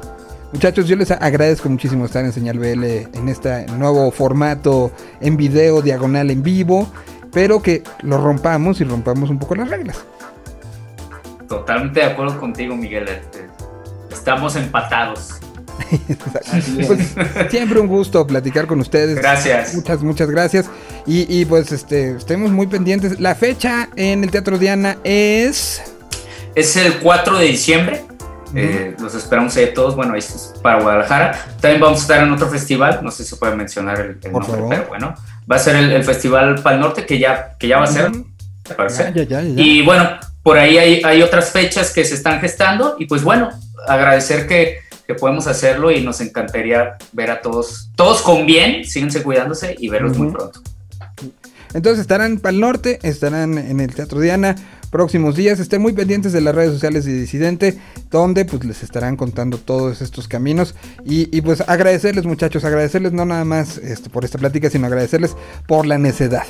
Muchachos, 0.52 0.86
yo 0.86 0.96
les 0.96 1.10
agradezco 1.10 1.68
muchísimo 1.68 2.04
estar 2.06 2.24
en 2.24 2.32
Señal 2.32 2.58
BL 2.58 2.84
en 3.12 3.28
este 3.28 3.66
nuevo 3.78 4.10
formato 4.10 4.90
en 5.20 5.36
video, 5.36 5.82
diagonal 5.82 6.30
en 6.30 6.42
vivo, 6.42 6.86
pero 7.36 7.60
que 7.60 7.82
lo 8.00 8.16
rompamos 8.16 8.80
y 8.80 8.84
rompamos 8.84 9.28
un 9.28 9.38
poco 9.38 9.56
las 9.56 9.68
reglas. 9.68 10.02
Totalmente 11.46 12.00
de 12.00 12.06
acuerdo 12.06 12.40
contigo, 12.40 12.74
Miguel. 12.74 13.06
Este, 13.08 13.46
Estamos 14.10 14.56
empatados. 14.56 15.34
Pues, 16.86 17.14
siempre 17.50 17.78
un 17.78 17.88
gusto 17.88 18.26
platicar 18.26 18.66
con 18.66 18.80
ustedes. 18.80 19.16
Gracias. 19.16 19.74
Muchas, 19.74 20.02
muchas 20.02 20.30
gracias. 20.30 20.70
Y, 21.04 21.26
y, 21.28 21.44
pues 21.44 21.70
este, 21.72 22.12
estemos 22.16 22.50
muy 22.52 22.68
pendientes. 22.68 23.20
La 23.20 23.34
fecha 23.34 23.90
en 23.96 24.24
el 24.24 24.30
Teatro 24.30 24.56
Diana 24.56 24.96
es... 25.04 25.82
Es 26.54 26.74
el 26.78 27.00
4 27.00 27.38
de 27.38 27.44
diciembre. 27.44 28.04
Eh, 28.54 28.96
los 28.98 29.14
esperamos 29.14 29.54
ahí 29.58 29.74
todos. 29.74 29.94
Bueno, 29.94 30.14
ahí 30.14 30.20
es 30.20 30.54
para 30.62 30.80
Guadalajara. 30.80 31.38
También 31.60 31.82
vamos 31.82 31.98
a 31.98 32.02
estar 32.02 32.22
en 32.22 32.32
otro 32.32 32.48
festival. 32.48 33.00
No 33.02 33.10
sé 33.10 33.24
si 33.24 33.30
se 33.30 33.36
puede 33.36 33.54
mencionar 33.54 34.00
el, 34.00 34.18
el 34.22 34.32
nombre, 34.32 34.52
favor. 34.52 34.68
pero 34.70 34.88
bueno. 34.88 35.14
Va 35.50 35.56
a 35.56 35.58
ser 35.58 35.76
el, 35.76 35.92
el 35.92 36.04
Festival 36.04 36.60
Pal 36.62 36.80
Norte, 36.80 37.06
que 37.06 37.18
ya, 37.18 37.56
que 37.58 37.68
ya 37.68 37.78
va 37.78 37.84
a 37.84 37.86
ser. 37.86 38.10
Ya, 39.14 39.22
ya. 39.22 39.42
Y 39.42 39.82
bueno, 39.82 40.18
por 40.42 40.58
ahí 40.58 40.78
hay, 40.78 41.02
hay 41.04 41.22
otras 41.22 41.50
fechas 41.50 41.92
que 41.92 42.04
se 42.04 42.14
están 42.14 42.40
gestando. 42.40 42.96
Y 42.98 43.06
pues 43.06 43.22
bueno, 43.22 43.50
agradecer 43.86 44.46
que, 44.46 44.80
que 45.06 45.14
podemos 45.14 45.46
hacerlo 45.46 45.90
y 45.90 46.00
nos 46.00 46.20
encantaría 46.20 46.96
ver 47.12 47.30
a 47.30 47.40
todos, 47.40 47.90
todos 47.94 48.22
con 48.22 48.44
bien, 48.44 48.84
síguense 48.84 49.22
cuidándose 49.22 49.76
y 49.78 49.88
verlos 49.88 50.18
muy 50.18 50.32
pronto. 50.32 50.60
Entonces 51.74 52.00
estarán 52.00 52.38
para 52.38 52.54
el 52.54 52.60
norte, 52.60 52.98
estarán 53.02 53.58
en 53.58 53.80
el 53.80 53.94
Teatro 53.94 54.20
Diana 54.20 54.56
próximos 54.90 55.36
días. 55.36 55.60
Estén 55.60 55.82
muy 55.82 55.92
pendientes 55.92 56.32
de 56.32 56.40
las 56.40 56.54
redes 56.54 56.72
sociales 56.72 57.04
de 57.04 57.12
Disidente, 57.14 57.78
donde 58.10 58.44
pues 58.44 58.64
les 58.64 58.82
estarán 58.82 59.16
contando 59.16 59.58
todos 59.58 60.00
estos 60.02 60.28
caminos. 60.28 60.74
Y, 61.04 61.34
y, 61.36 61.40
pues 61.40 61.60
agradecerles 61.66 62.24
muchachos, 62.26 62.64
agradecerles 62.64 63.12
no 63.12 63.24
nada 63.24 63.44
más 63.44 63.78
este, 63.78 64.10
por 64.10 64.24
esta 64.24 64.38
plática, 64.38 64.70
sino 64.70 64.86
agradecerles 64.86 65.36
por 65.66 65.86
la 65.86 65.98
necedad. 65.98 66.44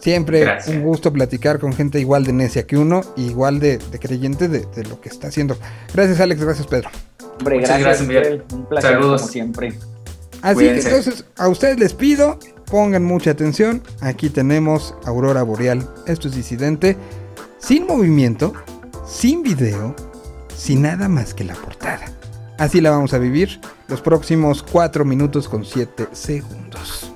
Siempre 0.00 0.40
Gracias. 0.40 0.74
un 0.76 0.82
gusto 0.84 1.12
platicar 1.12 1.58
con 1.58 1.72
gente 1.72 1.98
igual 1.98 2.24
de 2.24 2.32
necia 2.32 2.64
que 2.66 2.76
uno, 2.76 3.00
y 3.16 3.24
igual 3.26 3.58
de, 3.58 3.78
de 3.78 3.98
creyente 3.98 4.46
de, 4.48 4.60
de 4.74 4.84
lo 4.84 5.00
que 5.00 5.08
está 5.08 5.28
haciendo. 5.28 5.58
Gracias 5.92 6.20
Alex, 6.20 6.40
gracias 6.40 6.66
Pedro. 6.68 6.90
Hombre, 7.40 7.58
Muchas 7.58 7.80
gracias. 7.80 8.06
Miguel. 8.06 8.44
Un 8.52 8.66
placer 8.66 8.92
Saludos. 8.92 9.22
como 9.22 9.32
siempre. 9.32 9.74
Así 10.42 10.54
Cuídense. 10.54 10.88
que 10.88 10.96
entonces 10.96 11.24
a 11.36 11.48
ustedes 11.48 11.78
les 11.80 11.92
pido, 11.92 12.38
pongan 12.70 13.04
mucha 13.04 13.32
atención. 13.32 13.82
Aquí 14.00 14.30
tenemos 14.30 14.94
Aurora 15.04 15.42
Boreal. 15.42 15.86
Esto 16.06 16.28
es 16.28 16.36
disidente. 16.36 16.96
Sin 17.66 17.84
movimiento, 17.84 18.52
sin 19.04 19.42
video, 19.42 19.96
sin 20.56 20.82
nada 20.82 21.08
más 21.08 21.34
que 21.34 21.42
la 21.42 21.54
portada. 21.56 22.04
Así 22.58 22.80
la 22.80 22.90
vamos 22.90 23.12
a 23.12 23.18
vivir 23.18 23.60
los 23.88 24.00
próximos 24.00 24.62
4 24.62 25.04
minutos 25.04 25.48
con 25.48 25.64
7 25.64 26.10
segundos. 26.12 27.15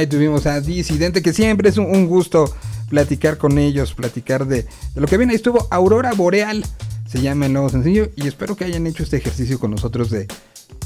Ahí 0.00 0.06
tuvimos 0.06 0.46
a 0.46 0.62
Disidente, 0.62 1.20
que 1.20 1.34
siempre 1.34 1.68
es 1.68 1.76
un, 1.76 2.06
gusto 2.06 2.50
platicar 2.88 3.36
con 3.36 3.58
ellos, 3.58 3.92
platicar 3.92 4.46
de, 4.46 4.62
de 4.94 5.00
lo 5.02 5.06
que 5.06 5.18
viene. 5.18 5.32
Ahí 5.32 5.36
estuvo 5.36 5.68
Aurora 5.70 6.14
Boreal, 6.14 6.64
se 7.06 7.20
llama 7.20 7.44
el 7.44 7.52
nuevo 7.52 7.68
sencillo, 7.68 8.08
y 8.16 8.26
espero 8.26 8.56
que 8.56 8.64
hayan 8.64 8.86
hecho 8.86 9.02
este 9.02 9.18
ejercicio 9.18 9.60
con 9.60 9.72
nosotros 9.72 10.08
de 10.08 10.26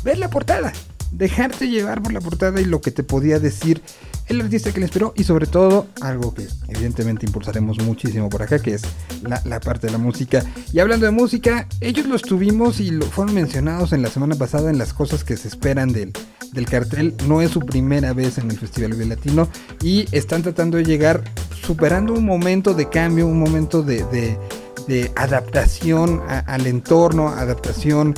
ver 0.03 0.19
la 0.19 0.31
portada, 0.31 0.73
dejarte 1.13 1.69
llevar 1.69 2.03
por 2.03 2.13
la 2.13 2.21
portada 2.21 2.61
y 2.61 2.65
lo 2.65 2.81
que 2.81 2.91
te 2.91 3.05
podía 3.05 3.39
decir 3.39 3.83
el 4.27 4.41
artista 4.41 4.73
que 4.73 4.81
le 4.81 4.87
inspiró, 4.87 5.13
y 5.17 5.25
sobre 5.25 5.47
todo 5.47 5.87
algo 6.01 6.35
que 6.35 6.47
evidentemente 6.69 7.27
impulsaremos 7.27 7.79
muchísimo 7.83 8.29
por 8.29 8.43
acá, 8.43 8.59
que 8.59 8.75
es 8.75 8.83
la, 9.23 9.41
la 9.45 9.61
parte 9.61 9.87
de 9.87 9.93
la 9.93 9.99
música. 9.99 10.45
Y 10.73 10.79
hablando 10.79 11.07
de 11.07 11.13
música, 11.13 11.69
ellos 11.81 12.07
los 12.07 12.23
tuvimos 12.23 12.81
y 12.81 12.91
lo, 12.91 13.05
fueron 13.07 13.35
mencionados 13.35 13.93
en 13.93 14.03
la 14.03 14.09
semana 14.09 14.35
pasada 14.35 14.71
en 14.71 14.79
las 14.79 14.93
cosas 14.93 15.25
que 15.25 15.37
se 15.37 15.49
esperan 15.49 15.93
del, 15.93 16.13
del 16.53 16.67
cartel. 16.67 17.15
No 17.27 17.43
es 17.43 17.51
su 17.51 17.61
primera 17.61 18.13
vez 18.13 18.39
en 18.39 18.51
el 18.51 18.59
Festival 18.59 18.93
Vive 18.93 19.07
Latino 19.07 19.49
y 19.83 20.07
están 20.13 20.43
tratando 20.43 20.79
de 20.79 20.85
llegar 20.85 21.23
superando 21.65 22.13
un 22.13 22.25
momento 22.25 22.75
de 22.75 22.89
cambio, 22.89 23.27
un 23.27 23.39
momento 23.39 23.83
de, 23.83 24.05
de, 24.87 25.13
adaptación 25.17 26.23
al 26.29 26.67
entorno, 26.67 27.29
adaptación 27.29 28.15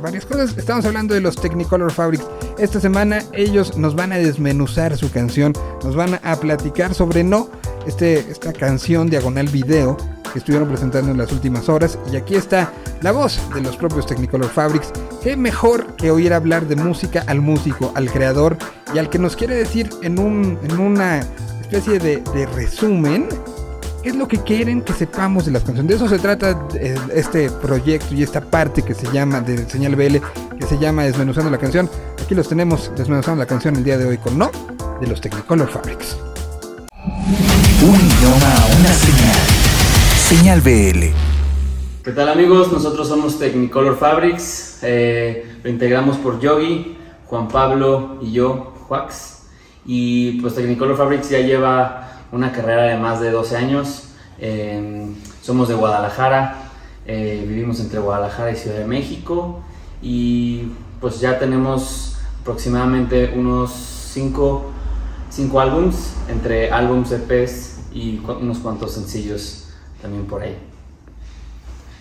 varias 0.00 0.26
cosas. 0.26 0.56
Estamos 0.56 0.84
hablando 0.84 1.14
de 1.14 1.20
los 1.20 1.36
Technicolor 1.36 1.92
Fabrics. 1.92 2.24
Esta 2.58 2.80
semana 2.80 3.22
ellos 3.32 3.76
nos 3.76 3.94
van 3.94 4.12
a 4.12 4.18
desmenuzar 4.18 4.96
su 4.96 5.10
canción, 5.10 5.52
nos 5.84 5.96
van 5.96 6.18
a 6.22 6.36
platicar 6.36 6.94
sobre 6.94 7.24
No, 7.24 7.48
este, 7.86 8.18
esta 8.18 8.52
canción 8.52 9.10
diagonal 9.10 9.48
video 9.48 9.96
que 10.32 10.38
estuvieron 10.38 10.68
presentando 10.68 11.10
en 11.10 11.18
las 11.18 11.32
últimas 11.32 11.68
horas. 11.68 11.98
Y 12.12 12.16
aquí 12.16 12.34
está 12.34 12.72
la 13.02 13.12
voz 13.12 13.40
de 13.54 13.60
los 13.60 13.76
propios 13.76 14.06
Technicolor 14.06 14.50
Fabrics. 14.50 14.92
Qué 15.22 15.36
mejor 15.36 15.96
que 15.96 16.10
oír 16.10 16.32
hablar 16.32 16.66
de 16.66 16.76
música 16.76 17.24
al 17.26 17.40
músico, 17.40 17.92
al 17.94 18.10
creador 18.10 18.56
y 18.94 18.98
al 18.98 19.10
que 19.10 19.18
nos 19.18 19.36
quiere 19.36 19.56
decir 19.56 19.90
en, 20.02 20.18
un, 20.18 20.58
en 20.62 20.78
una 20.78 21.26
especie 21.60 21.98
de, 21.98 22.46
resumen 22.54 23.28
es 24.08 24.14
lo 24.14 24.28
que 24.28 24.38
quieren 24.38 24.82
que 24.82 24.92
sepamos 24.92 25.46
de 25.46 25.50
las 25.50 25.64
canciones. 25.64 25.88
De 25.88 25.96
eso 25.96 26.08
se 26.08 26.18
trata 26.18 26.68
eh, 26.74 26.96
este 27.12 27.50
proyecto 27.50 28.14
y 28.14 28.22
esta 28.22 28.40
parte 28.40 28.82
que 28.82 28.94
se 28.94 29.10
llama 29.12 29.40
de 29.40 29.68
Señal 29.68 29.96
BL, 29.96 30.18
que 30.58 30.66
se 30.66 30.78
llama 30.78 31.04
Desmenuzando 31.04 31.50
la 31.50 31.58
canción. 31.58 31.90
Aquí 32.22 32.34
los 32.34 32.48
tenemos 32.48 32.92
desmenuzando 32.96 33.42
la 33.42 33.46
canción 33.46 33.74
el 33.76 33.84
día 33.84 33.98
de 33.98 34.06
hoy 34.06 34.18
con 34.18 34.38
No 34.38 34.50
de 35.00 35.08
los 35.08 35.20
Technicolor 35.20 35.68
Fabrics. 35.68 36.16
Un 37.82 37.94
idioma, 37.94 38.54
una 38.78 38.92
señal. 38.92 39.40
Señal 40.28 40.60
BL. 40.60 41.06
¿Qué 42.04 42.12
tal 42.12 42.28
amigos? 42.28 42.72
Nosotros 42.72 43.08
somos 43.08 43.38
Technicolor 43.40 43.98
Fabrics, 43.98 44.78
eh, 44.82 45.56
lo 45.64 45.70
integramos 45.70 46.16
por 46.18 46.38
Yogi, 46.38 46.96
Juan 47.26 47.48
Pablo 47.48 48.18
y 48.22 48.30
yo, 48.30 48.72
Juax. 48.86 49.38
Y 49.84 50.40
pues 50.40 50.54
Technicolor 50.54 50.96
Fabrics 50.96 51.28
ya 51.28 51.40
lleva 51.40 52.15
una 52.32 52.52
carrera 52.52 52.84
de 52.84 52.96
más 52.96 53.20
de 53.20 53.30
12 53.30 53.56
años. 53.56 54.08
Eh, 54.38 55.12
somos 55.42 55.68
de 55.68 55.74
Guadalajara, 55.74 56.56
eh, 57.06 57.44
vivimos 57.46 57.80
entre 57.80 57.98
Guadalajara 57.98 58.50
y 58.50 58.56
Ciudad 58.56 58.78
de 58.78 58.86
México. 58.86 59.60
Y 60.02 60.72
pues 61.00 61.20
ya 61.20 61.38
tenemos 61.38 62.18
aproximadamente 62.40 63.32
unos 63.34 63.72
5 63.72 64.72
cinco 65.36 65.60
álbums, 65.60 66.14
entre 66.28 66.70
álbums, 66.70 67.12
EPs 67.12 67.80
y 67.92 68.20
unos 68.40 68.58
cuantos 68.58 68.94
sencillos 68.94 69.68
también 70.00 70.24
por 70.24 70.42
ahí. 70.42 70.56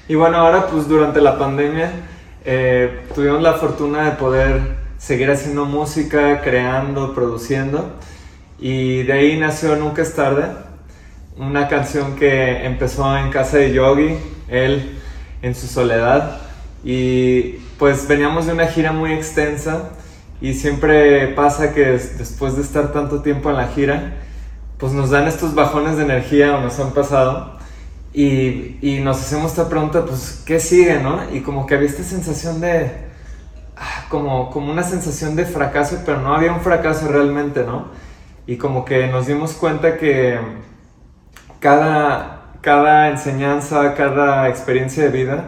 Y 0.07 0.15
bueno, 0.15 0.37
ahora 0.37 0.67
pues 0.67 0.87
durante 0.87 1.19
la 1.19 1.37
pandemia 1.37 1.91
eh, 2.45 3.07
tuvimos 3.13 3.41
la 3.41 3.53
fortuna 3.53 4.05
de 4.05 4.11
poder 4.11 4.77
seguir 4.97 5.29
haciendo 5.29 5.65
música, 5.65 6.41
creando, 6.41 7.13
produciendo. 7.13 7.95
Y 8.67 9.03
de 9.03 9.13
ahí 9.13 9.37
nació 9.37 9.75
Nunca 9.75 10.01
es 10.01 10.15
tarde, 10.15 10.45
una 11.37 11.67
canción 11.67 12.15
que 12.15 12.65
empezó 12.65 13.15
en 13.15 13.29
casa 13.29 13.57
de 13.57 13.71
Yogi, 13.71 14.17
él 14.47 14.97
en 15.43 15.53
su 15.53 15.67
soledad. 15.67 16.41
Y 16.83 17.57
pues 17.77 18.07
veníamos 18.07 18.47
de 18.47 18.53
una 18.53 18.65
gira 18.67 18.91
muy 18.91 19.13
extensa 19.13 19.91
y 20.41 20.55
siempre 20.55 21.27
pasa 21.35 21.73
que 21.75 21.81
des- 21.81 22.17
después 22.17 22.55
de 22.55 22.63
estar 22.63 22.91
tanto 22.91 23.21
tiempo 23.21 23.51
en 23.51 23.57
la 23.57 23.67
gira, 23.67 24.13
pues 24.79 24.93
nos 24.93 25.11
dan 25.11 25.27
estos 25.27 25.53
bajones 25.53 25.97
de 25.97 26.03
energía 26.03 26.55
o 26.57 26.61
nos 26.61 26.79
han 26.79 26.91
pasado. 26.91 27.53
Y, 28.13 28.77
y 28.81 29.01
nos 29.03 29.19
hacemos 29.21 29.51
esta 29.51 29.69
pregunta, 29.69 30.05
pues, 30.05 30.41
¿qué 30.45 30.59
sigue, 30.59 30.99
no? 30.99 31.19
Y 31.33 31.41
como 31.41 31.67
que 31.67 31.75
había 31.75 31.87
esta 31.89 32.03
sensación 32.03 32.61
de, 32.61 32.91
ah, 33.77 34.05
como, 34.09 34.49
como 34.51 34.71
una 34.71 34.83
sensación 34.83 35.35
de 35.35 35.45
fracaso, 35.45 36.01
pero 36.05 36.21
no 36.21 36.35
había 36.35 36.53
un 36.53 36.61
fracaso 36.61 37.07
realmente, 37.09 37.63
¿no? 37.65 37.89
Y 38.47 38.57
como 38.57 38.85
que 38.85 39.07
nos 39.07 39.27
dimos 39.27 39.53
cuenta 39.53 39.97
que 39.97 40.39
cada, 41.59 42.51
cada 42.61 43.09
enseñanza, 43.09 43.93
cada 43.95 44.49
experiencia 44.49 45.03
de 45.03 45.09
vida, 45.09 45.45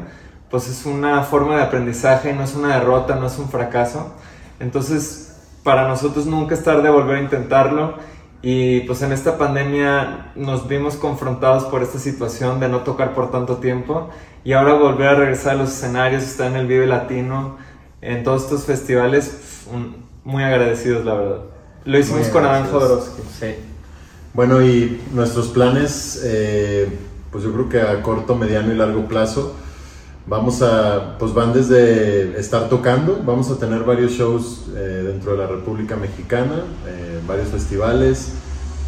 pues 0.50 0.68
es 0.68 0.86
una 0.86 1.24
forma 1.24 1.58
de 1.58 1.64
aprendizaje, 1.64 2.34
no 2.34 2.44
es 2.44 2.56
una 2.56 2.80
derrota, 2.80 3.16
no 3.16 3.28
es 3.28 3.38
un 3.38 3.50
fracaso. 3.50 4.14
Entonces, 4.60 5.38
para 5.64 5.88
nosotros 5.88 6.26
nunca 6.26 6.56
es 6.56 6.64
tarde 6.64 6.90
volver 6.90 7.18
a 7.18 7.22
intentarlo. 7.22 7.96
Y 8.42 8.82
pues 8.82 9.02
en 9.02 9.12
esta 9.12 9.38
pandemia 9.38 10.32
nos 10.36 10.68
vimos 10.68 10.96
confrontados 10.96 11.66
por 11.66 11.82
esta 11.82 12.00
situación 12.00 12.60
de 12.60 12.70
no 12.70 12.82
tocar 12.82 13.14
por 13.14 13.32
tanto 13.32 13.58
tiempo 13.58 14.10
y 14.44 14.54
ahora 14.54 14.74
volver 14.74 15.08
a 15.08 15.16
regresar 15.16 15.56
a 15.56 15.58
los 15.58 15.70
escenarios, 15.70 16.24
estar 16.24 16.48
en 16.48 16.56
el 16.56 16.68
Vive 16.68 16.86
Latino, 16.86 17.58
en 18.02 18.24
todos 18.24 18.44
estos 18.44 18.66
festivales, 18.66 19.68
muy 20.24 20.44
agradecidos 20.44 21.04
la 21.04 21.14
verdad. 21.16 21.57
Lo 21.88 21.98
hicimos 21.98 22.28
con 22.28 22.44
Adán. 22.44 22.68
Jodorowsky. 22.70 23.22
Sí. 23.40 23.46
Bueno, 24.34 24.62
y 24.62 25.02
nuestros 25.14 25.48
planes, 25.48 26.22
eh, 26.22 26.90
pues 27.32 27.46
yo 27.46 27.54
creo 27.54 27.70
que 27.70 27.82
a 27.82 28.04
corto, 28.04 28.36
mediano 28.36 28.74
y 28.74 28.76
largo 28.76 29.08
plazo, 29.08 29.56
vamos 30.28 30.62
a, 30.62 31.18
pues 31.18 31.34
van 31.34 31.54
desde 31.54 32.38
estar 32.38 32.68
tocando, 32.68 33.24
vamos 33.26 33.50
a 33.52 33.58
tener 33.58 33.86
varios 33.86 34.12
shows 34.12 34.66
eh, 34.76 35.04
dentro 35.08 35.32
de 35.32 35.38
la 35.38 35.48
República 35.48 35.96
Mexicana, 35.96 36.62
eh, 36.86 37.22
varios 37.26 37.48
festivales, 37.48 38.34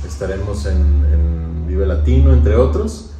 estaremos 0.05 0.65
en, 0.65 0.75
en 0.75 1.67
Vive 1.67 1.85
Latino, 1.85 2.33
entre 2.33 2.57
otros, 2.57 3.11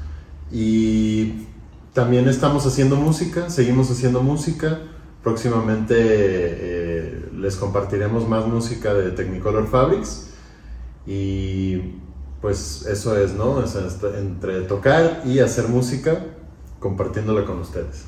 y 0.52 1.46
también 1.94 2.28
estamos 2.28 2.66
haciendo 2.66 2.98
música, 2.98 3.50
seguimos 3.50 3.90
haciendo 3.90 4.22
música, 4.22 4.80
próximamente 5.24 6.79
les 7.38 7.56
compartiremos 7.56 8.28
más 8.28 8.48
música 8.48 8.94
de 8.94 9.12
Technicolor 9.12 9.68
Fabrics, 9.68 10.30
y 11.06 11.96
pues 12.42 12.86
eso 12.86 13.18
es, 13.18 13.34
¿no? 13.34 13.52
O 13.52 13.68
sea, 13.68 13.82
entre 14.18 14.62
tocar 14.62 15.24
y 15.26 15.40
hacer 15.40 15.68
música, 15.68 16.20
compartiéndola 16.80 17.46
con 17.46 17.60
ustedes. 17.60 18.06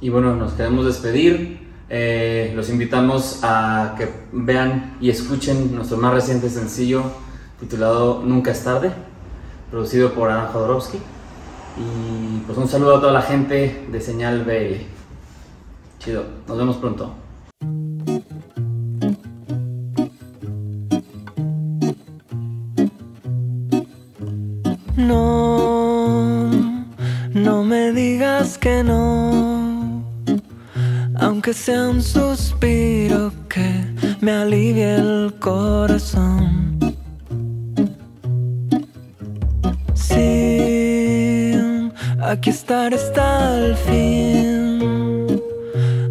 Y 0.00 0.10
bueno, 0.10 0.34
nos 0.36 0.52
queremos 0.52 0.84
despedir. 0.84 1.64
Eh, 1.88 2.52
los 2.56 2.70
invitamos 2.70 3.40
a 3.42 3.94
que 3.96 4.08
vean 4.32 4.96
y 5.00 5.10
escuchen 5.10 5.74
nuestro 5.74 5.98
más 5.98 6.14
reciente 6.14 6.48
sencillo 6.48 7.04
titulado 7.60 8.22
Nunca 8.24 8.50
es 8.50 8.64
tarde, 8.64 8.90
producido 9.70 10.12
por 10.12 10.30
Ana 10.30 10.48
Jodorowsky. 10.48 10.98
Y 11.78 12.40
pues 12.46 12.58
un 12.58 12.68
saludo 12.68 12.96
a 12.96 13.00
toda 13.00 13.12
la 13.12 13.22
gente 13.22 13.86
de 13.90 14.00
Señal 14.00 14.44
BL. 14.44 14.84
Chido, 15.98 16.24
nos 16.46 16.58
vemos 16.58 16.76
pronto. 16.76 17.14
No, 25.06 26.50
no 27.34 27.62
me 27.62 27.92
digas 27.92 28.56
que 28.56 28.82
no, 28.82 30.02
aunque 31.16 31.52
sea 31.52 31.90
un 31.90 32.00
suspiro 32.00 33.30
que 33.50 33.84
me 34.22 34.32
alivie 34.32 34.94
el 34.94 35.34
corazón. 35.38 36.78
Sí, 39.92 41.52
aquí 42.22 42.48
estaré 42.48 42.96
hasta 42.96 43.58
el 43.58 43.76
fin, 43.76 45.42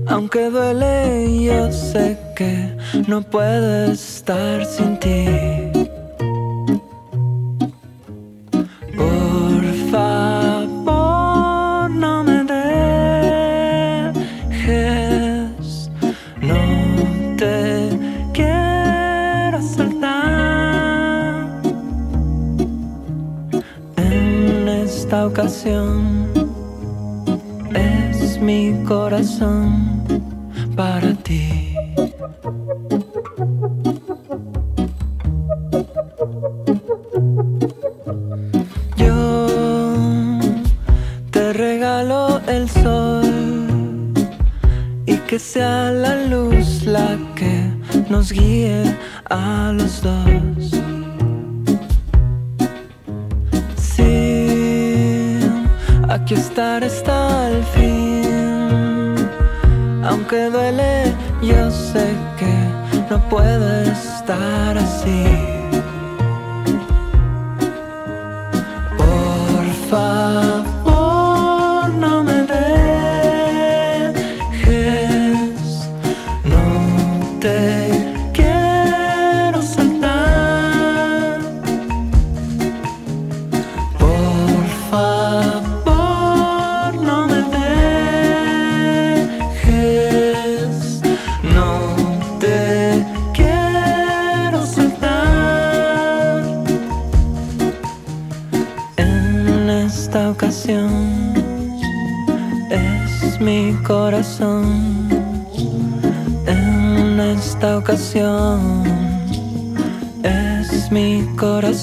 aunque 0.08 0.52
duele, 0.52 1.46
yo 1.46 1.72
sé 1.72 2.20
que 2.36 2.78
no 3.08 3.24
puedo 3.24 3.91
estar 3.91 4.64
sin 4.68 5.00
ti. 5.00 5.72
Es 27.74 28.41
mi 28.41 28.84
corazón 28.84 30.03
para 30.76 31.13
ti. 31.13 31.74
Yo 38.97 39.47
te 41.32 41.53
regalo 41.53 42.41
el 42.47 42.69
sol 42.69 44.13
y 45.05 45.15
que 45.28 45.39
sea 45.39 45.91
la 45.91 46.26
luz 46.26 46.84
la 46.86 47.17
que 47.36 47.71
nos 48.09 48.34
guíe 48.34 48.93
a 49.30 49.71
los 49.74 50.01
dos. 50.01 50.93
Aquí 56.24 56.36
estar 56.36 56.84
hasta 56.84 57.49
el 57.49 57.63
fin. 57.76 59.15
Aunque 60.05 60.49
duele, 60.49 61.13
yo 61.41 61.69
sé 61.69 62.15
que 62.39 62.55
no 63.09 63.19
puedo 63.30 63.82
estar 63.84 64.78
así. 64.78 65.53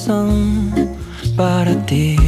Corazón 0.01 0.73
para 1.37 1.75
ti. 1.87 2.20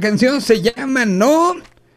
Canción 0.00 0.40
se 0.40 0.62
llama 0.62 1.04
No. 1.04 1.56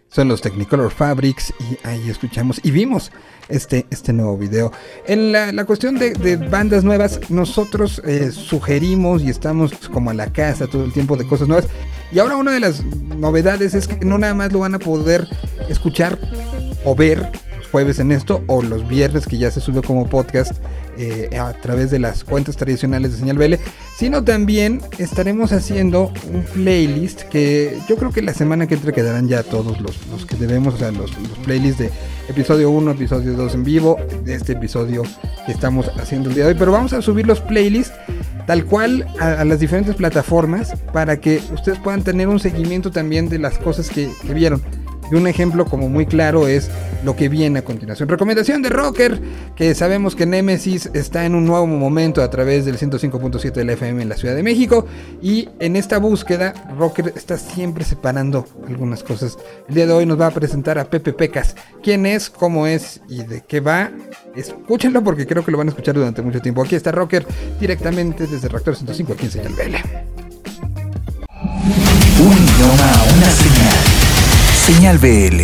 Son 0.09 0.27
los 0.27 0.41
Technicolor 0.41 0.91
Fabrics 0.91 1.53
y 1.59 1.87
ahí 1.87 2.09
escuchamos 2.09 2.59
y 2.61 2.71
vimos 2.71 3.11
este, 3.47 3.85
este 3.89 4.11
nuevo 4.13 4.37
video. 4.37 4.71
En 5.07 5.31
la, 5.31 5.51
la 5.51 5.65
cuestión 5.65 5.97
de, 5.97 6.11
de 6.11 6.35
bandas 6.35 6.83
nuevas, 6.83 7.29
nosotros 7.29 8.01
eh, 8.05 8.31
sugerimos 8.31 9.23
y 9.23 9.29
estamos 9.29 9.73
como 9.89 10.09
a 10.09 10.13
la 10.13 10.31
casa 10.31 10.67
todo 10.67 10.83
el 10.83 10.91
tiempo 10.91 11.15
de 11.15 11.25
cosas 11.25 11.47
nuevas. 11.47 11.67
Y 12.11 12.19
ahora 12.19 12.35
una 12.35 12.51
de 12.51 12.59
las 12.59 12.83
novedades 12.83 13.73
es 13.73 13.87
que 13.87 14.05
no 14.05 14.17
nada 14.17 14.33
más 14.33 14.51
lo 14.51 14.59
van 14.59 14.75
a 14.75 14.79
poder 14.79 15.27
escuchar 15.69 16.19
o 16.83 16.95
ver 16.95 17.31
jueves 17.73 17.97
en 17.97 18.11
esto 18.11 18.43
o 18.45 18.61
los 18.61 18.87
viernes 18.87 19.25
que 19.25 19.39
ya 19.39 19.49
se 19.49 19.59
sube 19.59 19.81
como 19.81 20.07
podcast 20.07 20.53
eh, 20.95 21.35
a 21.39 21.53
través 21.53 21.89
de 21.89 21.97
las 21.97 22.23
cuentas 22.23 22.55
tradicionales 22.55 23.13
de 23.13 23.17
Señal 23.17 23.39
BL, 23.39 23.55
sino 23.97 24.23
también 24.23 24.79
estaremos 24.99 25.51
haciendo 25.51 26.13
un 26.31 26.43
playlist 26.53 27.23
que 27.23 27.79
yo 27.89 27.95
creo 27.95 28.11
que 28.11 28.21
la 28.21 28.35
semana 28.35 28.67
que 28.67 28.75
entra 28.75 28.91
quedarán 28.91 29.27
ya 29.27 29.41
todos 29.41 29.81
los, 29.81 30.05
los 30.11 30.27
que 30.27 30.35
debemos, 30.35 30.75
o 30.75 30.77
sea, 30.77 30.91
los, 30.91 31.17
los 31.17 31.39
playlists 31.39 31.79
de 31.79 31.89
episodio 32.29 32.69
1, 32.69 32.91
episodio 32.91 33.33
2 33.33 33.55
en 33.55 33.63
vivo, 33.63 33.97
de 34.23 34.35
este 34.35 34.53
episodio 34.53 35.01
que 35.47 35.51
estamos 35.51 35.87
haciendo 35.99 36.29
el 36.29 36.35
día 36.35 36.43
de 36.43 36.51
hoy, 36.51 36.57
pero 36.59 36.71
vamos 36.71 36.93
a 36.93 37.01
subir 37.01 37.25
los 37.25 37.41
playlists 37.41 37.95
tal 38.45 38.65
cual 38.65 39.07
a, 39.19 39.43
las 39.45 39.59
diferentes 39.59 39.95
plataformas 39.95 40.75
para 40.93 41.19
que 41.19 41.41
ustedes 41.51 41.79
puedan 41.79 42.03
tener 42.03 42.27
un 42.27 42.39
seguimiento 42.39 42.91
también 42.91 43.29
de 43.29 43.39
las 43.39 43.57
cosas 43.57 43.89
que 43.89 44.11
vieron. 44.31 44.61
Y 45.13 45.15
un 45.15 45.27
ejemplo 45.27 45.65
como 45.65 45.89
muy 45.89 46.07
claro 46.07 46.47
es 46.47 46.71
lo 47.05 47.15
que 47.15 47.29
viene 47.29 47.59
a 47.59 47.63
continuación. 47.63 48.09
Recomendación 48.09 48.63
de 48.63 48.69
Rocker, 48.69 49.21
que 49.55 49.75
sabemos 49.75 50.15
que 50.15 50.25
Nemesis 50.25 50.89
está 50.95 51.23
en 51.25 51.35
un 51.35 51.45
nuevo 51.45 51.67
momento 51.67 52.23
a 52.23 52.31
través 52.31 52.65
del 52.65 52.79
105.7 52.79 53.51
del 53.51 53.69
FM 53.69 54.01
en 54.01 54.09
la 54.09 54.17
Ciudad 54.17 54.33
de 54.33 54.41
México. 54.41 54.87
Y 55.21 55.49
en 55.59 55.75
esta 55.75 55.99
búsqueda, 55.99 56.55
Rocker 56.79 57.13
está 57.15 57.37
siempre 57.37 57.83
separando 57.83 58.47
algunas 58.67 59.03
cosas. 59.03 59.37
El 59.69 59.75
día 59.75 59.85
de 59.85 59.93
hoy 59.93 60.07
nos 60.07 60.19
va 60.19 60.25
a 60.25 60.31
presentar 60.31 60.79
a 60.79 60.85
Pepe 60.85 61.13
Pecas. 61.13 61.55
¿Quién 61.83 62.07
es, 62.07 62.31
cómo 62.31 62.65
es 62.65 62.99
y 63.07 63.21
de 63.21 63.41
qué 63.41 63.59
va? 63.59 63.91
Escúchenlo 64.35 65.03
porque 65.03 65.27
creo 65.27 65.45
que 65.45 65.51
lo 65.51 65.59
van 65.59 65.67
a 65.67 65.69
escuchar 65.69 65.93
durante 65.93 66.23
mucho 66.23 66.41
tiempo. 66.41 66.63
Aquí 66.63 66.73
está 66.73 66.91
Rocker 66.91 67.23
directamente 67.59 68.25
desde 68.25 68.47
Reactor 68.47 68.75
105 68.75 69.13
aquí 69.13 69.25
en 69.25 69.31
Señal 69.31 69.53
BL. 69.53 69.75
Un 72.19 72.31
idioma, 72.31 72.93
una 73.15 73.29
señal. 73.29 73.62
Señal 74.75 74.97
BL. 74.97 75.43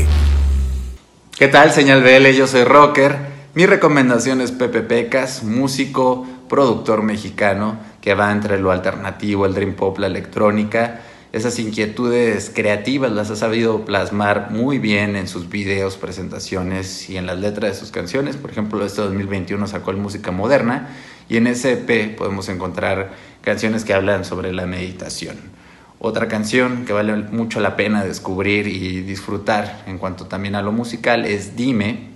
¿Qué 1.37 1.47
tal, 1.49 1.71
señal 1.71 2.01
BL? 2.01 2.31
Yo 2.35 2.47
soy 2.47 2.63
Rocker. 2.63 3.15
Mi 3.53 3.67
recomendación 3.67 4.41
es 4.41 4.51
Pepe 4.51 4.81
Pecas, 4.81 5.43
músico, 5.43 6.25
productor 6.49 7.03
mexicano 7.03 7.77
que 8.01 8.15
va 8.15 8.31
entre 8.31 8.59
lo 8.59 8.71
alternativo, 8.71 9.45
el 9.45 9.53
dream 9.53 9.75
pop, 9.75 9.99
la 9.99 10.07
electrónica. 10.07 11.01
Esas 11.31 11.59
inquietudes 11.59 12.51
creativas 12.53 13.11
las 13.11 13.29
ha 13.29 13.35
sabido 13.35 13.85
plasmar 13.85 14.49
muy 14.49 14.79
bien 14.79 15.15
en 15.15 15.27
sus 15.27 15.47
videos, 15.47 15.95
presentaciones 15.95 17.07
y 17.07 17.17
en 17.17 17.27
las 17.27 17.37
letras 17.37 17.73
de 17.73 17.79
sus 17.79 17.91
canciones. 17.91 18.35
Por 18.35 18.49
ejemplo, 18.49 18.83
este 18.83 19.03
2021 19.03 19.67
sacó 19.67 19.91
el 19.91 19.97
Música 19.97 20.31
Moderna 20.31 20.89
y 21.29 21.37
en 21.37 21.45
ese 21.45 21.73
EP 21.73 22.17
podemos 22.17 22.49
encontrar 22.49 23.11
canciones 23.41 23.85
que 23.85 23.93
hablan 23.93 24.25
sobre 24.25 24.51
la 24.53 24.65
meditación. 24.65 25.58
Otra 25.99 26.27
canción 26.27 26.85
que 26.85 26.93
vale 26.93 27.13
mucho 27.13 27.59
la 27.59 27.75
pena 27.75 28.03
descubrir 28.03 28.67
y 28.67 29.01
disfrutar 29.01 29.83
en 29.85 29.97
cuanto 29.97 30.25
también 30.25 30.55
a 30.55 30.61
lo 30.61 30.71
musical 30.71 31.25
es 31.25 31.55
Dime. 31.55 32.09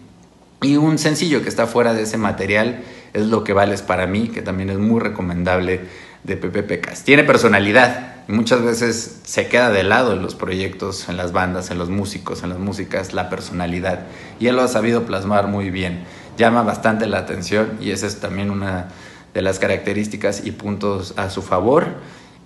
Y 0.62 0.78
un 0.78 0.98
sencillo 0.98 1.44
que 1.44 1.50
está 1.50 1.68
fuera 1.68 1.94
de 1.94 2.04
ese 2.04 2.18
material 2.18 2.84
es 3.14 3.28
Lo 3.28 3.44
que 3.44 3.54
vales 3.54 3.82
para 3.82 4.08
mí, 4.08 4.30
que 4.30 4.42
también 4.42 4.70
es 4.70 4.78
muy 4.78 5.00
recomendable 5.00 5.82
de 6.24 6.38
Pepe 6.38 6.64
Pecas. 6.64 7.04
Tiene 7.04 7.24
personalidad 7.24 8.14
muchas 8.28 8.64
veces 8.64 9.20
se 9.24 9.48
queda 9.48 9.70
de 9.70 9.84
lado 9.84 10.14
en 10.14 10.22
los 10.22 10.36
proyectos, 10.36 11.10
en 11.10 11.18
las 11.18 11.32
bandas, 11.32 11.72
en 11.72 11.78
los 11.78 11.90
músicos, 11.90 12.44
en 12.44 12.50
las 12.50 12.60
músicas, 12.60 13.14
la 13.14 13.30
personalidad. 13.30 14.06
Y 14.40 14.48
él 14.48 14.56
lo 14.56 14.62
ha 14.62 14.68
sabido 14.68 15.06
plasmar 15.06 15.48
muy 15.48 15.70
bien. 15.70 16.04
Llama 16.38 16.64
bastante 16.64 17.06
la 17.08 17.20
atención 17.20 17.78
y 17.82 17.92
esa 17.92 18.08
es 18.08 18.20
también 18.20 18.50
una 18.50 18.90
de 19.34 19.42
las 19.42 19.60
características 19.60 20.46
y 20.46 20.52
puntos 20.52 21.14
a 21.18 21.30
su 21.30 21.42
favor 21.42 21.88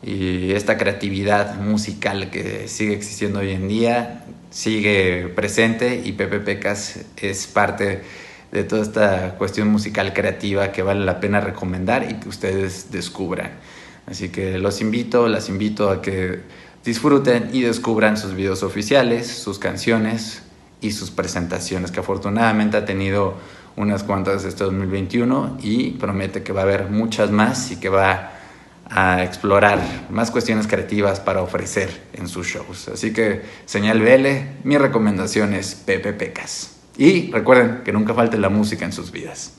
y 0.04 0.52
esta 0.52 0.78
creatividad 0.78 1.56
musical 1.56 2.30
que 2.30 2.68
sigue 2.68 2.94
existiendo 2.94 3.40
hoy 3.40 3.52
en 3.52 3.68
día 3.68 4.24
sigue 4.50 5.28
presente 5.36 6.02
y 6.04 6.14
Pepe 6.14 6.40
Pecas 6.40 7.00
es 7.18 7.48
parte 7.48 8.02
de 8.52 8.64
toda 8.64 8.82
esta 8.82 9.36
cuestión 9.38 9.68
musical 9.68 10.14
creativa 10.14 10.72
que 10.72 10.82
vale 10.82 11.04
la 11.04 11.20
pena 11.20 11.42
recomendar 11.42 12.10
y 12.10 12.16
que 12.16 12.30
ustedes 12.30 12.92
descubran. 12.92 13.52
Así 14.06 14.30
que 14.30 14.58
los 14.58 14.80
invito, 14.80 15.28
las 15.28 15.50
invito 15.50 15.90
a 15.90 16.02
que 16.02 16.40
disfruten 16.86 17.50
y 17.52 17.62
descubran 17.62 18.18
sus 18.18 18.34
videos 18.34 18.64
oficiales, 18.64 19.28
sus 19.28 19.60
canciones 19.60 20.44
y 20.80 20.92
sus 20.92 21.12
presentaciones, 21.12 21.92
que 21.92 22.00
afortunadamente 22.00 22.78
ha 22.78 22.86
tenido 22.86 23.36
unas 23.76 24.04
cuantas 24.04 24.46
este 24.46 24.64
2021 24.64 25.58
y 25.62 25.92
promete 25.92 26.44
que 26.44 26.54
va 26.54 26.62
a 26.62 26.64
haber 26.64 26.90
muchas 26.90 27.30
más 27.32 27.72
y 27.72 27.76
que 27.76 27.90
va 27.90 28.12
a 28.12 28.37
explorar 29.24 29.80
más 30.10 30.32
cuestiones 30.32 30.68
creativas 30.68 31.20
para 31.20 31.42
ofrecer 31.42 31.90
en 32.14 32.28
sus 32.28 32.48
shows. 32.48 32.88
Así 32.88 33.14
que, 33.14 33.42
señal 33.66 34.02
BL, 34.02 34.66
mi 34.68 34.78
recomendación 34.78 35.54
es 35.54 35.76
Pepe 35.76 36.14
Pecas. 36.14 36.78
Y 36.98 37.32
recuerden 37.32 37.82
que 37.84 37.92
nunca 37.92 38.14
falte 38.14 38.38
la 38.38 38.50
música 38.50 38.86
en 38.86 38.92
sus 38.92 39.12
vidas. 39.12 39.57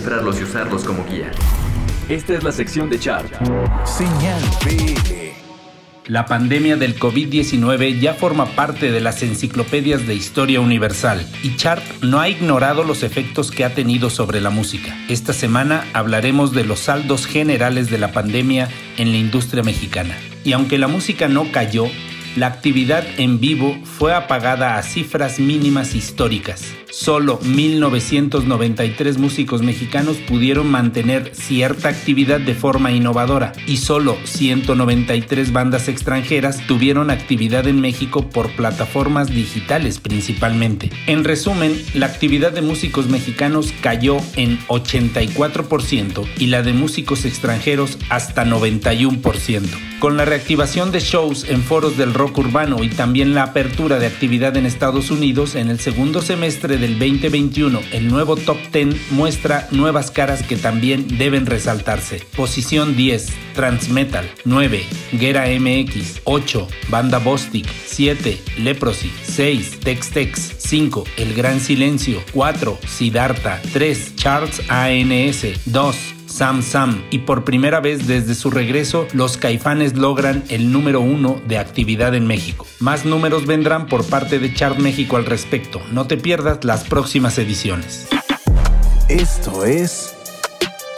Descifrarlos 0.00 0.40
y 0.40 0.44
usarlos 0.44 0.84
como 0.84 1.04
guía. 1.04 1.30
Esta 2.08 2.34
es 2.34 2.42
la 2.42 2.52
sección 2.52 2.88
de 2.88 2.98
chart. 2.98 3.30
Señal 3.84 4.40
BL. 4.64 5.30
La 6.06 6.24
pandemia 6.24 6.76
del 6.76 6.98
COVID-19 6.98 8.00
ya 8.00 8.14
forma 8.14 8.46
parte 8.46 8.90
de 8.90 9.00
las 9.00 9.22
enciclopedias 9.22 10.06
de 10.06 10.14
historia 10.14 10.60
universal 10.60 11.24
y 11.42 11.54
Chart 11.56 11.82
no 12.02 12.18
ha 12.18 12.28
ignorado 12.28 12.82
los 12.82 13.02
efectos 13.02 13.50
que 13.50 13.64
ha 13.64 13.74
tenido 13.74 14.10
sobre 14.10 14.40
la 14.40 14.50
música. 14.50 14.96
Esta 15.08 15.32
semana 15.32 15.86
hablaremos 15.92 16.52
de 16.52 16.64
los 16.64 16.80
saldos 16.80 17.26
generales 17.26 17.90
de 17.90 17.98
la 17.98 18.10
pandemia 18.12 18.68
en 18.96 19.12
la 19.12 19.18
industria 19.18 19.62
mexicana. 19.62 20.16
Y 20.42 20.52
aunque 20.52 20.78
la 20.78 20.88
música 20.88 21.28
no 21.28 21.52
cayó, 21.52 21.86
la 22.36 22.46
actividad 22.46 23.04
en 23.18 23.38
vivo 23.38 23.78
fue 23.84 24.14
apagada 24.14 24.78
a 24.78 24.82
cifras 24.82 25.38
mínimas 25.38 25.94
históricas. 25.94 26.64
Solo 26.90 27.38
1993 27.42 29.18
músicos 29.18 29.62
mexicanos 29.62 30.16
pudieron 30.16 30.68
mantener 30.70 31.30
cierta 31.34 31.88
actividad 31.88 32.40
de 32.40 32.54
forma 32.54 32.90
innovadora 32.90 33.52
y 33.66 33.76
solo 33.76 34.16
193 34.24 35.52
bandas 35.52 35.88
extranjeras 35.88 36.66
tuvieron 36.66 37.10
actividad 37.10 37.68
en 37.68 37.80
México 37.80 38.28
por 38.28 38.50
plataformas 38.56 39.28
digitales 39.28 40.00
principalmente. 40.00 40.90
En 41.06 41.22
resumen, 41.22 41.80
la 41.94 42.06
actividad 42.06 42.52
de 42.52 42.62
músicos 42.62 43.08
mexicanos 43.08 43.72
cayó 43.80 44.16
en 44.34 44.58
84% 44.66 46.26
y 46.38 46.46
la 46.46 46.62
de 46.62 46.72
músicos 46.72 47.24
extranjeros 47.24 47.98
hasta 48.08 48.44
91%. 48.44 49.90
Con 50.00 50.16
la 50.16 50.24
reactivación 50.24 50.92
de 50.92 51.00
shows 51.00 51.44
en 51.46 51.62
foros 51.62 51.98
del 51.98 52.14
rock 52.14 52.38
urbano 52.38 52.82
y 52.82 52.88
también 52.88 53.34
la 53.34 53.42
apertura 53.42 53.98
de 53.98 54.06
actividad 54.06 54.56
en 54.56 54.64
Estados 54.64 55.10
Unidos 55.10 55.54
en 55.54 55.68
el 55.68 55.78
segundo 55.78 56.22
semestre 56.22 56.78
del 56.80 56.98
2021, 56.98 57.80
el 57.92 58.08
nuevo 58.08 58.36
top 58.36 58.58
10 58.72 59.12
muestra 59.12 59.68
nuevas 59.70 60.10
caras 60.10 60.42
que 60.42 60.56
también 60.56 61.18
deben 61.18 61.46
resaltarse. 61.46 62.22
Posición 62.36 62.96
10, 62.96 63.28
Transmetal, 63.54 64.30
9, 64.44 64.82
Gera 65.12 65.46
MX, 65.46 66.22
8, 66.24 66.68
Banda 66.88 67.18
Bostic, 67.18 67.66
7, 67.86 68.40
Leprosy, 68.58 69.12
6, 69.24 69.80
Tex 69.80 70.10
Tex, 70.10 70.54
5, 70.58 71.04
El 71.16 71.34
Gran 71.34 71.60
Silencio, 71.60 72.22
4, 72.32 72.78
Siddhartha, 72.86 73.60
3, 73.72 74.16
Charles 74.16 74.62
ANS, 74.68 75.46
2, 75.66 75.96
Sam 76.30 76.62
Sam 76.62 77.02
y 77.10 77.18
por 77.18 77.44
primera 77.44 77.80
vez 77.80 78.06
desde 78.06 78.34
su 78.34 78.50
regreso 78.50 79.06
los 79.12 79.36
caifanes 79.36 79.96
logran 79.96 80.44
el 80.48 80.72
número 80.72 81.00
uno 81.00 81.40
de 81.46 81.58
actividad 81.58 82.14
en 82.14 82.26
México. 82.26 82.66
Más 82.78 83.04
números 83.04 83.46
vendrán 83.46 83.86
por 83.86 84.04
parte 84.04 84.38
de 84.38 84.54
Chart 84.54 84.78
México 84.78 85.16
al 85.16 85.26
respecto. 85.26 85.80
No 85.92 86.06
te 86.06 86.16
pierdas 86.16 86.64
las 86.64 86.84
próximas 86.84 87.36
ediciones. 87.38 88.08
Esto 89.08 89.64
es 89.64 90.14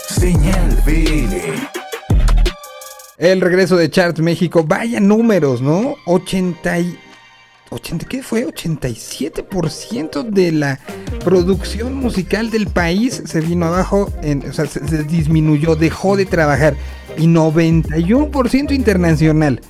Señal 0.09 0.83
BL. 0.85 1.35
El 3.17 3.41
regreso 3.41 3.77
de 3.77 3.89
Chart 3.89 4.19
México, 4.19 4.65
vaya 4.65 5.01
números, 5.01 5.63
¿no? 5.63 5.97
80 6.07 6.79
y... 6.81 6.99
80, 7.73 8.07
¿Qué 8.07 8.23
fue? 8.23 8.47
87% 8.47 10.23
de 10.25 10.53
la 10.53 10.81
producción 11.25 11.95
musical 11.95 12.51
del 12.51 12.67
país 12.67 13.23
se 13.25 13.41
vino 13.41 13.67
abajo, 13.67 14.13
en, 14.23 14.49
o 14.49 14.53
sea, 14.53 14.67
se, 14.67 15.05
disminuyó, 15.05 15.77
dejó 15.77 16.17
de 16.17 16.27
trabajar. 16.27 16.77
Y 17.17 17.27
91% 17.27 18.73
internacional. 18.73 19.61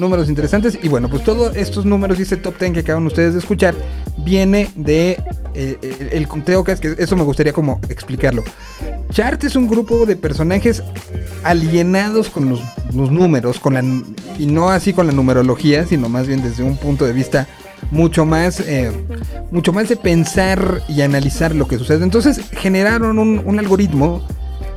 Números 0.00 0.28
interesantes. 0.28 0.78
Y 0.82 0.88
bueno, 0.88 1.08
pues 1.08 1.22
todos 1.22 1.54
estos 1.54 1.84
números 1.84 2.18
y 2.18 2.22
este 2.22 2.36
top 2.36 2.58
10 2.58 2.72
que 2.72 2.80
acaban 2.80 3.06
ustedes 3.06 3.34
de 3.34 3.38
escuchar 3.40 3.74
viene 4.18 4.70
de 4.74 5.22
eh, 5.54 5.78
el, 5.82 6.08
el 6.12 6.28
conteo 6.28 6.64
que 6.64 6.72
es 6.72 6.80
que 6.80 6.94
eso 6.98 7.16
me 7.16 7.22
gustaría 7.22 7.52
como 7.52 7.80
explicarlo. 7.88 8.42
Chart 9.10 9.42
es 9.44 9.56
un 9.56 9.68
grupo 9.68 10.06
de 10.06 10.16
personajes 10.16 10.82
alienados 11.42 12.30
con 12.30 12.48
los, 12.48 12.60
números, 12.92 13.58
con 13.58 13.74
la, 13.74 13.82
y 14.38 14.46
no 14.46 14.70
así 14.70 14.92
con 14.92 15.06
la 15.06 15.12
numerología, 15.12 15.86
sino 15.86 16.08
más 16.08 16.26
bien 16.26 16.42
desde 16.42 16.62
un 16.62 16.76
punto 16.76 17.04
de 17.04 17.12
vista 17.12 17.48
mucho 17.90 18.24
más, 18.24 18.60
eh, 18.60 18.92
mucho 19.50 19.72
más 19.72 19.88
de 19.88 19.96
pensar 19.96 20.82
y 20.88 21.00
analizar 21.00 21.54
lo 21.54 21.66
que 21.66 21.78
sucede. 21.78 22.04
Entonces 22.04 22.40
generaron 22.52 23.18
un 23.18 23.58
algoritmo 23.58 24.22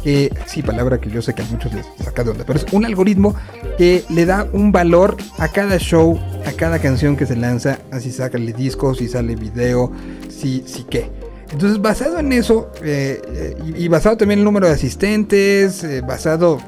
que, 0.04 0.32
sí, 0.46 0.62
palabra 0.62 1.00
que 1.00 1.10
yo 1.10 1.22
sé 1.22 1.34
que 1.34 1.42
a 1.42 1.46
muchos 1.46 1.74
les 1.74 1.86
saca 2.04 2.24
de 2.24 2.32
onda, 2.32 2.44
pero 2.46 2.60
es 2.60 2.66
un 2.72 2.86
algoritmo 2.86 3.36
que 3.78 4.04
le 4.10 4.26
da 4.26 4.48
un 4.52 4.72
valor 4.72 5.18
a 5.38 5.48
cada 5.48 5.78
show, 5.78 6.20
a 6.46 6.52
cada 6.52 6.80
canción 6.80 7.16
que 7.16 7.26
se 7.26 7.36
lanza, 7.36 7.80
así 7.92 8.12
sácale 8.12 8.54
discos, 8.54 8.98
si 8.98 9.08
sale 9.08 9.36
video, 9.36 9.92
si, 10.30 10.64
si 10.68 10.84
qué. 10.84 11.10
Entonces, 11.52 11.80
basado 11.80 12.20
en 12.20 12.34
eso, 12.34 12.72
eh, 12.84 13.22
eh, 13.28 13.56
y, 13.78 13.88
basado 13.88 14.18
también 14.18 14.40
en 14.40 14.42
el 14.42 14.46
número 14.46 14.68
de 14.68 14.74
asistentes, 14.74 15.84
eh, 15.84 16.02
basado, 16.02 16.60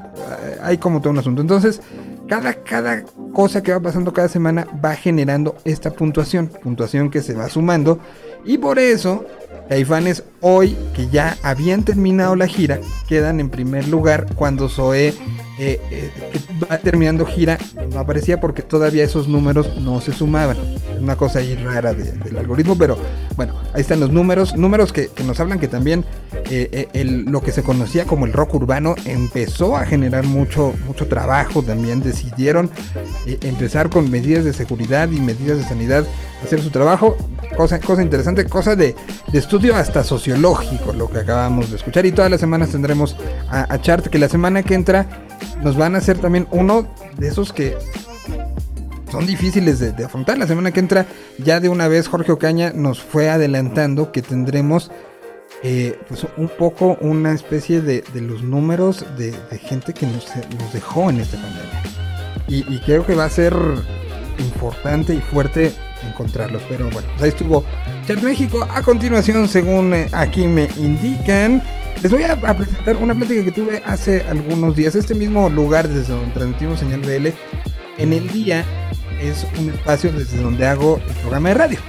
hay 0.61 0.77
como 0.77 1.01
todo 1.01 1.09
un 1.09 1.17
asunto. 1.17 1.41
Entonces, 1.41 1.81
cada, 2.27 2.53
cada 2.53 3.03
cosa 3.33 3.63
que 3.63 3.71
va 3.71 3.79
pasando 3.79 4.13
cada 4.13 4.29
semana 4.29 4.67
va 4.83 4.95
generando 4.95 5.55
esta 5.65 5.91
puntuación, 5.91 6.47
puntuación 6.47 7.09
que 7.09 7.23
se 7.23 7.33
va 7.33 7.49
sumando. 7.49 7.99
Y 8.45 8.59
por 8.59 8.77
eso, 8.77 9.25
Caifanes 9.67 10.23
hoy, 10.47 10.77
que 10.93 11.07
ya 11.09 11.37
habían 11.41 11.81
terminado 11.83 12.35
la 12.35 12.45
gira, 12.45 12.79
quedan 13.07 13.39
en 13.39 13.49
primer 13.49 13.87
lugar 13.87 14.27
cuando 14.35 14.69
Zoé 14.69 15.07
eh, 15.57 15.79
eh, 15.89 16.11
va 16.69 16.77
terminando 16.77 17.25
gira, 17.25 17.57
no 17.91 17.97
aparecía 17.99 18.39
porque 18.39 18.61
todavía 18.61 19.03
esos 19.03 19.27
números 19.27 19.75
no 19.81 20.01
se 20.01 20.13
sumaban. 20.13 20.57
Es 20.95 21.01
una 21.01 21.15
cosa 21.15 21.39
ahí 21.39 21.55
rara 21.55 21.93
de- 21.95 22.11
del 22.11 22.37
algoritmo, 22.37 22.77
pero 22.77 22.95
bueno, 23.35 23.55
ahí 23.73 23.81
están 23.81 23.99
los 23.99 24.11
números, 24.11 24.55
números 24.55 24.93
que, 24.93 25.09
nos 25.25 25.39
hablan 25.39 25.57
que 25.59 25.67
también 25.67 26.05
eh, 26.51 26.89
lo 27.27 27.41
que 27.41 27.51
se 27.51 27.63
conocía 27.63 28.05
como 28.05 28.27
el 28.27 28.33
rock 28.33 28.53
urbano 28.53 28.93
empezó 29.05 29.75
a 29.75 29.85
generar 29.85 30.25
mucho, 30.25 30.75
mucho 30.85 31.07
trabajo 31.07 31.63
también. 31.63 32.03
Decidieron 32.03 32.69
empezar 33.25 33.89
con 33.89 34.11
medidas 34.11 34.45
de 34.45 34.53
seguridad 34.53 35.09
y 35.09 35.19
medidas 35.19 35.57
de 35.57 35.63
sanidad 35.63 36.05
hacer 36.43 36.61
su 36.61 36.69
trabajo. 36.69 37.17
Cosa, 37.57 37.79
cosa 37.79 38.01
interesante, 38.01 38.43
cosa 38.45 38.75
de, 38.75 38.95
de 39.31 39.39
estudio 39.39 39.75
hasta 39.77 40.03
sociológico, 40.35 40.93
lo 40.93 41.09
que 41.09 41.19
acabamos 41.19 41.69
de 41.69 41.77
escuchar. 41.77 42.05
Y 42.05 42.11
todas 42.11 42.29
las 42.29 42.39
semanas 42.39 42.69
tendremos 42.69 43.15
a, 43.49 43.79
Chart, 43.81 44.05
que 44.07 44.19
la 44.19 44.29
semana 44.29 44.63
que 44.63 44.73
entra 44.73 45.05
nos 45.63 45.77
van 45.77 45.95
a 45.95 45.99
hacer 45.99 46.17
también 46.17 46.47
uno 46.51 46.87
de 47.17 47.27
esos 47.27 47.53
que 47.53 47.75
son 49.11 49.25
difíciles 49.25 49.79
de, 49.79 50.05
afrontar. 50.05 50.37
La 50.37 50.47
semana 50.47 50.71
que 50.71 50.79
entra, 50.79 51.05
ya 51.37 51.59
de 51.59 51.69
una 51.69 51.87
vez 51.87 52.07
Jorge 52.07 52.31
Ocaña 52.31 52.71
nos 52.73 53.01
fue 53.01 53.29
adelantando 53.29 54.11
que 54.11 54.21
tendremos 54.21 54.91
eh, 55.63 55.97
pues 56.07 56.27
un 56.37 56.49
poco 56.49 56.97
una 56.99 57.31
especie 57.33 57.81
de, 57.81 58.03
de 58.13 58.21
los 58.21 58.43
números 58.43 59.05
de, 59.17 59.33
gente 59.59 59.93
que 59.93 60.05
nos, 60.05 60.27
dejó 60.73 61.09
en 61.09 61.21
esta 61.21 61.37
pandemia. 61.37 61.83
Y 62.47 62.79
creo 62.79 63.05
que 63.05 63.15
va 63.15 63.25
a 63.25 63.29
ser 63.29 63.55
importante 64.37 65.15
y 65.15 65.21
fuerte 65.21 65.73
encontrarlos. 66.07 66.61
Pero 66.69 66.89
bueno, 66.89 67.07
pues 67.13 67.23
ahí 67.23 67.29
estuvo 67.29 67.63
Chat 68.07 68.21
México. 68.21 68.67
A 68.69 68.81
continuación, 68.81 69.47
según 69.47 69.93
eh, 69.93 70.07
aquí 70.11 70.47
me 70.47 70.67
indican, 70.77 71.61
les 72.01 72.11
voy 72.11 72.23
a, 72.23 72.35
presentar 72.35 72.97
una 72.97 73.15
plática 73.15 73.43
que 73.43 73.51
tuve 73.51 73.81
hace 73.85 74.21
algunos 74.29 74.75
días. 74.75 74.95
Este 74.95 75.15
mismo 75.15 75.49
lugar 75.49 75.87
desde 75.87 76.13
donde 76.13 76.31
transmitimos 76.33 76.79
señal 76.79 77.01
BL, 77.01 77.29
en 77.97 78.13
el 78.13 78.27
día 78.29 78.63
es 79.21 79.47
un 79.59 79.69
espacio 79.69 80.11
desde 80.11 80.37
donde 80.41 80.67
hago 80.67 80.99
el 81.07 81.13
programa 81.15 81.49
de 81.49 81.55
radio. 81.55 81.79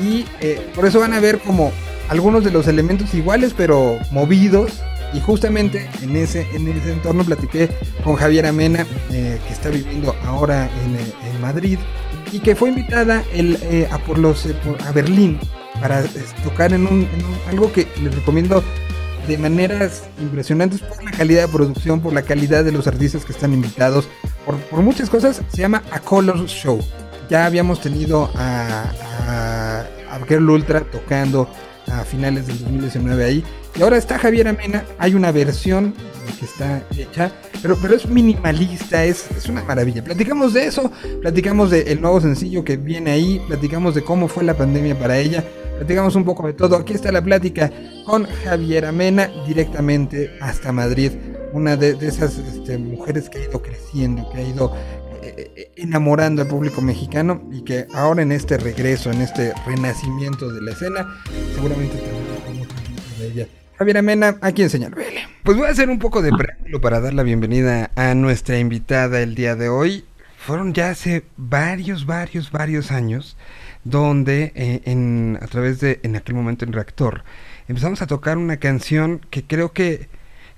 Y 0.00 0.26
eh, 0.40 0.64
por 0.74 0.86
eso 0.86 1.00
van 1.00 1.12
a 1.12 1.20
ver 1.20 1.38
como 1.40 1.72
algunos 2.08 2.44
de 2.44 2.50
los 2.50 2.68
elementos 2.68 3.12
iguales, 3.14 3.54
pero 3.56 3.98
movidos. 4.10 4.82
Y 5.14 5.20
justamente 5.20 5.88
en 6.02 6.16
ese, 6.16 6.46
en 6.54 6.68
ese 6.68 6.92
entorno 6.92 7.24
platiqué 7.24 7.70
con 8.04 8.16
Javier 8.16 8.44
Amena, 8.44 8.86
eh, 9.10 9.40
que 9.46 9.52
está 9.54 9.70
viviendo 9.70 10.14
ahora 10.24 10.68
en 10.84 11.40
Madrid, 11.40 11.78
y 12.32 12.40
que 12.40 12.54
fue 12.54 12.70
invitada 12.70 13.24
el, 13.32 13.58
eh, 13.62 13.88
a, 13.90 13.98
por 13.98 14.18
los, 14.18 14.46
eh, 14.46 14.54
a 14.86 14.92
Berlín 14.92 15.38
para 15.80 16.02
tocar 16.42 16.72
en, 16.72 16.86
un, 16.86 17.08
algo 17.48 17.72
que 17.72 17.86
les 18.02 18.14
recomiendo 18.14 18.62
de 19.26 19.38
maneras 19.38 20.04
impresionantes 20.20 20.80
por 20.80 21.04
la 21.04 21.10
calidad 21.10 21.42
de 21.42 21.48
producción, 21.48 22.00
por 22.00 22.12
la 22.12 22.22
calidad 22.22 22.64
de 22.64 22.72
los 22.72 22.86
artistas 22.86 23.24
que 23.24 23.32
están 23.32 23.52
invitados, 23.52 24.08
por, 24.44 24.56
por 24.56 24.80
muchas 24.80 25.10
cosas. 25.10 25.42
Se 25.48 25.58
llama 25.58 25.82
A 25.90 26.00
Color 26.00 26.46
Show. 26.46 26.80
Ya 27.28 27.44
habíamos 27.44 27.80
tenido 27.80 28.30
a, 28.34 28.84
a, 29.28 29.84
Ultra 30.30 30.80
tocando 30.80 31.48
a 31.86 32.04
finales 32.04 32.46
del 32.46 32.58
2019 32.58 33.24
ahí. 33.24 33.44
Y 33.78 33.82
ahora 33.82 33.96
está 33.96 34.18
Javier 34.18 34.48
Amena. 34.48 34.84
Hay 34.98 35.14
una 35.14 35.30
versión 35.30 35.94
que 36.40 36.44
está 36.44 36.82
hecha, 36.96 37.30
pero, 37.62 37.76
pero 37.80 37.94
es 37.94 38.08
minimalista, 38.08 39.04
es, 39.04 39.30
es 39.30 39.48
una 39.48 39.62
maravilla. 39.62 40.02
Platicamos 40.02 40.52
de 40.52 40.66
eso, 40.66 40.90
platicamos 41.20 41.70
del 41.70 42.00
nuevo 42.00 42.20
sencillo 42.20 42.64
que 42.64 42.76
viene 42.76 43.12
ahí, 43.12 43.40
platicamos 43.46 43.94
de 43.94 44.02
cómo 44.02 44.26
fue 44.26 44.42
la 44.42 44.54
pandemia 44.54 44.98
para 44.98 45.18
ella, 45.18 45.44
platicamos 45.76 46.16
un 46.16 46.24
poco 46.24 46.44
de 46.48 46.54
todo. 46.54 46.74
Aquí 46.74 46.92
está 46.92 47.12
la 47.12 47.22
plática 47.22 47.70
con 48.04 48.26
Javier 48.44 48.84
Amena 48.84 49.30
directamente 49.46 50.36
hasta 50.40 50.72
Madrid. 50.72 51.12
Una 51.52 51.76
de, 51.76 51.94
de 51.94 52.08
esas 52.08 52.36
este, 52.36 52.78
mujeres 52.78 53.30
que 53.30 53.38
ha 53.38 53.44
ido 53.44 53.62
creciendo, 53.62 54.28
que 54.30 54.38
ha 54.38 54.42
ido 54.42 54.74
eh, 55.22 55.52
eh, 55.54 55.70
enamorando 55.76 56.42
al 56.42 56.48
público 56.48 56.82
mexicano 56.82 57.48
y 57.52 57.62
que 57.62 57.86
ahora 57.94 58.22
en 58.22 58.32
este 58.32 58.58
regreso, 58.58 59.12
en 59.12 59.22
este 59.22 59.52
renacimiento 59.66 60.50
de 60.52 60.62
la 60.62 60.72
escena, 60.72 61.16
seguramente 61.54 61.96
también 61.96 62.68
de 63.18 63.26
ella. 63.28 63.48
Javier 63.78 63.98
Amena, 63.98 64.38
aquí 64.40 64.62
en 64.62 64.70
Señal 64.70 64.92
BL. 64.92 65.02
Pues 65.44 65.56
voy 65.56 65.68
a 65.68 65.70
hacer 65.70 65.88
un 65.88 66.00
poco 66.00 66.20
de 66.20 66.32
preámbulo 66.32 66.80
para 66.80 66.98
dar 66.98 67.14
la 67.14 67.22
bienvenida 67.22 67.92
a 67.94 68.12
nuestra 68.14 68.58
invitada 68.58 69.20
el 69.22 69.36
día 69.36 69.54
de 69.54 69.68
hoy. 69.68 70.04
Fueron 70.36 70.74
ya 70.74 70.90
hace 70.90 71.22
varios, 71.36 72.04
varios, 72.04 72.50
varios 72.50 72.90
años 72.90 73.36
donde 73.84 74.52
eh, 74.56 74.82
en, 74.84 75.38
a 75.40 75.46
través 75.46 75.78
de, 75.78 76.00
en 76.02 76.16
aquel 76.16 76.34
momento 76.34 76.64
en 76.64 76.72
Reactor, 76.72 77.22
empezamos 77.68 78.02
a 78.02 78.08
tocar 78.08 78.36
una 78.36 78.56
canción 78.56 79.20
que 79.30 79.44
creo 79.44 79.72
que 79.72 80.08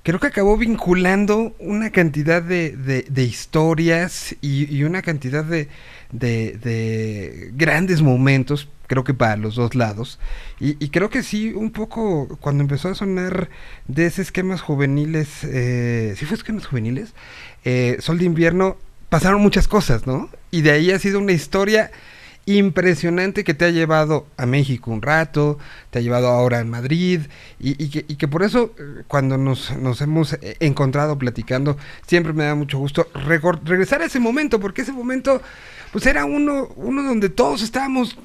creo 0.03 0.19
que 0.21 0.27
acabó 0.29 0.57
vinculando 0.57 1.55
una 1.59 1.91
cantidad 1.91 2.43
de, 2.43 2.77
de- 2.77 3.07
de 3.09 3.23
historias 3.25 4.35
y, 4.41 4.83
una 4.85 5.03
cantidad 5.03 5.45
de, 5.45 5.69
de- 6.13 6.59
de 6.63 7.51
grandes 7.55 8.03
momentos, 8.03 8.69
creo 8.87 9.05
que 9.05 9.15
para 9.15 9.37
los 9.37 9.55
dos 9.57 9.75
lados. 9.75 10.19
Y, 10.59 10.77
y 10.85 10.89
creo 10.91 11.11
que 11.11 11.23
sí, 11.23 11.53
un 11.55 11.71
poco 11.71 12.29
cuando 12.41 12.63
empezó 12.63 12.89
a 12.89 12.95
sonar 12.95 13.49
de 13.89 14.07
ese 14.07 14.23
esquemas 14.23 14.61
juveniles, 14.63 15.45
eh, 15.45 16.15
¿sí 16.17 16.25
fue 16.27 16.37
esquemas 16.37 16.67
juveniles? 16.67 17.13
Eh, 17.65 17.97
Sol 18.01 18.19
de 18.19 18.25
invierno, 18.25 18.77
pasaron 19.09 19.41
muchas 19.43 19.69
cosas, 19.69 20.07
¿no? 20.07 20.31
Y 20.51 20.63
de 20.63 20.71
ahí 20.73 20.91
ha 20.93 20.99
sido 20.99 21.19
una 21.19 21.33
historia 21.33 21.91
impresionante 22.47 23.45
que 23.45 23.55
te 23.55 23.65
ha 23.65 23.71
llevado 23.71 24.27
a 24.37 24.47
México 24.47 24.91
un 24.91 25.03
rato, 25.03 25.59
te 25.91 25.99
ha 25.99 26.03
llevado 26.03 26.29
ahora 26.29 26.61
a 26.61 26.65
Madrid, 26.65 27.23
y, 27.59 27.89
que, 28.17 28.29
por 28.29 28.43
eso 28.43 28.73
eh, 28.79 29.03
cuando 29.07 29.37
nos, 29.39 29.77
nos 29.77 30.01
hemos 30.01 30.33
eh, 30.35 30.57
encontrado 30.61 31.19
platicando, 31.19 31.77
siempre 32.07 32.33
me 32.33 32.45
da 32.45 32.55
mucho 32.55 32.79
gusto 32.79 33.07
regresar 33.15 34.03
a 34.03 34.07
ese 34.07 34.19
momento, 34.21 34.59
porque 34.59 34.83
ese 34.83 34.93
momento 34.93 35.41
pues 35.93 36.07
era 36.07 36.25
uno, 36.25 36.69
uno 36.77 37.03
donde 37.03 37.29
todos 37.29 37.63
estábamos 37.63 38.17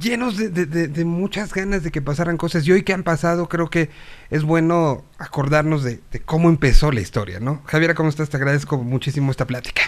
llenos 0.00 0.36
de, 0.36 0.48
de- 0.48 0.66
de- 0.66 0.88
de 0.88 1.04
muchas 1.04 1.52
ganas 1.52 1.82
de 1.82 1.90
que 1.90 2.02
pasaran 2.02 2.36
cosas, 2.36 2.66
y 2.66 2.72
hoy 2.72 2.82
que 2.82 2.92
han 2.92 3.02
pasado 3.02 3.48
creo 3.48 3.68
que 3.70 3.90
es 4.30 4.42
bueno 4.42 5.04
acordarnos 5.18 5.82
de 5.84 6.00
cómo 6.24 6.48
empezó 6.48 6.92
la 6.92 7.00
historia, 7.00 7.40
¿no? 7.40 7.62
Javiera, 7.66 7.94
¿cómo 7.94 8.08
estás? 8.08 8.28
Te 8.30 8.36
agradezco 8.36 8.78
muchísimo 8.78 9.30
esta 9.30 9.46
plática. 9.46 9.82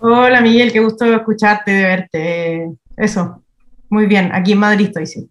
Hola 0.00 0.40
Miguel, 0.40 0.72
qué 0.72 0.78
gusto 0.80 1.04
escucharte, 1.12 1.72
de 1.72 1.82
verte. 1.82 2.68
Eso, 2.98 3.44
muy 3.88 4.04
bien, 4.06 4.30
aquí 4.34 4.52
en 4.52 4.58
Madrid 4.58 4.88
estoy, 4.88 5.06
sí. 5.06 5.30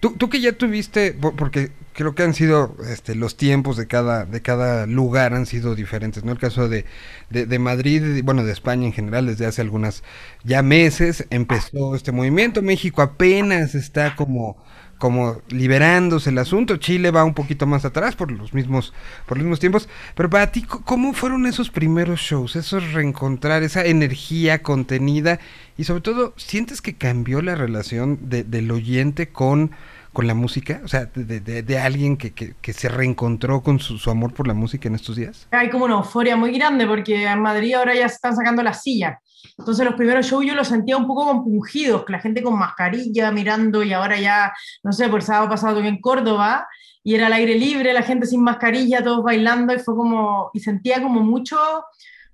Tú, 0.00 0.16
tú 0.16 0.28
que 0.28 0.40
ya 0.40 0.52
tuviste, 0.52 1.12
po- 1.12 1.34
porque 1.36 1.70
creo 1.94 2.14
que 2.14 2.22
han 2.22 2.34
sido 2.34 2.76
este, 2.88 3.14
los 3.14 3.36
tiempos 3.36 3.76
de 3.76 3.86
cada, 3.86 4.24
de 4.24 4.42
cada 4.42 4.86
lugar 4.86 5.34
han 5.34 5.46
sido 5.46 5.74
diferentes, 5.74 6.24
¿no? 6.24 6.32
El 6.32 6.38
caso 6.38 6.68
de, 6.68 6.84
de, 7.30 7.46
de 7.46 7.58
Madrid, 7.58 8.22
bueno, 8.24 8.44
de 8.44 8.52
España 8.52 8.86
en 8.86 8.92
general, 8.92 9.26
desde 9.26 9.46
hace 9.46 9.62
algunas 9.62 10.02
ya 10.44 10.62
meses 10.62 11.26
empezó 11.30 11.94
este 11.94 12.12
movimiento. 12.12 12.62
México 12.62 13.02
apenas 13.02 13.74
está 13.74 14.16
como, 14.16 14.56
como 15.02 15.42
liberándose 15.48 16.30
el 16.30 16.38
asunto. 16.38 16.76
Chile 16.76 17.10
va 17.10 17.24
un 17.24 17.34
poquito 17.34 17.66
más 17.66 17.84
atrás 17.84 18.14
por 18.14 18.30
los 18.30 18.54
mismos, 18.54 18.92
por 19.26 19.36
los 19.36 19.44
mismos 19.44 19.58
tiempos. 19.58 19.88
Pero 20.14 20.30
para 20.30 20.52
ti, 20.52 20.62
¿cómo 20.62 21.12
fueron 21.12 21.44
esos 21.44 21.70
primeros 21.70 22.20
shows? 22.20 22.54
Esos 22.54 22.92
reencontrar 22.92 23.64
esa 23.64 23.84
energía 23.84 24.62
contenida 24.62 25.40
y 25.76 25.82
sobre 25.82 26.02
todo, 26.02 26.34
¿sientes 26.36 26.80
que 26.80 26.94
cambió 26.94 27.42
la 27.42 27.56
relación 27.56 28.28
de- 28.30 28.44
del 28.44 28.70
oyente 28.70 29.28
con, 29.30 29.72
con 30.12 30.28
la 30.28 30.34
música? 30.34 30.80
O 30.84 30.88
sea, 30.88 31.06
de, 31.06 31.40
de- 31.40 31.78
alguien 31.80 32.16
que, 32.16 32.30
que- 32.32 32.72
se 32.72 32.88
reencontró 32.88 33.60
con 33.62 33.80
su, 33.80 33.98
su 33.98 34.08
amor 34.08 34.32
por 34.32 34.46
la 34.46 34.54
música 34.54 34.86
en 34.88 34.94
estos 34.94 35.16
días. 35.16 35.48
Hay 35.50 35.68
como 35.68 35.86
una 35.86 35.94
euforia 35.94 36.36
muy 36.36 36.52
grande 36.56 36.86
porque 36.86 37.24
en 37.26 37.40
Madrid 37.40 37.74
ahora 37.74 37.96
ya 37.96 38.08
se 38.08 38.14
están 38.14 38.36
sacando 38.36 38.62
las 38.62 38.84
sillas. 38.84 39.18
Entonces 39.58 39.84
los 39.84 39.94
primeros 39.94 40.26
shows 40.26 40.44
yo 40.46 40.54
los 40.54 40.68
sentía 40.68 40.96
un 40.96 41.06
poco 41.06 41.26
compungidos, 41.26 42.04
la 42.08 42.20
gente 42.20 42.42
con 42.42 42.58
mascarilla 42.58 43.30
mirando 43.30 43.82
y 43.82 43.92
ahora 43.92 44.18
ya, 44.18 44.52
no 44.82 44.92
sé, 44.92 45.08
por 45.08 45.20
el 45.20 45.26
sábado 45.26 45.48
pasado 45.48 45.80
en 45.80 46.00
Córdoba 46.00 46.66
y 47.04 47.14
era 47.14 47.26
al 47.26 47.32
aire 47.32 47.56
libre, 47.56 47.92
la 47.92 48.02
gente 48.02 48.26
sin 48.26 48.42
mascarilla, 48.42 49.02
todos 49.02 49.22
bailando 49.22 49.74
y 49.74 49.78
fue 49.78 49.94
como, 49.94 50.50
y 50.52 50.60
sentía 50.60 51.02
como 51.02 51.20
mucho, 51.20 51.58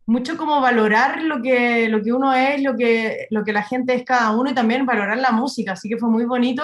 mucho 0.07 0.37
como 0.37 0.61
valorar 0.61 1.23
lo 1.23 1.41
que, 1.43 1.89
lo 1.89 2.03
que 2.03 2.13
uno 2.13 2.35
es, 2.35 2.63
lo 2.63 2.77
que, 2.77 3.27
lo 3.31 3.45
que 3.45 3.53
la 3.53 3.63
gente 3.63 3.95
es 3.95 4.05
cada 4.05 4.31
uno 4.31 4.51
y 4.51 4.55
también 4.55 4.87
valorar 4.87 5.19
la 5.19 5.33
música. 5.33 5.73
Así 5.73 5.89
que 5.89 5.97
fue 5.97 6.11
muy 6.11 6.25
bonito, 6.25 6.63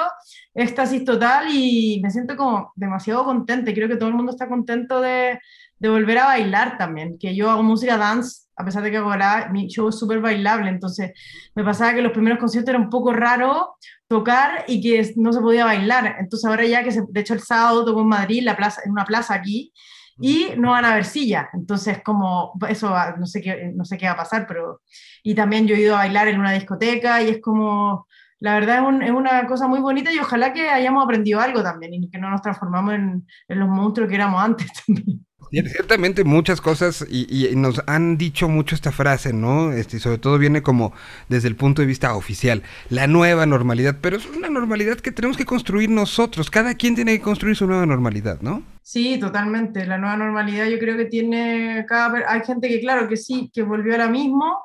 éxtasis 0.54 1.04
total 1.04 1.46
y 1.50 2.00
me 2.02 2.10
siento 2.10 2.36
como 2.36 2.72
demasiado 2.76 3.24
contenta. 3.24 3.72
Creo 3.72 3.88
que 3.88 3.96
todo 3.96 4.08
el 4.10 4.14
mundo 4.14 4.32
está 4.32 4.48
contento 4.48 5.00
de, 5.00 5.38
de 5.78 5.88
volver 5.88 6.18
a 6.18 6.26
bailar 6.26 6.78
también, 6.78 7.18
que 7.18 7.34
yo 7.34 7.50
hago 7.50 7.62
música 7.62 7.96
dance, 7.96 8.43
a 8.56 8.64
pesar 8.64 8.82
de 8.82 8.90
que 8.90 8.98
balada, 8.98 9.48
mi 9.50 9.66
show 9.68 9.88
es 9.88 9.98
súper 9.98 10.20
bailable, 10.20 10.68
entonces 10.70 11.12
me 11.54 11.64
pasaba 11.64 11.94
que 11.94 12.02
los 12.02 12.12
primeros 12.12 12.38
conciertos 12.38 12.70
era 12.70 12.78
un 12.82 12.90
poco 12.90 13.12
raro 13.12 13.76
tocar 14.08 14.64
y 14.68 14.80
que 14.80 15.12
no 15.16 15.32
se 15.32 15.40
podía 15.40 15.64
bailar, 15.64 16.16
entonces 16.20 16.48
ahora 16.48 16.64
ya 16.64 16.82
que, 16.84 16.92
se, 16.92 17.02
de 17.08 17.20
hecho 17.20 17.34
el 17.34 17.40
sábado 17.40 17.84
toco 17.84 18.00
en 18.02 18.08
Madrid, 18.08 18.42
la 18.44 18.56
plaza, 18.56 18.82
en 18.84 18.92
una 18.92 19.04
plaza 19.04 19.34
aquí, 19.34 19.72
y 20.20 20.50
no 20.56 20.70
van 20.70 20.84
a 20.84 20.92
haber 20.92 21.04
sillas, 21.04 21.46
entonces 21.54 22.00
como, 22.04 22.52
eso 22.68 22.90
va- 22.90 23.16
no 23.18 23.26
sé, 23.26 23.40
qué, 23.42 23.72
no 23.74 23.84
sé 23.84 23.98
qué 23.98 24.06
va 24.06 24.12
a 24.12 24.16
pasar, 24.16 24.46
pero, 24.46 24.80
y 25.22 25.34
también 25.34 25.66
yo 25.66 25.74
he 25.74 25.80
ido 25.80 25.94
a 25.96 25.98
bailar 25.98 26.28
en 26.28 26.38
una 26.38 26.52
discoteca 26.52 27.20
y 27.22 27.30
es 27.30 27.40
como, 27.40 28.06
la 28.38 28.54
verdad 28.54 28.76
es, 28.76 28.82
un- 28.82 29.02
es 29.02 29.10
una 29.10 29.46
cosa 29.46 29.66
muy 29.66 29.80
bonita 29.80 30.12
y 30.12 30.18
ojalá 30.18 30.52
que 30.52 30.68
hayamos 30.70 31.04
aprendido 31.04 31.40
algo 31.40 31.62
también 31.62 31.94
y 31.94 32.10
que 32.10 32.18
no 32.18 32.30
nos 32.30 32.42
transformamos 32.42 32.94
en, 32.94 33.26
en 33.48 33.58
los 33.58 33.68
monstruos 33.68 34.08
que 34.08 34.14
éramos 34.16 34.40
antes 34.42 34.68
también. 34.86 35.26
Cier- 35.54 35.68
Ciertamente 35.68 36.24
muchas 36.24 36.60
cosas 36.60 37.04
y, 37.08 37.46
y 37.46 37.56
nos 37.56 37.82
han 37.86 38.16
dicho 38.18 38.48
mucho 38.48 38.74
esta 38.74 38.92
frase, 38.92 39.32
¿no? 39.32 39.72
Este, 39.72 39.98
sobre 40.00 40.18
todo 40.18 40.38
viene 40.38 40.62
como 40.62 40.92
desde 41.28 41.48
el 41.48 41.56
punto 41.56 41.82
de 41.82 41.86
vista 41.86 42.14
oficial, 42.14 42.62
la 42.90 43.06
nueva 43.06 43.46
normalidad, 43.46 43.96
pero 44.00 44.16
es 44.16 44.26
una 44.26 44.48
normalidad 44.48 44.98
que 44.98 45.12
tenemos 45.12 45.36
que 45.36 45.44
construir 45.44 45.90
nosotros, 45.90 46.50
cada 46.50 46.74
quien 46.74 46.94
tiene 46.94 47.16
que 47.16 47.22
construir 47.22 47.56
su 47.56 47.66
nueva 47.66 47.86
normalidad, 47.86 48.40
¿no? 48.40 48.62
Sí, 48.82 49.18
totalmente. 49.18 49.86
La 49.86 49.96
nueva 49.98 50.16
normalidad 50.16 50.66
yo 50.66 50.78
creo 50.78 50.96
que 50.96 51.06
tiene 51.06 51.84
cada... 51.88 52.30
Hay 52.30 52.42
gente 52.44 52.68
que 52.68 52.80
claro 52.80 53.08
que 53.08 53.16
sí, 53.16 53.50
que 53.54 53.62
volvió 53.62 53.92
ahora 53.92 54.08
mismo, 54.08 54.58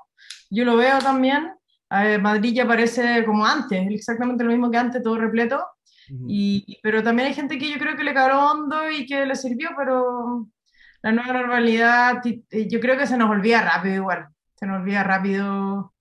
yo 0.49 0.65
lo 0.65 0.75
veo 0.75 0.99
también. 0.99 1.51
Eh, 1.91 2.17
Madrid 2.17 2.53
ya 2.53 2.67
parece 2.67 3.23
como 3.25 3.45
antes, 3.45 3.87
exactamente 3.89 4.43
lo 4.43 4.51
mismo 4.51 4.69
que 4.69 4.77
antes, 4.77 5.01
todo 5.01 5.17
repleto. 5.17 5.63
Y, 6.27 6.79
pero 6.81 7.03
también 7.03 7.27
hay 7.27 7.35
gente 7.35 7.57
que 7.59 7.69
yo 7.69 7.77
creo 7.77 7.95
que 7.95 8.03
le 8.03 8.15
caló 8.15 8.51
hondo 8.51 8.89
y 8.89 9.05
que 9.05 9.27
le 9.27 9.35
sirvió, 9.35 9.69
pero 9.77 10.47
la 11.01 11.11
nueva 11.11 11.33
normalidad, 11.33 12.21
yo 12.23 12.79
creo 12.79 12.97
que 12.97 13.07
se 13.07 13.17
nos 13.17 13.29
olvida 13.29 13.61
rápido 13.61 13.95
igual, 13.95 14.27
se 14.55 14.65
nos 14.65 14.81
olvida 14.81 15.03
rápido 15.03 15.93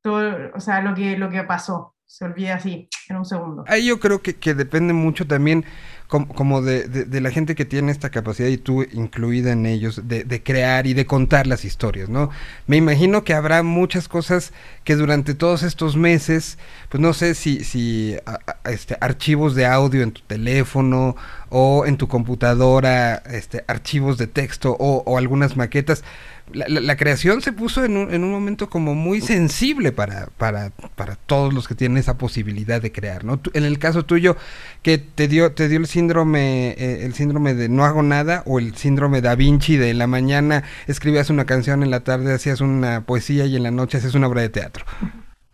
todo, 0.00 0.52
o 0.54 0.60
sea, 0.60 0.80
lo 0.80 0.94
que, 0.94 1.16
lo 1.16 1.30
que 1.30 1.42
pasó, 1.42 1.94
se 2.04 2.24
olvida 2.24 2.54
así, 2.54 2.88
en 3.08 3.16
un 3.16 3.24
segundo. 3.24 3.64
Ahí 3.66 3.86
yo 3.86 3.98
creo 3.98 4.22
que, 4.22 4.36
que 4.36 4.54
depende 4.54 4.92
mucho 4.92 5.26
también 5.26 5.64
como, 6.08 6.62
de, 6.62 6.86
de- 6.88 7.20
la 7.20 7.30
gente 7.30 7.54
que 7.54 7.64
tiene 7.64 7.90
esta 7.92 8.10
capacidad 8.10 8.48
y 8.48 8.58
tú 8.58 8.82
incluida 8.92 9.52
en 9.52 9.66
ellos 9.66 10.02
de, 10.08 10.24
de 10.24 10.42
crear 10.42 10.86
y 10.86 10.94
de 10.94 11.06
contar 11.06 11.46
las 11.46 11.64
historias, 11.64 12.08
¿no? 12.08 12.30
Me 12.66 12.76
imagino 12.76 13.24
que 13.24 13.34
habrá 13.34 13.62
muchas 13.62 14.08
cosas 14.08 14.52
que 14.84 14.94
durante 14.96 15.34
todos 15.34 15.62
estos 15.62 15.96
meses, 15.96 16.58
pues 16.88 17.00
no 17.00 17.12
sé 17.12 17.34
si, 17.34 17.64
si 17.64 18.16
este, 18.64 18.96
archivos 19.00 19.54
de 19.54 19.66
audio 19.66 20.02
en 20.02 20.12
tu 20.12 20.20
teléfono 20.22 21.16
o 21.48 21.86
en 21.86 21.96
tu 21.96 22.06
computadora, 22.08 23.16
este, 23.30 23.64
archivos 23.66 24.18
de 24.18 24.26
texto 24.26 24.76
o, 24.78 25.02
o 25.06 25.18
algunas 25.18 25.56
maquetas. 25.56 26.04
La, 26.52 26.66
la- 26.68 26.80
la 26.80 26.96
creación 26.96 27.42
se 27.42 27.52
puso 27.52 27.84
en 27.84 27.96
un, 27.96 28.14
en 28.14 28.22
un 28.24 28.30
momento 28.30 28.68
como 28.70 28.94
muy 28.94 29.20
sensible 29.20 29.92
para, 29.92 30.28
para, 30.38 30.70
para 30.94 31.16
todos 31.16 31.52
los 31.52 31.66
que 31.68 31.74
tienen 31.74 31.98
esa 31.98 32.18
posibilidad 32.18 32.80
de 32.80 32.92
crear, 32.92 33.24
¿no? 33.24 33.38
Tú- 33.38 33.50
en 33.54 33.64
el 33.64 33.78
caso 33.78 34.04
tuyo, 34.04 34.36
que 34.82 34.98
te 34.98 35.26
dio, 35.28 35.52
te 35.52 35.68
dio 35.68 35.78
el 35.78 35.86
síndrome, 35.86 36.70
eh, 36.78 37.04
el 37.04 37.14
síndrome 37.14 37.54
de 37.54 37.68
no 37.68 37.84
hago 37.84 38.02
nada, 38.02 38.42
o 38.46 38.58
el 38.58 38.76
síndrome 38.76 39.20
da 39.20 39.34
Vinci 39.34 39.76
de 39.76 39.90
en 39.90 39.98
la 39.98 40.06
mañana 40.06 40.62
escribías 40.86 41.30
una 41.30 41.46
canción, 41.46 41.82
en 41.82 41.90
la 41.90 42.00
tarde 42.00 42.32
hacías 42.34 42.60
una 42.60 43.02
poesía 43.02 43.46
y 43.46 43.56
en 43.56 43.62
la 43.64 43.70
noche 43.70 43.98
hacías 43.98 44.14
una 44.14 44.28
obra 44.28 44.42
de 44.42 44.48
teatro. 44.48 44.84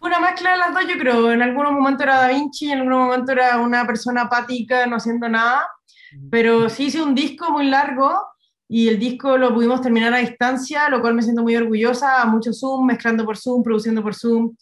Una 0.00 0.18
mezcla 0.20 0.52
de 0.52 0.58
las 0.58 0.74
dos, 0.74 0.82
yo 0.88 0.98
creo. 0.98 1.32
En 1.32 1.42
algunos 1.42 1.72
momentos 1.72 2.02
era 2.02 2.16
Da 2.16 2.28
Vinci, 2.28 2.70
en 2.70 2.78
algunos 2.78 2.98
momentos 3.06 3.30
era 3.30 3.58
una 3.58 3.86
persona 3.86 4.22
apática, 4.22 4.84
no 4.86 4.96
haciendo 4.96 5.28
nada. 5.28 5.64
Pero 6.30 6.68
sí 6.68 6.86
hice 6.86 7.00
un 7.00 7.14
disco 7.14 7.50
muy 7.50 7.66
largo 7.70 8.12
y 8.74 8.88
el 8.88 8.98
disco 8.98 9.36
lo 9.36 9.52
pudimos 9.54 9.80
terminar 9.82 10.14
a 10.14 10.18
distancia, 10.18 10.88
lo 10.88 11.00
cual 11.02 11.14
me 11.14 11.22
siento 11.22 11.42
muy 11.42 11.54
orgullosa. 11.56 12.22
A 12.22 12.26
mucho 12.26 12.52
Zoom, 12.52 12.86
mezclando 12.86 13.24
por 13.24 13.36
Zoom, 13.36 13.62
produciendo 13.62 14.02
por 14.02 14.14
Zoom. 14.14 14.54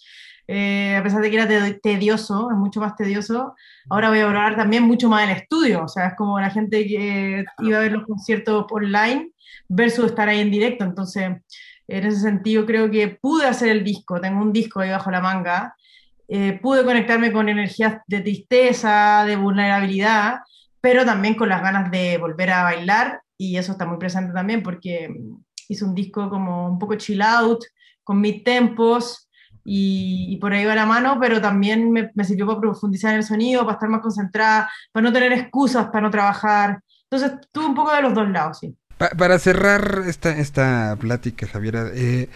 Eh, 0.49 0.97
a 0.99 1.03
pesar 1.05 1.23
de 1.23 1.31
que 1.31 1.37
era 1.37 1.47
te- 1.47 1.75
tedioso, 1.75 2.51
es 2.51 2.57
mucho 2.57 2.81
más 2.81 2.97
tedioso. 2.97 3.55
Ahora 3.89 4.09
voy 4.09 4.19
a 4.19 4.27
valorar 4.27 4.57
también 4.57 4.83
mucho 4.83 5.09
más 5.09 5.23
el 5.23 5.37
estudio. 5.37 5.85
O 5.85 5.89
sea, 5.89 6.09
es 6.09 6.15
como 6.17 6.41
la 6.41 6.51
gente 6.51 6.85
que 6.89 7.45
iba 7.61 7.79
a 7.79 7.81
ver 7.83 7.93
los 7.93 8.05
conciertos 8.05 8.67
online 8.71 9.31
versus 9.69 10.07
estar 10.07 10.29
ahí 10.29 10.41
en 10.41 10.51
directo. 10.51 10.83
Entonces, 10.85 11.31
en 11.87 12.05
ese 12.07 12.21
sentido, 12.21 12.67
creo 12.67 12.91
que 12.91 13.17
pude 13.21 13.47
hacer 13.47 13.69
el 13.69 13.85
disco, 13.85 14.21
tengo 14.21 14.43
un 14.43 14.53
disco 14.53 14.81
ahí 14.81 14.91
bajo 14.91 15.11
la 15.13 15.21
manga, 15.21 15.75
eh, 16.27 16.59
pude 16.61 16.85
conectarme 16.85 17.33
con 17.33 17.49
energías 17.49 17.99
de 18.09 18.21
tristeza, 18.21 19.25
de 19.25 19.37
vulnerabilidad, 19.37 20.41
pero 20.81 21.05
también 21.05 21.35
con 21.35 21.49
las 21.49 21.63
ganas 21.63 21.91
de 21.93 22.19
volver 22.19 22.51
a 22.51 22.63
bailar, 22.65 23.21
y 23.43 23.57
eso 23.57 23.73
está 23.73 23.87
muy 23.87 23.99
presente 23.99 24.33
también 24.33 24.63
porque 24.63 25.09
mm, 25.09 25.37
hice 25.69 25.85
un 25.85 25.95
disco 25.95 26.29
como 26.29 26.69
un 26.73 26.79
poco 26.79 26.95
chill 26.97 27.23
out, 27.23 27.61
con 28.05 28.21
mis 28.21 28.45
tempos, 28.45 29.29
y, 29.65 30.27
y 30.31 30.37
por 30.39 30.53
ahí 30.53 30.65
va 30.65 30.75
la 30.75 30.87
mano, 30.87 31.19
pero 31.21 31.41
también 31.41 31.91
me, 31.93 32.11
me 32.15 32.25
sirvió 32.25 32.47
para 32.47 32.61
profundizar 32.61 33.11
en 33.13 33.19
el 33.19 33.25
sonido, 33.25 33.63
para 33.63 33.75
estar 33.75 33.89
más 33.89 34.01
concentrada, 34.01 34.71
para 34.93 35.05
no 35.05 35.13
tener 35.13 35.33
excusas 35.33 35.87
para 35.87 36.03
no 36.03 36.11
trabajar. 36.11 36.81
Entonces, 37.11 37.39
tuve 37.53 37.67
un 37.67 37.75
poco 37.75 37.93
de 37.95 38.03
los 38.03 38.15
dos 38.15 38.29
lados, 38.31 38.59
sí. 38.61 38.75
Pa- 38.99 39.11
para 39.11 39.39
cerrar 39.39 40.03
esta, 40.07 40.31
esta 40.39 40.97
plática, 41.01 41.47
Javiera, 41.47 41.89
eh, 41.95 42.29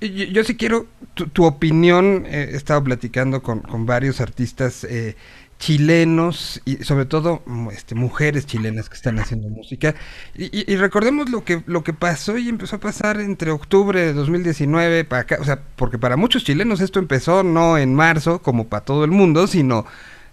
yo, 0.00 0.24
yo 0.26 0.44
sí 0.44 0.56
quiero 0.56 0.86
tu, 1.14 1.28
tu 1.28 1.44
opinión. 1.44 2.24
eh, 2.26 2.50
he 2.52 2.56
estado 2.56 2.82
platicando 2.84 3.42
con, 3.42 3.60
con 3.60 3.86
varios 3.86 4.20
artistas 4.20 4.84
eh, 4.84 5.16
chilenos 5.60 6.60
y 6.64 6.76
sobre 6.84 7.04
todo 7.06 7.42
mm, 7.46 7.68
este, 7.70 7.94
mujeres 7.94 8.46
chilenas 8.46 8.88
que 8.88 8.96
están 8.96 9.18
haciendo 9.20 9.48
música. 9.48 9.94
Y, 10.36 10.72
y- 10.72 10.76
recordemos 10.76 11.30
lo 11.30 11.44
que, 11.44 11.62
lo 11.66 11.84
que 11.84 11.92
pasó 11.92 12.38
y 12.38 12.48
empezó 12.48 12.76
a 12.76 12.80
pasar 12.80 13.20
entre 13.20 13.52
octubre 13.52 14.00
de 14.00 14.12
2019 14.14 15.04
para 15.04 15.22
acá. 15.22 15.38
O 15.40 15.44
sea, 15.44 15.62
porque 15.76 15.98
para 15.98 16.16
muchos 16.16 16.44
chilenos 16.44 16.80
esto 16.80 16.98
empezó 16.98 17.44
no 17.44 17.78
en 17.78 17.94
marzo 17.94 18.42
como 18.42 18.68
para 18.68 18.84
todo 18.84 19.04
el 19.04 19.12
mundo, 19.12 19.46
sino 19.46 19.86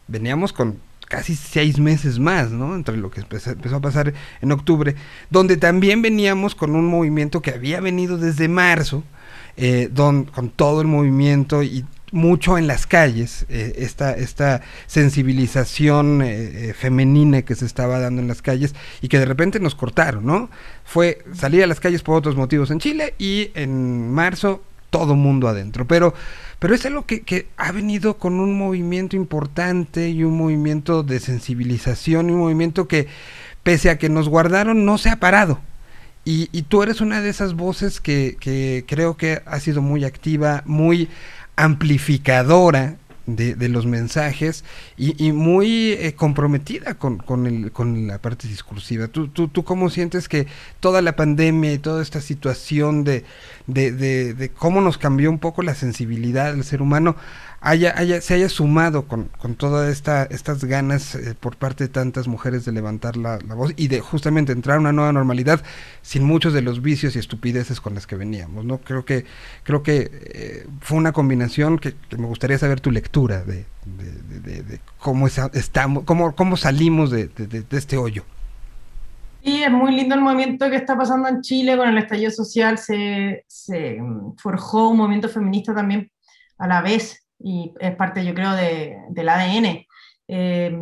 veníamos 0.08 0.54
con 0.54 0.80
casi 1.08 1.36
seis 1.36 1.80
meses 1.80 2.20
más, 2.20 2.52
¿no? 2.52 2.76
Entre 2.76 2.98
lo 2.98 3.12
que 3.12 3.22
empezó, 3.22 3.52
empezó 3.52 3.78
a 3.78 3.82
pasar 3.82 4.14
en 4.42 4.52
octubre, 4.52 4.96
donde 5.30 5.58
también 5.58 6.02
veníamos 6.02 6.56
con 6.56 6.76
un 6.76 6.88
movimiento 6.88 7.42
que 7.42 7.52
había 7.52 7.80
venido 7.82 8.18
desde 8.18 8.48
marzo, 8.50 9.04
eh, 9.58 9.90
don- 9.92 10.26
con 10.26 10.50
todo 10.50 10.82
el 10.82 10.88
movimiento 10.88 11.64
y 11.64 11.86
mucho 12.12 12.58
en 12.58 12.68
las 12.68 12.88
calles, 12.88 13.46
eh, 13.50 13.74
esta, 13.78 14.14
esta 14.14 14.62
sensibilización 14.86 16.22
eh, 16.22 16.70
eh, 16.70 16.74
femenina 16.74 17.42
que 17.42 17.56
se 17.56 17.66
estaba 17.66 18.00
dando 18.00 18.22
en 18.22 18.28
las 18.28 18.42
calles 18.42 18.76
y 19.02 19.10
que 19.10 19.20
de 19.20 19.26
repente 19.26 19.60
nos 19.60 19.76
cortaron, 19.76 20.26
¿no? 20.26 20.50
Fue 20.86 21.20
salir 21.34 21.64
a 21.64 21.68
las 21.68 21.80
calles 21.80 22.04
por 22.04 22.16
otros 22.16 22.36
motivos 22.36 22.72
en 22.72 22.80
Chile 22.80 23.14
y 23.18 23.52
en 23.56 24.12
marzo 24.12 24.64
todo 24.90 25.16
mundo 25.16 25.50
adentro, 25.50 25.86
pero, 25.86 26.14
pero 26.60 26.74
es 26.74 26.86
algo 26.86 27.06
que, 27.06 27.22
que 27.22 27.48
ha 27.58 27.74
venido 27.74 28.18
con 28.18 28.40
un 28.40 28.58
movimiento 28.58 29.18
importante 29.18 30.10
y 30.10 30.24
un 30.24 30.38
movimiento 30.38 31.04
de 31.04 31.20
sensibilización 31.20 32.30
y 32.30 32.34
un 32.34 32.40
movimiento 32.40 32.88
que 32.88 33.08
pese 33.64 33.90
a 33.90 33.98
que 33.98 34.08
nos 34.08 34.30
guardaron 34.30 34.86
no 34.86 34.98
se 34.98 35.10
ha 35.10 35.18
parado. 35.18 35.60
Y, 36.24 36.50
y 36.52 36.64
tú 36.64 36.84
eres 36.84 37.00
una 37.00 37.22
de 37.22 37.30
esas 37.30 37.54
voces 37.54 38.02
que, 38.02 38.36
que 38.40 38.84
creo 38.86 39.16
que 39.16 39.42
ha 39.46 39.60
sido 39.62 39.82
muy 39.82 40.04
activa, 40.04 40.62
muy 40.66 41.10
amplificadora 41.58 42.96
de, 43.28 43.56
de 43.56 43.68
los 43.68 43.86
mensajes 43.86 44.64
y, 44.96 45.22
y 45.24 45.34
muy 45.34 45.92
eh, 45.92 46.14
comprometida 46.16 46.96
con, 46.96 47.18
con, 47.18 47.46
el, 47.46 47.72
con 47.72 48.08
la 48.08 48.20
parte 48.20 48.48
discursiva. 48.48 49.10
¿Tú, 49.10 49.28
tú, 49.28 49.50
¿Tú 49.50 49.64
cómo 49.64 49.90
sientes 49.90 50.30
que 50.30 50.48
toda 50.80 51.02
la 51.02 51.16
pandemia 51.16 51.74
y 51.74 51.78
toda 51.78 52.02
esta 52.02 52.22
situación 52.22 53.04
de, 53.04 53.26
de, 53.68 53.92
de, 53.92 54.34
de 54.34 54.50
cómo 54.50 54.80
nos 54.80 54.98
cambió 54.98 55.30
un 55.30 55.40
poco 55.40 55.62
la 55.62 55.76
sensibilidad 55.76 56.54
del 56.54 56.64
ser 56.64 56.82
humano 56.82 57.18
haya, 57.62 57.94
haya, 57.98 58.22
se 58.22 58.34
haya 58.36 58.50
sumado 58.50 59.08
con, 59.08 59.26
con 59.40 59.56
todas 59.56 59.90
esta, 59.92 60.24
estas 60.26 60.64
ganas 60.64 61.16
eh, 61.16 61.36
por 61.40 61.58
parte 61.58 61.86
de 61.86 61.90
tantas 61.90 62.28
mujeres 62.28 62.66
de 62.66 62.72
levantar 62.72 63.18
la, 63.18 63.40
la 63.48 63.56
voz 63.56 63.74
y 63.76 63.88
de 63.88 64.00
justamente 64.02 64.52
entrar 64.52 64.78
a 64.78 64.80
una 64.80 64.94
nueva 64.94 65.12
normalidad 65.14 65.62
sin 66.02 66.24
muchos 66.24 66.54
de 66.54 66.62
los 66.62 66.82
vicios 66.82 67.16
y 67.16 67.20
estupideces 67.20 67.82
con 67.82 67.96
las 67.96 68.08
que 68.08 68.16
veníamos, 68.16 68.66
¿no? 68.66 68.80
Creo 68.80 69.06
que, 69.06 69.26
creo 69.64 69.84
que 69.84 70.10
eh, 70.14 70.68
fue 70.82 70.98
una 70.98 71.12
combinación 71.14 71.80
que, 71.80 71.96
me 72.18 72.28
gustaría 72.28 72.58
saber 72.60 72.80
tu 72.82 72.92
lectura 72.92 73.44
de, 73.44 73.66
de, 73.86 74.64
de- 74.64 74.80
cómo 75.00 75.28
esa- 75.28 75.52
estamos, 75.54 76.04
cómo, 76.06 76.36
cómo 76.36 76.58
salimos 76.58 77.12
de 77.12 77.30
este 77.72 77.98
hoyo. 77.98 78.24
Sí, 79.40 79.64
es 79.64 79.72
muy 79.72 79.96
lindo 79.96 80.16
el 80.16 80.22
movimiento 80.22 80.70
que 80.70 80.76
está 80.76 80.98
pasando 80.98 81.30
en 81.30 81.42
Chile 81.42 81.78
con 81.78 81.88
el 81.90 81.98
estallido 81.98 82.32
social. 82.32 82.78
Se, 82.78 83.46
se 83.48 84.02
mm, 84.02 84.36
forjó 84.38 84.90
un 84.90 84.98
movimiento 84.98 85.30
feminista 85.30 85.74
también 85.74 86.12
a 86.58 86.68
la 86.68 86.82
vez 86.82 87.27
y 87.40 87.74
es 87.80 87.96
parte, 87.96 88.26
yo 88.26 88.34
creo, 88.34 88.54
de, 88.54 88.98
del 89.10 89.30
ADN. 89.30 89.88
Eh, 90.28 90.78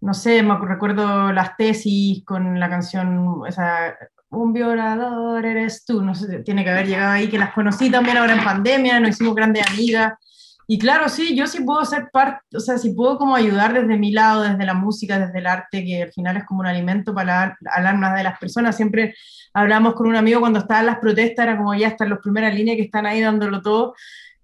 no 0.00 0.14
sé, 0.14 0.42
me 0.42 0.58
recuerdo 0.58 1.32
las 1.32 1.56
tesis 1.56 2.24
con 2.24 2.60
la 2.60 2.68
canción, 2.68 3.40
esa, 3.48 3.94
un 4.30 4.52
violador 4.52 5.44
eres 5.46 5.84
tú, 5.84 6.02
no 6.02 6.14
sé, 6.14 6.40
tiene 6.42 6.64
que 6.64 6.70
haber 6.70 6.86
llegado 6.86 7.12
ahí, 7.12 7.28
que 7.28 7.38
las 7.38 7.52
conocí 7.54 7.90
también 7.90 8.16
ahora 8.18 8.34
en 8.34 8.44
pandemia, 8.44 9.00
nos 9.00 9.10
hicimos 9.10 9.34
grandes 9.34 9.66
amigas 9.70 10.12
Y 10.68 10.78
claro, 10.78 11.08
sí, 11.08 11.36
yo 11.36 11.46
sí 11.46 11.62
puedo 11.64 11.84
ser 11.84 12.10
parte, 12.12 12.40
o 12.56 12.60
sea, 12.60 12.76
sí 12.78 12.92
puedo 12.94 13.18
como 13.18 13.36
ayudar 13.36 13.72
desde 13.72 13.96
mi 13.98 14.10
lado, 14.12 14.42
desde 14.42 14.64
la 14.66 14.74
música, 14.74 15.18
desde 15.18 15.38
el 15.38 15.46
arte, 15.46 15.84
que 15.84 16.02
al 16.04 16.12
final 16.12 16.36
es 16.38 16.44
como 16.44 16.60
un 16.60 16.66
alimento 16.66 17.14
para 17.14 17.46
la- 17.48 17.56
al 17.72 17.86
alma 17.86 18.14
de 18.16 18.24
las 18.24 18.38
personas. 18.38 18.76
Siempre 18.76 19.14
hablamos 19.54 19.94
con 19.94 20.08
un 20.08 20.16
amigo 20.16 20.40
cuando 20.40 20.58
estaban 20.58 20.86
las 20.86 20.98
protestas, 20.98 21.44
era 21.46 21.56
como 21.56 21.72
ya 21.74 21.88
están 21.88 22.08
los 22.10 22.18
primeras 22.20 22.52
líneas 22.54 22.76
que 22.76 22.82
están 22.84 23.06
ahí 23.06 23.20
dándolo 23.20 23.62
todo, 23.62 23.94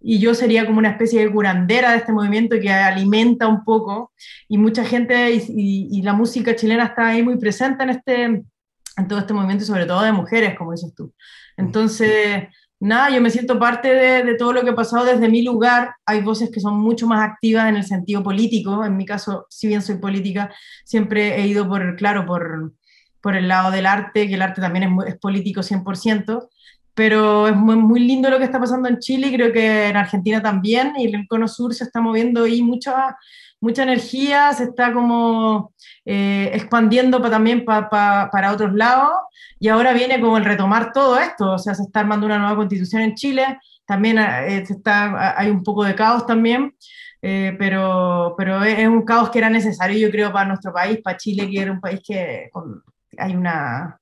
y 0.04 0.18
yo 0.18 0.34
sería 0.34 0.66
como 0.66 0.78
una 0.78 0.90
especie 0.90 1.20
de 1.24 1.30
curandera 1.32 1.92
de 1.92 1.98
este 1.98 2.12
movimiento 2.12 2.56
que 2.60 2.70
alimenta 2.72 3.46
un 3.48 3.64
poco, 3.64 4.12
y 4.48 4.58
mucha 4.58 4.84
gente, 4.84 5.30
y, 5.32 5.38
y- 5.48 5.98
y 5.98 6.02
la 6.02 6.12
música 6.14 6.54
chilena 6.56 6.84
está 6.86 7.08
ahí 7.08 7.22
muy 7.22 7.36
presente 7.38 7.82
en, 7.84 7.90
este, 7.90 8.24
en 8.24 9.08
todo 9.08 9.18
este 9.20 9.32
movimiento, 9.34 9.64
sobre 9.64 9.86
todo 9.86 10.02
de 10.02 10.12
mujeres, 10.12 10.56
como 10.58 10.72
dices 10.72 10.92
tú. 10.94 11.12
Entonces, 11.56 12.44
nada, 12.80 13.10
yo 13.10 13.20
me 13.22 13.30
siento 13.30 13.58
parte 13.58 13.88
de, 13.94 14.22
de 14.24 14.34
todo 14.34 14.52
lo 14.52 14.62
que 14.64 14.70
ha 14.70 14.74
pasado 14.74 15.04
desde 15.04 15.28
mi 15.28 15.42
lugar. 15.42 15.94
Hay 16.06 16.20
voces 16.22 16.50
que 16.50 16.60
son 16.60 16.78
mucho 16.80 17.06
más 17.06 17.26
activas 17.28 17.68
en 17.68 17.76
el 17.76 17.84
sentido 17.84 18.22
político. 18.22 18.84
En 18.84 18.96
mi 18.96 19.06
caso, 19.06 19.46
si 19.48 19.68
bien 19.68 19.82
soy 19.82 19.96
política, 19.98 20.52
siempre 20.84 21.40
he 21.40 21.46
ido 21.46 21.68
por, 21.68 21.96
claro, 21.96 22.26
por, 22.26 22.72
por 23.20 23.36
el 23.36 23.48
lado 23.48 23.70
del 23.70 23.86
arte, 23.86 24.28
que 24.28 24.34
el 24.34 24.42
arte 24.42 24.60
también 24.60 24.84
es, 25.06 25.14
es 25.14 25.18
político 25.18 25.62
100%. 25.62 26.48
Pero 26.94 27.48
es 27.48 27.56
muy, 27.56 27.76
muy 27.76 28.00
lindo 28.00 28.28
lo 28.30 28.38
que 28.38 28.44
está 28.44 28.60
pasando 28.60 28.88
en 28.88 28.98
Chile 28.98 29.28
y 29.28 29.34
creo 29.34 29.52
que 29.52 29.88
en 29.88 29.96
Argentina 29.96 30.42
también. 30.42 30.92
Y 30.98 31.06
el 31.14 31.26
Cono 31.28 31.48
Sur 31.48 31.74
se 31.74 31.84
está 31.84 32.00
moviendo 32.00 32.44
ahí 32.44 32.62
mucha, 32.62 33.16
mucha 33.60 33.82
energía, 33.84 34.52
se 34.52 34.64
está 34.64 34.92
como 34.92 35.72
eh, 36.04 36.50
expandiendo 36.54 37.20
pa- 37.22 37.30
también 37.30 37.64
pa- 37.64 37.88
pa- 37.88 38.28
para 38.30 38.52
otros 38.52 38.74
lados. 38.74 39.10
Y 39.58 39.68
ahora 39.68 39.92
viene 39.92 40.20
como 40.20 40.36
el 40.38 40.44
retomar 40.44 40.92
todo 40.92 41.18
esto, 41.18 41.52
o 41.52 41.58
sea, 41.58 41.74
se 41.74 41.82
está 41.84 42.00
armando 42.00 42.26
una 42.26 42.38
nueva 42.38 42.56
constitución 42.56 43.02
en 43.02 43.14
Chile, 43.14 43.58
también 43.86 44.18
eh, 44.18 44.64
se 44.66 44.74
está, 44.74 45.38
hay 45.38 45.50
un 45.50 45.62
poco 45.62 45.84
de 45.84 45.94
caos 45.94 46.26
también, 46.26 46.74
eh, 47.22 47.54
pero, 47.58 48.34
pero 48.36 48.62
es 48.64 48.86
un 48.88 49.02
caos 49.04 49.30
que 49.30 49.38
era 49.38 49.50
necesario, 49.50 49.98
yo 49.98 50.10
creo, 50.10 50.32
para 50.32 50.48
nuestro 50.48 50.72
país, 50.72 50.98
para 51.02 51.16
Chile, 51.16 51.48
que 51.50 51.60
era 51.60 51.72
un 51.72 51.80
país 51.80 52.00
que 52.04 52.48
con- 52.52 52.82
hay 53.18 53.36
una, 53.36 53.98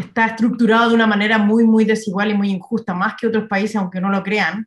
está 0.00 0.26
estructurado 0.26 0.90
de 0.90 0.94
una 0.94 1.06
manera 1.06 1.38
muy, 1.38 1.64
muy 1.64 1.84
desigual 1.84 2.30
y 2.30 2.34
muy 2.34 2.50
injusta, 2.50 2.94
más 2.94 3.14
que 3.18 3.26
otros 3.26 3.48
países, 3.48 3.76
aunque 3.76 4.00
no 4.00 4.10
lo 4.10 4.22
crean, 4.22 4.66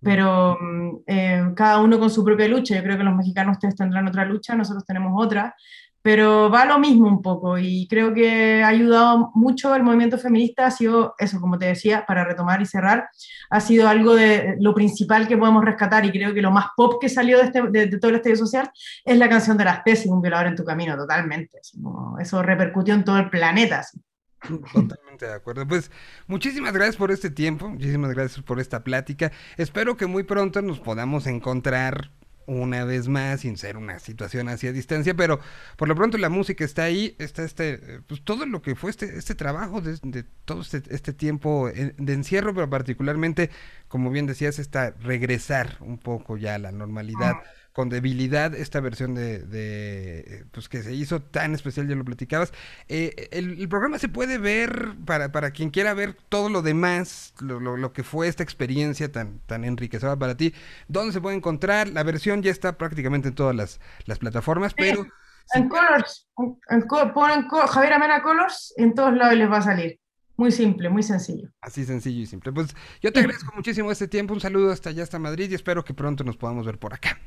pero 0.00 0.56
mm, 0.60 0.90
eh, 1.06 1.52
cada 1.54 1.80
uno 1.80 1.98
con 1.98 2.10
su 2.10 2.24
propia 2.24 2.48
lucha. 2.48 2.76
Yo 2.76 2.82
creo 2.82 2.96
que 2.96 3.04
los 3.04 3.14
mexicanos 3.14 3.56
ustedes 3.56 3.76
tendrán 3.76 4.08
otra 4.08 4.24
lucha, 4.24 4.54
nosotros 4.54 4.84
tenemos 4.84 5.12
otra, 5.16 5.54
pero 6.00 6.48
va 6.48 6.64
lo 6.64 6.78
mismo 6.78 7.08
un 7.08 7.20
poco 7.20 7.58
y 7.58 7.86
creo 7.88 8.14
que 8.14 8.62
ha 8.62 8.68
ayudado 8.68 9.30
mucho 9.34 9.74
el 9.74 9.82
movimiento 9.82 10.16
feminista, 10.16 10.66
ha 10.66 10.70
sido 10.70 11.14
eso, 11.18 11.40
como 11.40 11.58
te 11.58 11.66
decía, 11.66 12.06
para 12.06 12.24
retomar 12.24 12.62
y 12.62 12.66
cerrar, 12.66 13.08
ha 13.50 13.60
sido 13.60 13.88
algo 13.88 14.14
de 14.14 14.56
lo 14.60 14.74
principal 14.74 15.26
que 15.26 15.36
podemos 15.36 15.64
rescatar 15.64 16.06
y 16.06 16.12
creo 16.12 16.32
que 16.32 16.40
lo 16.40 16.50
más 16.52 16.66
pop 16.76 16.94
que 17.00 17.08
salió 17.08 17.38
de, 17.38 17.44
este, 17.44 17.62
de, 17.62 17.86
de 17.86 17.98
todo 17.98 18.10
el 18.10 18.16
estadio 18.16 18.36
social 18.36 18.70
es 19.04 19.18
la 19.18 19.28
canción 19.28 19.56
de 19.58 19.64
las 19.64 19.82
tesis, 19.84 20.06
un 20.06 20.22
violador 20.22 20.46
en 20.46 20.56
tu 20.56 20.64
camino, 20.64 20.96
totalmente. 20.96 21.58
así 21.60 21.82
como 21.82 22.18
eso 22.18 22.42
repercutió 22.42 22.94
en 22.94 23.04
todo 23.04 23.18
el 23.18 23.28
planeta. 23.28 23.80
así. 23.80 23.98
Totalmente 24.46 25.26
de 25.26 25.34
acuerdo. 25.34 25.66
Pues 25.66 25.90
muchísimas 26.26 26.72
gracias 26.72 26.96
por 26.96 27.10
este 27.10 27.30
tiempo, 27.30 27.68
muchísimas 27.68 28.12
gracias 28.14 28.42
por 28.44 28.60
esta 28.60 28.84
plática. 28.84 29.32
Espero 29.56 29.96
que 29.96 30.06
muy 30.06 30.22
pronto 30.22 30.62
nos 30.62 30.78
podamos 30.78 31.26
encontrar 31.26 32.12
una 32.46 32.84
vez 32.84 33.08
más 33.08 33.40
sin 33.42 33.58
ser 33.58 33.76
una 33.76 33.98
situación 33.98 34.48
así 34.48 34.66
a 34.66 34.72
distancia, 34.72 35.14
pero 35.14 35.38
por 35.76 35.86
lo 35.86 35.94
pronto 35.94 36.16
la 36.16 36.30
música 36.30 36.64
está 36.64 36.84
ahí, 36.84 37.14
está 37.18 37.42
este, 37.44 37.74
eh, 37.74 38.00
pues 38.06 38.22
todo 38.24 38.46
lo 38.46 38.62
que 38.62 38.74
fue 38.74 38.88
este, 38.90 39.18
este 39.18 39.34
trabajo 39.34 39.82
de, 39.82 39.98
de 40.02 40.22
todo 40.46 40.62
este, 40.62 40.82
este 40.88 41.12
tiempo 41.12 41.68
en- 41.68 41.94
de 41.98 42.12
encierro, 42.14 42.54
pero 42.54 42.70
particularmente, 42.70 43.50
como 43.88 44.10
bien 44.10 44.24
decías, 44.26 44.58
está 44.58 44.92
regresar 45.00 45.76
un 45.80 45.98
poco 45.98 46.38
ya 46.38 46.54
a 46.54 46.58
la 46.58 46.72
normalidad 46.72 47.34
con 47.78 47.88
debilidad 47.90 48.54
esta 48.56 48.80
versión 48.80 49.14
de, 49.14 49.38
de, 49.40 50.44
pues 50.50 50.68
que 50.68 50.82
se 50.82 50.92
hizo 50.94 51.22
tan 51.22 51.54
especial, 51.54 51.86
ya 51.88 51.94
lo 51.94 52.04
platicabas. 52.04 52.52
Eh, 52.88 53.28
el, 53.30 53.60
el 53.60 53.68
programa 53.68 53.98
se 54.00 54.08
puede 54.08 54.38
ver 54.38 54.96
para, 55.06 55.30
para 55.30 55.52
quien 55.52 55.70
quiera 55.70 55.94
ver 55.94 56.14
todo 56.28 56.48
lo 56.48 56.62
demás, 56.62 57.34
lo, 57.40 57.60
lo- 57.60 57.76
lo 57.76 57.92
que 57.92 58.02
fue 58.02 58.26
esta 58.28 58.42
experiencia 58.42 59.12
tan, 59.12 59.38
tan 59.46 59.64
enriquecedora 59.64 60.18
para 60.18 60.36
ti. 60.36 60.54
¿Dónde 60.88 61.12
se 61.12 61.20
puede 61.20 61.36
encontrar? 61.36 61.88
La 61.88 62.02
versión 62.02 62.42
ya 62.42 62.50
está 62.50 62.76
prácticamente 62.78 63.28
en 63.28 63.34
todas 63.34 63.54
las, 63.54 63.80
las 64.06 64.18
plataformas, 64.18 64.74
pero 64.74 65.06
En 65.54 65.68
Colors, 65.68 66.26
en- 66.38 66.58
en 66.70 66.80
co- 66.86 67.12
ponen 67.14 67.48
Javier 67.48 67.92
Amena 67.94 68.22
Colors, 68.22 68.72
en 68.76 68.94
todos 68.94 69.14
lados 69.14 69.36
les 69.36 69.50
va 69.50 69.58
a 69.58 69.62
salir. 69.62 69.98
Muy 70.36 70.52
simple, 70.52 70.88
muy 70.88 71.02
sencillo. 71.02 71.48
así 71.60 71.84
sencillo 71.84 72.22
y 72.22 72.26
simple. 72.26 72.52
Pues 72.52 72.74
yo 73.02 73.12
te 73.12 73.20
agradezco 73.20 73.52
muchísimo 73.54 73.90
este 73.90 74.08
tiempo, 74.08 74.34
un 74.34 74.40
saludo 74.40 74.72
hasta 74.72 74.90
allá, 74.90 75.02
hasta 75.02 75.18
Madrid 75.18 75.50
y 75.50 75.54
espero 75.54 75.84
que 75.84 75.94
pronto 75.94 76.24
nos 76.24 76.36
podamos 76.36 76.66
ver 76.66 76.78
por 76.78 76.94
acá. 76.94 77.18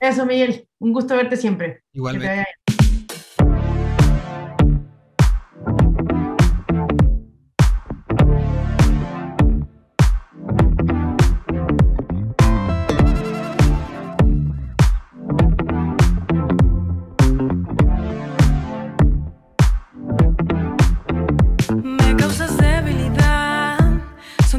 Eso, 0.00 0.26
Miguel, 0.26 0.68
un 0.78 0.92
gusto 0.92 1.16
verte 1.16 1.36
siempre. 1.36 1.82
Igualmente. 1.92 2.44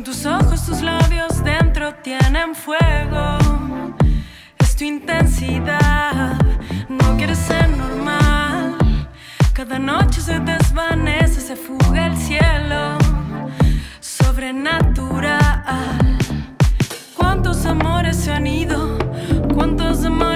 Tus 0.03 0.26
ojos, 0.26 0.65
tus 0.65 0.81
labios 0.81 1.43
dentro 1.43 1.93
tienen 1.95 2.55
fuego. 2.55 3.27
Tu 4.78 4.84
intensidad. 4.84 6.38
No 6.88 7.18
quieres 7.18 7.40
ser 7.40 7.68
normal. 7.68 8.78
Cada 9.52 9.80
noche 9.80 10.22
se 10.22 10.40
desvanece, 10.40 11.41
se 11.41 11.56
fuga 11.56 12.06
el 12.06 12.16
cielo. 12.16 12.99
Sobrenatural. 13.99 15.40
¿Cuántos 17.16 17.66
amores 17.66 18.18
se 18.18 18.32
han 18.32 18.45
ido? 18.45 18.99
¿Cuántos 19.56 20.06
amores 20.06 20.27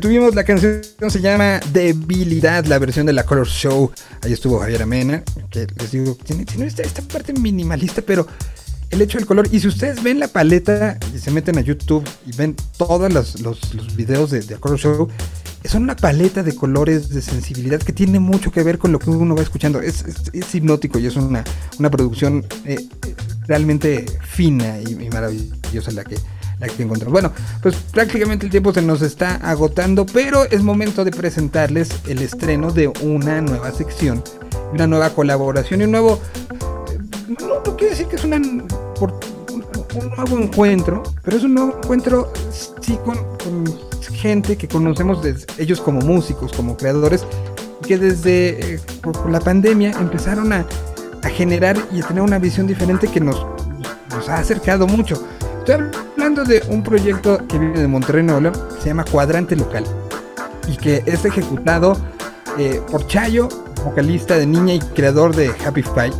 Tuvimos 0.00 0.34
la 0.34 0.44
canción 0.44 0.82
se 1.08 1.20
llama 1.20 1.60
Debilidad, 1.72 2.64
la 2.64 2.78
versión 2.78 3.06
de 3.06 3.12
la 3.12 3.24
Color 3.24 3.46
Show. 3.46 3.92
Ahí 4.22 4.32
estuvo 4.32 4.58
Javier 4.58 4.82
Amena, 4.82 5.22
que 5.50 5.66
les 5.78 5.92
digo, 5.92 6.16
tiene, 6.24 6.44
esta, 6.66 7.02
parte 7.02 7.32
minimalista, 7.32 8.02
pero 8.02 8.26
el 8.90 9.00
hecho 9.02 9.18
del 9.18 9.26
color. 9.26 9.46
Y 9.52 9.60
si 9.60 9.68
ustedes 9.68 10.02
ven 10.02 10.18
la 10.18 10.28
paleta 10.28 10.98
y 11.14 11.18
se 11.18 11.30
meten 11.30 11.58
a 11.58 11.60
YouTube 11.60 12.04
y 12.26 12.34
ven 12.36 12.56
todos 12.76 13.12
los, 13.12 13.40
los- 13.40 13.60
videos 13.94 14.30
de, 14.30 14.40
de 14.40 14.56
Color 14.56 14.78
Show, 14.78 15.08
son 15.64 15.82
una 15.84 15.96
paleta 15.96 16.42
de 16.42 16.54
colores, 16.54 17.08
de 17.10 17.22
sensibilidad 17.22 17.80
que 17.80 17.92
tiene 17.92 18.18
mucho 18.18 18.50
que 18.50 18.62
ver 18.62 18.78
con 18.78 18.90
lo 18.90 18.98
que 18.98 19.10
uno 19.10 19.36
va 19.36 19.42
escuchando. 19.42 19.80
Es, 19.80 20.04
hipnótico 20.52 20.98
y 20.98 21.06
es 21.06 21.16
una, 21.16 21.44
una 21.78 21.90
producción 21.90 22.44
eh, 22.64 22.88
realmente 23.46 24.04
fina 24.28 24.78
y, 24.80 24.92
y 24.92 25.08
maravillosa 25.10 25.90
la 25.92 26.04
que, 26.04 26.16
la 26.58 26.68
que 26.68 26.82
encontramos. 26.82 27.12
Bueno, 27.12 27.32
pues 27.62 27.76
prácticamente 27.92 28.46
el 28.46 28.50
tiempo 28.50 28.72
se 28.72 28.82
nos 28.82 29.02
está 29.02 29.36
agotando, 29.36 30.06
pero 30.06 30.44
es 30.44 30.62
momento 30.62 31.04
de 31.04 31.10
presentarles 31.10 31.90
el 32.06 32.22
estreno 32.22 32.70
de 32.70 32.88
una 33.02 33.40
nueva 33.40 33.72
sección, 33.72 34.22
una 34.72 34.86
nueva 34.86 35.10
colaboración 35.10 35.80
y 35.80 35.84
un 35.84 35.90
nuevo 35.92 36.20
no, 37.28 37.62
no 37.64 37.76
quiero 37.76 37.90
decir 37.90 38.06
que 38.06 38.16
es 38.16 38.24
una, 38.24 38.40
por- 38.98 39.18
un, 39.52 40.10
nuevo 40.16 40.38
encuentro, 40.38 41.02
pero 41.22 41.36
es 41.36 41.44
un 41.44 41.54
nuevo 41.54 41.78
encuentro, 41.82 42.32
sí, 42.80 42.98
con, 43.04 43.16
gente 44.12 44.56
que 44.56 44.68
conocemos 44.68 45.22
desde 45.22 45.46
ellos 45.58 45.80
como 45.80 46.00
músicos, 46.00 46.52
como 46.52 46.76
creadores, 46.76 47.26
que 47.86 47.98
desde 47.98 48.74
eh, 48.74 48.80
la 49.28 49.40
pandemia 49.40 49.90
empezaron 49.92 50.52
a, 50.52 50.66
generar 51.36 51.76
y 51.90 52.02
a 52.02 52.06
tener 52.06 52.22
una 52.22 52.38
visión 52.38 52.66
diferente 52.66 53.08
que 53.08 53.18
nos, 53.18 53.46
nos 54.10 54.28
ha 54.28 54.38
acercado 54.38 54.86
mucho. 54.86 55.22
Estoy 55.58 55.76
hablando 56.24 56.44
de 56.44 56.62
un 56.70 56.82
proyecto 56.82 57.46
que 57.46 57.58
viene 57.58 57.78
de 57.78 57.86
Monterrey, 57.86 58.22
Nuevo 58.22 58.50
que 58.50 58.80
se 58.80 58.86
llama 58.86 59.04
Cuadrante 59.04 59.54
Local 59.56 59.84
y 60.66 60.74
que 60.78 61.02
es 61.04 61.22
ejecutado 61.22 61.98
eh, 62.56 62.80
por 62.90 63.06
Chayo, 63.06 63.46
vocalista 63.84 64.38
de 64.38 64.46
Niña 64.46 64.72
y 64.72 64.78
creador 64.78 65.36
de 65.36 65.50
Happy 65.66 65.82
Five. 65.82 66.14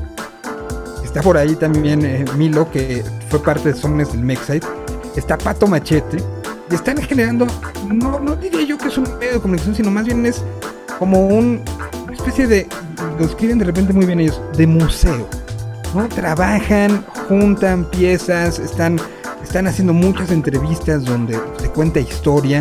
Está 1.02 1.22
por 1.22 1.38
ahí 1.38 1.56
también 1.56 2.04
eh, 2.04 2.22
Milo, 2.36 2.70
que 2.70 3.02
fue 3.30 3.42
parte 3.42 3.72
de 3.72 3.78
Sones 3.80 4.12
del 4.12 4.20
Mexite. 4.20 4.66
Está 5.16 5.38
Pato 5.38 5.66
Machete. 5.66 6.18
Y 6.70 6.74
están 6.74 6.98
generando, 6.98 7.46
no, 7.90 8.20
no 8.20 8.36
diría 8.36 8.60
yo 8.62 8.76
que 8.76 8.88
es 8.88 8.98
un 8.98 9.04
medio 9.18 9.32
de 9.32 9.40
comunicación, 9.40 9.74
sino 9.74 9.90
más 9.90 10.04
bien 10.04 10.26
es 10.26 10.44
como 10.98 11.28
un, 11.28 11.64
una 12.06 12.12
especie 12.12 12.46
de, 12.46 12.66
lo 13.18 13.24
escriben 13.24 13.58
de 13.58 13.64
repente 13.64 13.94
muy 13.94 14.04
bien 14.04 14.20
ellos, 14.20 14.38
de 14.54 14.66
museo. 14.66 15.26
¿no? 15.94 16.06
Trabajan, 16.08 17.02
juntan 17.26 17.86
piezas, 17.86 18.58
están, 18.58 19.00
están 19.54 19.68
haciendo 19.68 19.92
muchas 19.92 20.32
entrevistas 20.32 21.04
donde 21.04 21.38
se 21.60 21.68
cuenta 21.68 22.00
historia. 22.00 22.60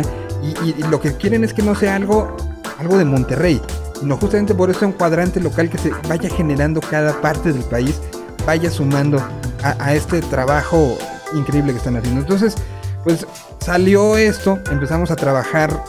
Y, 0.64 0.80
lo 0.84 1.00
que 1.00 1.16
quieren 1.16 1.42
es 1.42 1.52
que 1.52 1.60
no 1.60 1.74
sea 1.74 1.96
algo, 1.96 2.36
algo 2.78 2.96
de 2.96 3.04
Monterrey, 3.04 3.60
sino 3.98 4.16
justamente 4.16 4.54
por 4.54 4.70
eso 4.70 4.86
un 4.86 4.92
cuadrante 4.92 5.40
local 5.40 5.68
que 5.68 5.76
se 5.76 5.90
vaya 6.08 6.30
generando 6.30 6.80
cada 6.80 7.20
parte 7.20 7.52
del 7.52 7.64
país, 7.64 8.00
vaya 8.46 8.70
sumando 8.70 9.20
a, 9.64 9.92
este 9.92 10.20
trabajo 10.20 10.96
increíble 11.34 11.72
que 11.72 11.78
están 11.78 11.96
haciendo. 11.96 12.20
Entonces, 12.20 12.54
pues 13.02 13.26
salió 13.58 14.16
esto, 14.16 14.60
empezamos 14.70 15.10
a 15.10 15.16
trabajar 15.16 15.82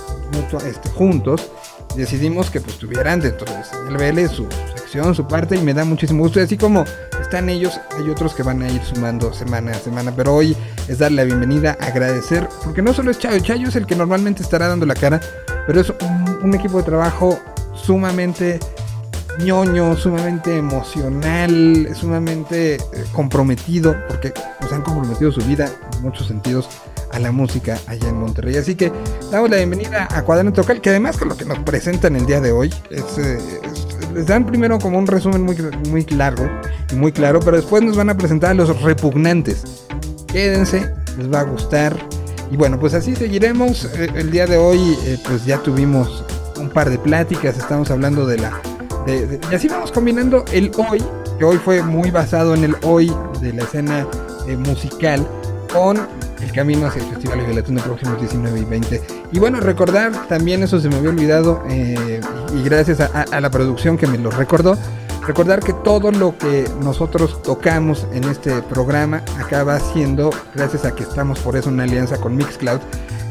este, 0.66 0.90
juntos, 0.90 1.52
decidimos 1.96 2.50
que 2.50 2.60
pues 2.60 2.78
tuvieran 2.78 3.20
dentro 3.20 3.48
del 3.88 3.98
BL 3.98 4.28
su, 4.30 4.48
sección, 4.76 5.16
su 5.16 5.28
parte, 5.28 5.56
y 5.56 5.62
me 5.62 5.74
da 5.74 5.86
muchísimo 5.86 6.24
gusto. 6.24 6.40
Y 6.40 6.44
así 6.44 6.58
como 6.58 6.86
están 7.22 7.50
ellos, 7.50 7.80
hay 7.98 8.10
otros 8.10 8.34
que 8.34 8.44
van 8.44 8.62
a 8.62 8.70
ir 8.70 8.82
sumando 8.84 9.34
semana 9.34 9.72
a 9.72 9.76
semana, 9.76 10.14
pero 10.16 10.36
hoy 10.36 10.56
es 10.88 11.00
darle 11.00 11.18
la 11.18 11.24
bienvenida, 11.24 11.78
agradecer, 11.80 12.48
porque 12.64 12.82
no 12.82 12.94
solo 12.94 13.12
es 13.12 13.20
Chayo, 13.20 13.40
Chayo 13.40 13.68
es 13.70 13.76
el 13.76 13.86
que 13.86 13.96
normalmente 13.96 14.44
estará 14.44 14.68
dando 14.68 14.86
la 14.86 14.96
cara, 14.96 15.20
pero 15.66 15.82
es 15.82 15.90
un, 15.90 16.40
un 16.44 16.54
equipo 16.54 16.78
de 16.78 16.84
trabajo 16.84 17.40
sumamente 17.74 18.60
ñoño, 19.40 19.98
sumamente 19.98 20.56
emocional, 20.56 21.90
sumamente 21.94 22.76
eh, 22.76 22.80
comprometido, 23.12 23.96
porque 24.08 24.34
nos 24.62 24.72
han 24.72 24.82
comprometido 24.82 25.32
su 25.32 25.42
vida 25.42 25.70
en 25.94 26.02
muchos 26.02 26.28
sentidos 26.28 26.70
a 27.16 27.20
la 27.20 27.32
música 27.32 27.80
allá 27.88 28.10
en 28.10 28.18
Monterrey. 28.20 28.58
Así 28.58 28.76
que 28.76 28.92
damos 29.32 29.50
la 29.50 29.56
bienvenida 29.58 30.08
a 30.12 30.22
Cuadrante 30.24 30.58
Local, 30.62 30.82
que 30.82 30.90
además 30.90 31.18
con 31.18 31.30
lo 31.30 31.38
que 31.38 31.46
nos 31.46 31.60
presentan 31.60 32.16
el 32.16 32.26
día 32.26 32.42
de 32.42 32.52
hoy, 32.52 32.74
eh, 32.92 33.02
es- 33.18 34.14
les 34.14 34.28
dan 34.28 34.46
primero 34.46 34.80
como 34.80 34.98
un 34.98 35.08
resumen 35.08 35.44
muy, 35.44 35.58
muy 35.90 36.04
largo 36.08 36.48
y 36.92 36.96
muy 36.96 37.12
claro, 37.12 37.40
pero 37.40 37.58
después 37.58 37.84
nos 37.84 37.96
van 37.98 38.10
a 38.10 38.18
presentar 38.18 38.52
a 38.52 38.54
los 38.54 38.82
repugnantes. 38.82 39.64
Quédense, 40.28 40.94
les 41.18 41.32
va 41.32 41.40
a 41.40 41.44
gustar. 41.44 41.98
Y 42.52 42.58
bueno, 42.58 42.80
pues 42.80 42.94
así 42.94 43.16
seguiremos. 43.16 43.86
Eh, 43.96 44.10
El 44.16 44.32
día 44.32 44.46
de 44.46 44.58
hoy, 44.58 44.98
eh, 45.06 45.18
pues 45.26 45.46
ya 45.46 45.58
tuvimos 45.58 46.24
un 46.58 46.70
par 46.70 46.90
de 46.90 46.98
pláticas. 46.98 47.58
Estamos 47.58 47.90
hablando 47.92 48.26
de 48.26 48.38
la. 48.38 48.62
y 49.52 49.56
así 49.56 49.68
vamos 49.68 49.92
combinando 49.92 50.44
el 50.52 50.72
hoy, 50.90 51.04
que 51.38 51.46
hoy 51.46 51.58
fue 51.58 51.82
muy 51.84 52.12
basado 52.12 52.56
en 52.56 52.64
el 52.64 52.76
hoy 52.84 53.12
de 53.42 53.54
la 53.54 53.64
escena 53.64 54.08
musical, 54.60 55.28
con 55.74 55.98
el 56.42 56.52
camino 56.52 56.88
hacia 56.88 57.02
el 57.02 57.10
Festival 57.10 57.46
de 57.46 57.54
Latino 57.54 57.82
próximos 57.82 58.20
19 58.20 58.60
y 58.60 58.64
20. 58.64 59.02
Y 59.32 59.40
bueno, 59.40 59.60
recordar 59.60 60.28
también, 60.28 60.64
eso 60.64 60.80
se 60.80 60.90
me 60.90 60.98
había 60.98 61.10
olvidado, 61.10 61.64
eh, 61.70 62.20
y 62.54 62.64
gracias 62.64 63.00
a, 63.00 63.40
la 63.40 63.50
producción 63.50 63.98
que 63.98 64.08
me 64.08 64.18
lo 64.18 64.32
recordó, 64.32 64.78
recordar 65.26 65.60
que 65.60 65.74
todo 65.74 66.12
lo 66.12 66.38
que 66.38 66.70
nosotros 66.82 67.42
tocamos 67.42 68.08
en 68.14 68.26
este 68.26 68.62
programa 68.64 69.24
acaba 69.40 69.80
siendo, 69.80 70.30
gracias 70.54 70.86
a 70.86 70.94
que 70.96 71.04
estamos 71.04 71.40
por 71.40 71.56
eso 71.56 71.70
en 71.70 71.76
una 71.76 71.84
alianza 71.84 72.18
con 72.18 72.36
Mixcloud, 72.36 72.80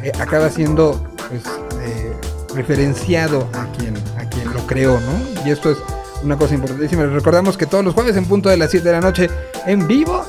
eh, 0.03 0.13
acaba 0.19 0.51
siendo 0.51 1.01
pues, 1.29 1.43
eh, 1.83 2.13
referenciado 2.55 3.49
a 3.55 3.67
quien, 3.77 3.95
a 4.19 4.29
quien 4.29 4.53
lo 4.53 4.67
creó, 4.67 5.01
¿no? 5.01 5.47
Y 5.47 5.51
esto 5.51 5.71
es 5.71 5.79
una 6.23 6.37
cosa 6.37 6.55
importantísima. 6.55 7.05
Recordamos 7.05 7.57
que 7.57 7.67
todos 7.67 7.85
los 7.85 7.95
jueves 7.95 8.17
en 8.17 8.25
punto 8.25 8.49
de 8.49 8.57
las 8.57 8.71
7 8.71 8.87
de 8.87 8.93
la 8.93 9.01
noche 9.01 9.31
en 9.67 9.87
vivo 9.87 10.25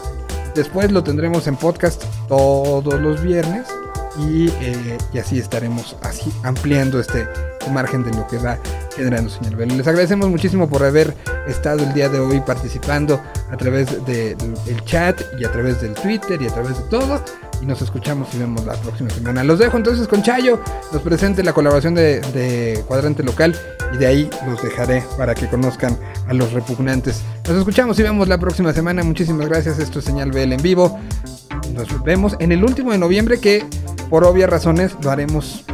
Después 0.55 0.91
lo 0.91 1.03
tendremos 1.03 1.47
en 1.47 1.57
podcast 1.57 2.03
todos 2.27 2.99
los 3.01 3.21
viernes 3.21 3.67
y, 4.17 4.47
eh, 4.47 4.97
y 5.13 5.19
así 5.19 5.37
estaremos 5.37 5.97
así 6.01 6.31
ampliando 6.43 6.99
este 6.99 7.27
margen 7.71 8.03
de 8.03 8.11
lo 8.11 8.25
que 8.27 8.37
va 8.37 8.57
generando 8.95 9.29
señal 9.29 9.55
Bell. 9.55 9.77
Les 9.77 9.87
agradecemos 9.87 10.29
muchísimo 10.29 10.69
por 10.69 10.83
haber 10.83 11.13
estado 11.47 11.79
el 11.79 11.93
día 11.93 12.09
de 12.09 12.19
hoy 12.19 12.39
participando 12.41 13.19
a 13.51 13.57
través 13.57 14.05
del 14.05 14.37
el 14.67 14.83
chat 14.85 15.21
y 15.39 15.45
a 15.45 15.51
través 15.51 15.81
del 15.81 15.93
Twitter 15.93 16.41
y 16.41 16.47
a 16.47 16.53
través 16.53 16.77
de 16.77 16.83
todo. 16.89 17.21
Y 17.61 17.65
nos 17.65 17.81
escuchamos 17.81 18.33
y 18.33 18.39
vemos 18.39 18.65
la 18.65 18.73
próxima 18.73 19.09
semana. 19.09 19.43
Los 19.43 19.59
dejo 19.59 19.77
entonces 19.77 20.07
con 20.07 20.23
Chayo, 20.23 20.59
nos 20.91 21.01
presente 21.01 21.43
la 21.43 21.53
colaboración 21.53 21.95
de, 21.95 22.21
de 22.21 22.83
Cuadrante 22.87 23.23
Local 23.23 23.55
y 23.93 23.97
de 23.97 24.07
ahí 24.07 24.29
los 24.45 24.61
dejaré 24.61 25.03
para 25.17 25.35
que 25.35 25.47
conozcan 25.47 25.97
a 26.27 26.33
los 26.33 26.53
repugnantes. 26.53 27.23
Nos 27.47 27.57
escuchamos 27.57 27.97
y 27.99 28.03
vemos 28.03 28.27
la 28.27 28.37
próxima 28.37 28.73
semana. 28.73 29.03
Muchísimas 29.03 29.47
gracias. 29.47 29.79
Esto 29.79 29.99
es 29.99 30.05
Señal 30.05 30.31
BL 30.31 30.53
en 30.53 30.61
vivo. 30.61 30.99
Nos 31.73 32.03
vemos 32.03 32.35
en 32.39 32.51
el 32.51 32.63
último 32.63 32.91
de 32.91 32.97
noviembre 32.97 33.39
que 33.39 33.65
por 34.09 34.23
obvias 34.23 34.49
razones 34.49 34.95
lo 35.01 35.11
haremos 35.11 35.65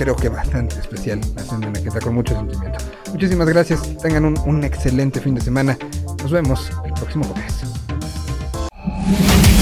creo 0.00 0.16
que 0.16 0.30
bastante 0.30 0.80
especial 0.80 1.20
la 1.36 1.42
semana 1.42 1.74
que 1.74 1.88
está 1.88 2.00
con 2.00 2.14
mucho 2.14 2.34
sentimiento. 2.34 2.78
Muchísimas 3.12 3.46
gracias. 3.46 3.82
Tengan 3.98 4.24
un, 4.24 4.38
un 4.46 4.64
excelente 4.64 5.20
fin 5.20 5.34
de 5.34 5.42
semana. 5.42 5.76
Nos 6.22 6.32
vemos 6.32 6.70
el 6.86 6.92
próximo 6.94 7.24
jueves. 7.24 7.54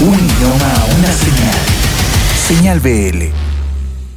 Un 0.01 0.13
idioma, 0.13 0.73
una 0.97 1.11
señal. 1.11 1.58
Señal 2.49 2.79
BL. 2.79 3.25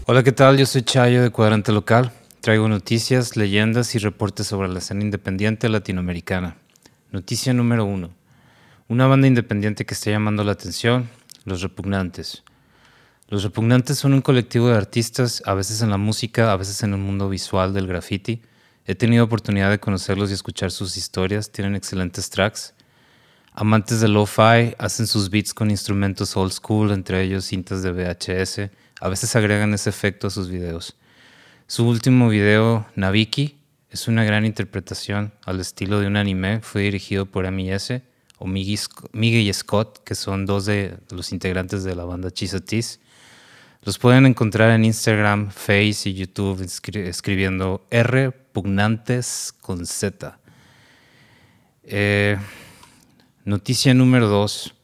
Hola, 0.06 0.22
¿qué 0.22 0.32
tal? 0.32 0.56
Yo 0.56 0.64
soy 0.64 0.80
Chayo 0.80 1.22
de 1.22 1.28
Cuadrante 1.28 1.70
Local. 1.70 2.12
Traigo 2.40 2.66
noticias, 2.66 3.36
leyendas 3.36 3.94
y 3.94 3.98
reportes 3.98 4.46
sobre 4.46 4.70
la 4.70 4.78
escena 4.78 5.02
independiente 5.02 5.68
latinoamericana. 5.68 6.56
Noticia 7.10 7.52
número 7.52 7.84
uno. 7.84 8.08
Una 8.88 9.06
banda 9.06 9.26
independiente 9.26 9.84
que 9.84 9.92
está 9.92 10.10
llamando 10.10 10.44
la 10.44 10.52
atención, 10.52 11.10
Los 11.44 11.60
Repugnantes. 11.60 12.42
Los 13.28 13.42
Repugnantes 13.42 13.98
son 13.98 14.14
un 14.14 14.22
colectivo 14.22 14.68
de 14.68 14.78
artistas, 14.78 15.42
a 15.44 15.52
veces 15.52 15.82
en 15.82 15.90
la 15.90 15.98
música, 15.98 16.52
a 16.52 16.56
veces 16.56 16.82
en 16.82 16.94
el 16.94 17.00
mundo 17.00 17.28
visual 17.28 17.74
del 17.74 17.86
graffiti. 17.86 18.40
He 18.86 18.94
tenido 18.94 19.24
oportunidad 19.24 19.68
de 19.68 19.78
conocerlos 19.78 20.30
y 20.30 20.32
escuchar 20.32 20.70
sus 20.70 20.96
historias, 20.96 21.52
tienen 21.52 21.76
excelentes 21.76 22.30
tracks. 22.30 22.72
Amantes 23.54 24.00
de 24.00 24.08
lo-fi 24.08 24.74
hacen 24.78 25.06
sus 25.06 25.28
beats 25.28 25.52
con 25.52 25.70
instrumentos 25.70 26.36
old 26.36 26.52
school, 26.52 26.90
entre 26.90 27.22
ellos 27.22 27.44
cintas 27.44 27.82
de 27.82 27.92
VHS. 27.92 28.70
A 29.00 29.08
veces 29.08 29.36
agregan 29.36 29.74
ese 29.74 29.90
efecto 29.90 30.26
a 30.28 30.30
sus 30.30 30.48
videos. 30.48 30.96
Su 31.66 31.86
último 31.86 32.28
video, 32.28 32.86
Nabiki, 32.96 33.58
es 33.90 34.08
una 34.08 34.24
gran 34.24 34.46
interpretación 34.46 35.32
al 35.44 35.60
estilo 35.60 36.00
de 36.00 36.06
un 36.06 36.16
anime. 36.16 36.60
Fue 36.62 36.82
dirigido 36.82 37.26
por 37.26 37.44
M.I.S. 37.44 38.02
o 38.38 38.46
Miggy 38.46 39.48
y 39.48 39.52
Scott, 39.52 40.02
que 40.02 40.14
son 40.14 40.46
dos 40.46 40.64
de 40.64 40.96
los 41.10 41.30
integrantes 41.32 41.84
de 41.84 41.94
la 41.94 42.04
banda 42.04 42.30
Chisatis. 42.30 43.00
Los 43.82 43.98
pueden 43.98 44.24
encontrar 44.24 44.70
en 44.70 44.84
Instagram, 44.86 45.50
Face 45.50 46.08
y 46.08 46.14
YouTube 46.14 46.60
escri- 46.62 47.06
escribiendo 47.06 47.84
R 47.90 48.30
Pugnantes 48.30 49.52
con 49.60 49.84
Z. 49.84 50.38
Eh, 51.84 52.38
noticia 53.44 53.92
número 53.94 54.28
2. 54.28 54.74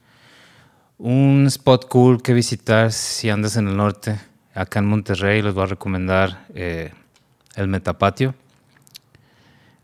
Un 0.99 1.47
spot 1.47 1.89
cool 1.89 2.23
que 2.23 2.33
visitar 2.33 2.93
si 2.93 3.31
andas 3.31 3.57
en 3.57 3.69
el 3.69 3.77
norte. 3.77 4.19
Acá 4.55 4.81
en 4.81 4.87
Monterrey 4.87 5.43
les 5.43 5.55
voy 5.55 5.65
a 5.65 5.67
recomendar 5.67 6.47
eh, 6.55 6.93
el 7.55 7.69
Metapatio. 7.69 8.35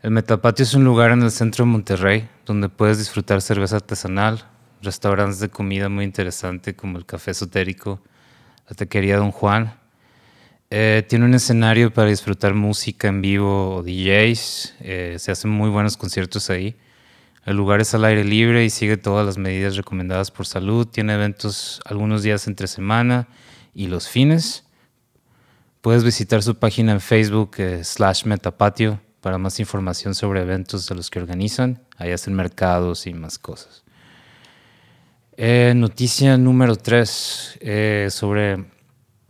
El 0.01 0.11
Metapatio 0.11 0.63
es 0.63 0.73
un 0.73 0.83
lugar 0.83 1.11
en 1.11 1.21
el 1.23 1.31
centro 1.31 1.63
de 1.65 1.71
Monterrey 1.71 2.29
donde 2.45 2.69
puedes 2.69 2.97
disfrutar 2.97 3.41
cerveza 3.41 3.77
artesanal, 3.77 4.43
restaurantes 4.81 5.39
de 5.39 5.49
comida 5.49 5.89
muy 5.89 6.03
interesante 6.03 6.75
como 6.75 6.97
el 6.97 7.05
Café 7.05 7.31
Esotérico, 7.31 8.01
la 8.69 8.75
Taquería 8.75 9.17
Don 9.17 9.31
Juan. 9.31 9.73
Eh, 10.69 11.05
tiene 11.07 11.25
un 11.25 11.33
escenario 11.33 11.93
para 11.93 12.09
disfrutar 12.09 12.53
música 12.53 13.07
en 13.07 13.21
vivo 13.21 13.77
o 13.77 13.83
DJs. 13.83 14.75
eh, 14.81 15.15
se 15.17 15.31
hacen 15.31 15.49
muy 15.49 15.69
buenos 15.69 15.95
conciertos 15.95 16.49
ahí. 16.49 16.75
El 17.45 17.57
lugar 17.57 17.79
es 17.79 17.93
al 17.93 18.03
aire 18.05 18.23
libre 18.23 18.65
y 18.65 18.71
sigue 18.71 18.97
todas 18.97 19.23
las 19.23 19.37
medidas 19.37 19.77
recomendadas 19.77 20.31
por 20.31 20.47
salud. 20.47 20.87
Tiene 20.87 21.13
eventos 21.13 21.79
algunos 21.85 22.23
días 22.23 22.47
entre 22.47 22.65
semana 22.65 23.27
y 23.75 23.85
los 23.85 24.09
fines. 24.09 24.65
Puedes 25.81 26.03
visitar 26.03 26.41
su 26.41 26.55
página 26.55 26.93
en 26.93 26.99
Facebook 26.99 27.51
eh, 27.59 27.83
slash 27.83 28.25
Metapatio 28.25 28.99
para 29.21 29.37
más 29.37 29.59
información 29.59 30.15
sobre 30.15 30.41
eventos 30.41 30.87
de 30.87 30.95
los 30.95 31.11
que 31.11 31.19
organizan. 31.19 31.83
Ahí 31.97 32.11
hacen 32.11 32.33
mercados 32.33 33.05
y 33.05 33.13
más 33.13 33.37
cosas. 33.37 33.83
Eh, 35.37 35.73
noticia 35.75 36.37
número 36.37 36.75
3 36.75 37.59
sobre 38.09 38.65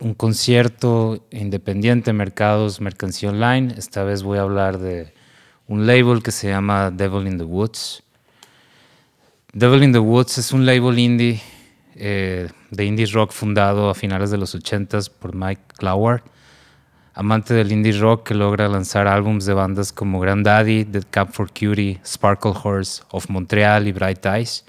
un 0.00 0.14
concierto 0.14 1.26
independiente, 1.30 2.14
mercados, 2.14 2.80
mercancía 2.80 3.28
online. 3.28 3.74
Esta 3.76 4.04
vez 4.04 4.22
voy 4.22 4.38
a 4.38 4.42
hablar 4.42 4.78
de 4.78 5.12
un 5.66 5.86
label 5.86 6.22
que 6.22 6.30
se 6.30 6.48
llama 6.48 6.90
Devil 6.90 7.26
in 7.26 7.36
the 7.36 7.44
Woods. 7.44 8.02
Devil 9.56 9.84
in 9.84 9.92
the 9.92 9.98
Woods 9.98 10.36
es 10.36 10.52
un 10.52 10.66
label 10.66 10.98
indie 10.98 11.40
eh, 11.94 12.46
de 12.70 12.84
indie 12.84 13.06
rock 13.06 13.32
fundado 13.32 13.88
a 13.88 13.94
finales 13.94 14.30
de 14.30 14.36
los 14.36 14.54
80s 14.54 15.10
por 15.10 15.34
Mike 15.34 15.62
Cloward, 15.78 16.20
amante 17.14 17.54
del 17.54 17.72
indie 17.72 17.98
rock 17.98 18.26
que 18.26 18.34
logra 18.34 18.68
lanzar 18.68 19.08
álbumes 19.08 19.46
de 19.46 19.54
bandas 19.54 19.94
como 19.94 20.20
Grandaddy, 20.20 20.84
Dead 20.84 21.04
Camp 21.10 21.30
for 21.32 21.48
Cutie, 21.48 21.98
Sparkle 22.04 22.52
Horse, 22.62 23.02
Of 23.10 23.30
Montreal 23.30 23.88
y 23.88 23.92
Bright 23.92 24.26
Eyes. 24.26 24.66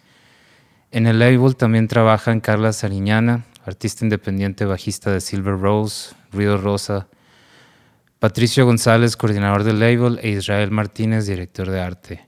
En 0.92 1.06
el 1.06 1.20
label 1.20 1.58
también 1.58 1.90
trabajan 1.90 2.40
Carla 2.40 2.72
Sariñana, 2.72 3.44
artista 3.66 4.06
independiente 4.06 4.64
bajista 4.64 5.12
de 5.12 5.20
Silver 5.20 5.60
Rose, 5.60 6.16
Ruido 6.32 6.56
Rosa, 6.56 7.08
Patricio 8.20 8.66
González, 8.66 9.18
coordinador 9.18 9.66
del 9.66 9.82
label, 9.82 10.18
e 10.24 10.30
Israel 10.30 10.72
Martínez, 10.72 11.28
director 11.28 11.70
de 11.70 11.82
arte. 11.82 12.27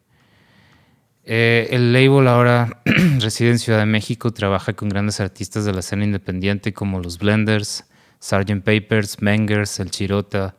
Eh, 1.32 1.68
el 1.70 1.94
label 1.94 2.28
ahora 2.28 2.82
reside 3.20 3.52
en 3.52 3.60
Ciudad 3.60 3.78
de 3.78 3.86
México, 3.86 4.32
trabaja 4.34 4.74
con 4.74 4.90
grandes 4.90 5.20
artistas 5.20 5.64
de 5.64 5.72
la 5.72 5.82
escena 5.82 6.04
independiente 6.04 6.74
como 6.74 7.00
los 7.02 7.20
Blenders, 7.20 7.84
Sgt. 8.20 8.64
Papers, 8.64 9.22
Mengers, 9.22 9.80
El 9.80 9.92
Chirota, 9.92 10.56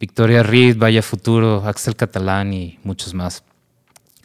Victoria 0.00 0.42
Reed, 0.42 0.78
Vaya 0.78 1.00
Futuro, 1.00 1.62
Axel 1.64 1.94
Catalán 1.94 2.52
y 2.52 2.80
muchos 2.82 3.14
más. 3.14 3.44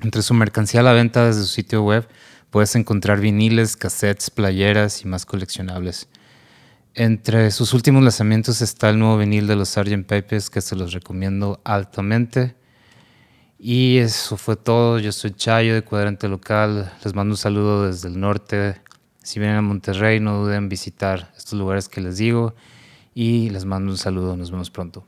Entre 0.01 0.23
su 0.23 0.33
mercancía 0.33 0.79
a 0.79 0.83
la 0.83 0.93
venta 0.93 1.27
desde 1.27 1.41
su 1.41 1.49
sitio 1.49 1.83
web 1.83 2.07
puedes 2.49 2.75
encontrar 2.75 3.19
viniles, 3.19 3.77
cassettes, 3.77 4.31
playeras 4.31 5.03
y 5.03 5.07
más 5.07 5.27
coleccionables. 5.27 6.09
Entre 6.95 7.51
sus 7.51 7.75
últimos 7.75 8.01
lanzamientos 8.01 8.63
está 8.63 8.89
el 8.89 8.97
nuevo 8.97 9.19
vinil 9.19 9.45
de 9.45 9.55
los 9.55 9.69
Sgt. 9.69 10.07
Papers 10.07 10.49
que 10.49 10.61
se 10.61 10.75
los 10.75 10.93
recomiendo 10.93 11.61
altamente. 11.63 12.55
Y 13.61 13.97
eso 13.97 14.37
fue 14.37 14.55
todo. 14.55 14.99
Yo 14.99 15.11
soy 15.11 15.31
Chayo 15.31 15.73
de 15.73 15.81
Cuadrante 15.81 16.29
Local. 16.29 16.93
Les 17.03 17.13
mando 17.13 17.33
un 17.33 17.37
saludo 17.37 17.87
desde 17.87 18.07
el 18.07 18.17
norte. 18.17 18.81
Si 19.21 19.37
vienen 19.37 19.57
a 19.57 19.61
Monterrey, 19.61 20.21
no 20.21 20.41
duden 20.41 20.55
en 20.55 20.69
visitar 20.69 21.33
estos 21.37 21.59
lugares 21.59 21.89
que 21.89 21.99
les 21.99 22.17
digo. 22.17 22.55
Y 23.13 23.49
les 23.49 23.65
mando 23.65 23.91
un 23.91 23.97
saludo. 23.97 24.37
Nos 24.37 24.49
vemos 24.49 24.69
pronto. 24.69 25.05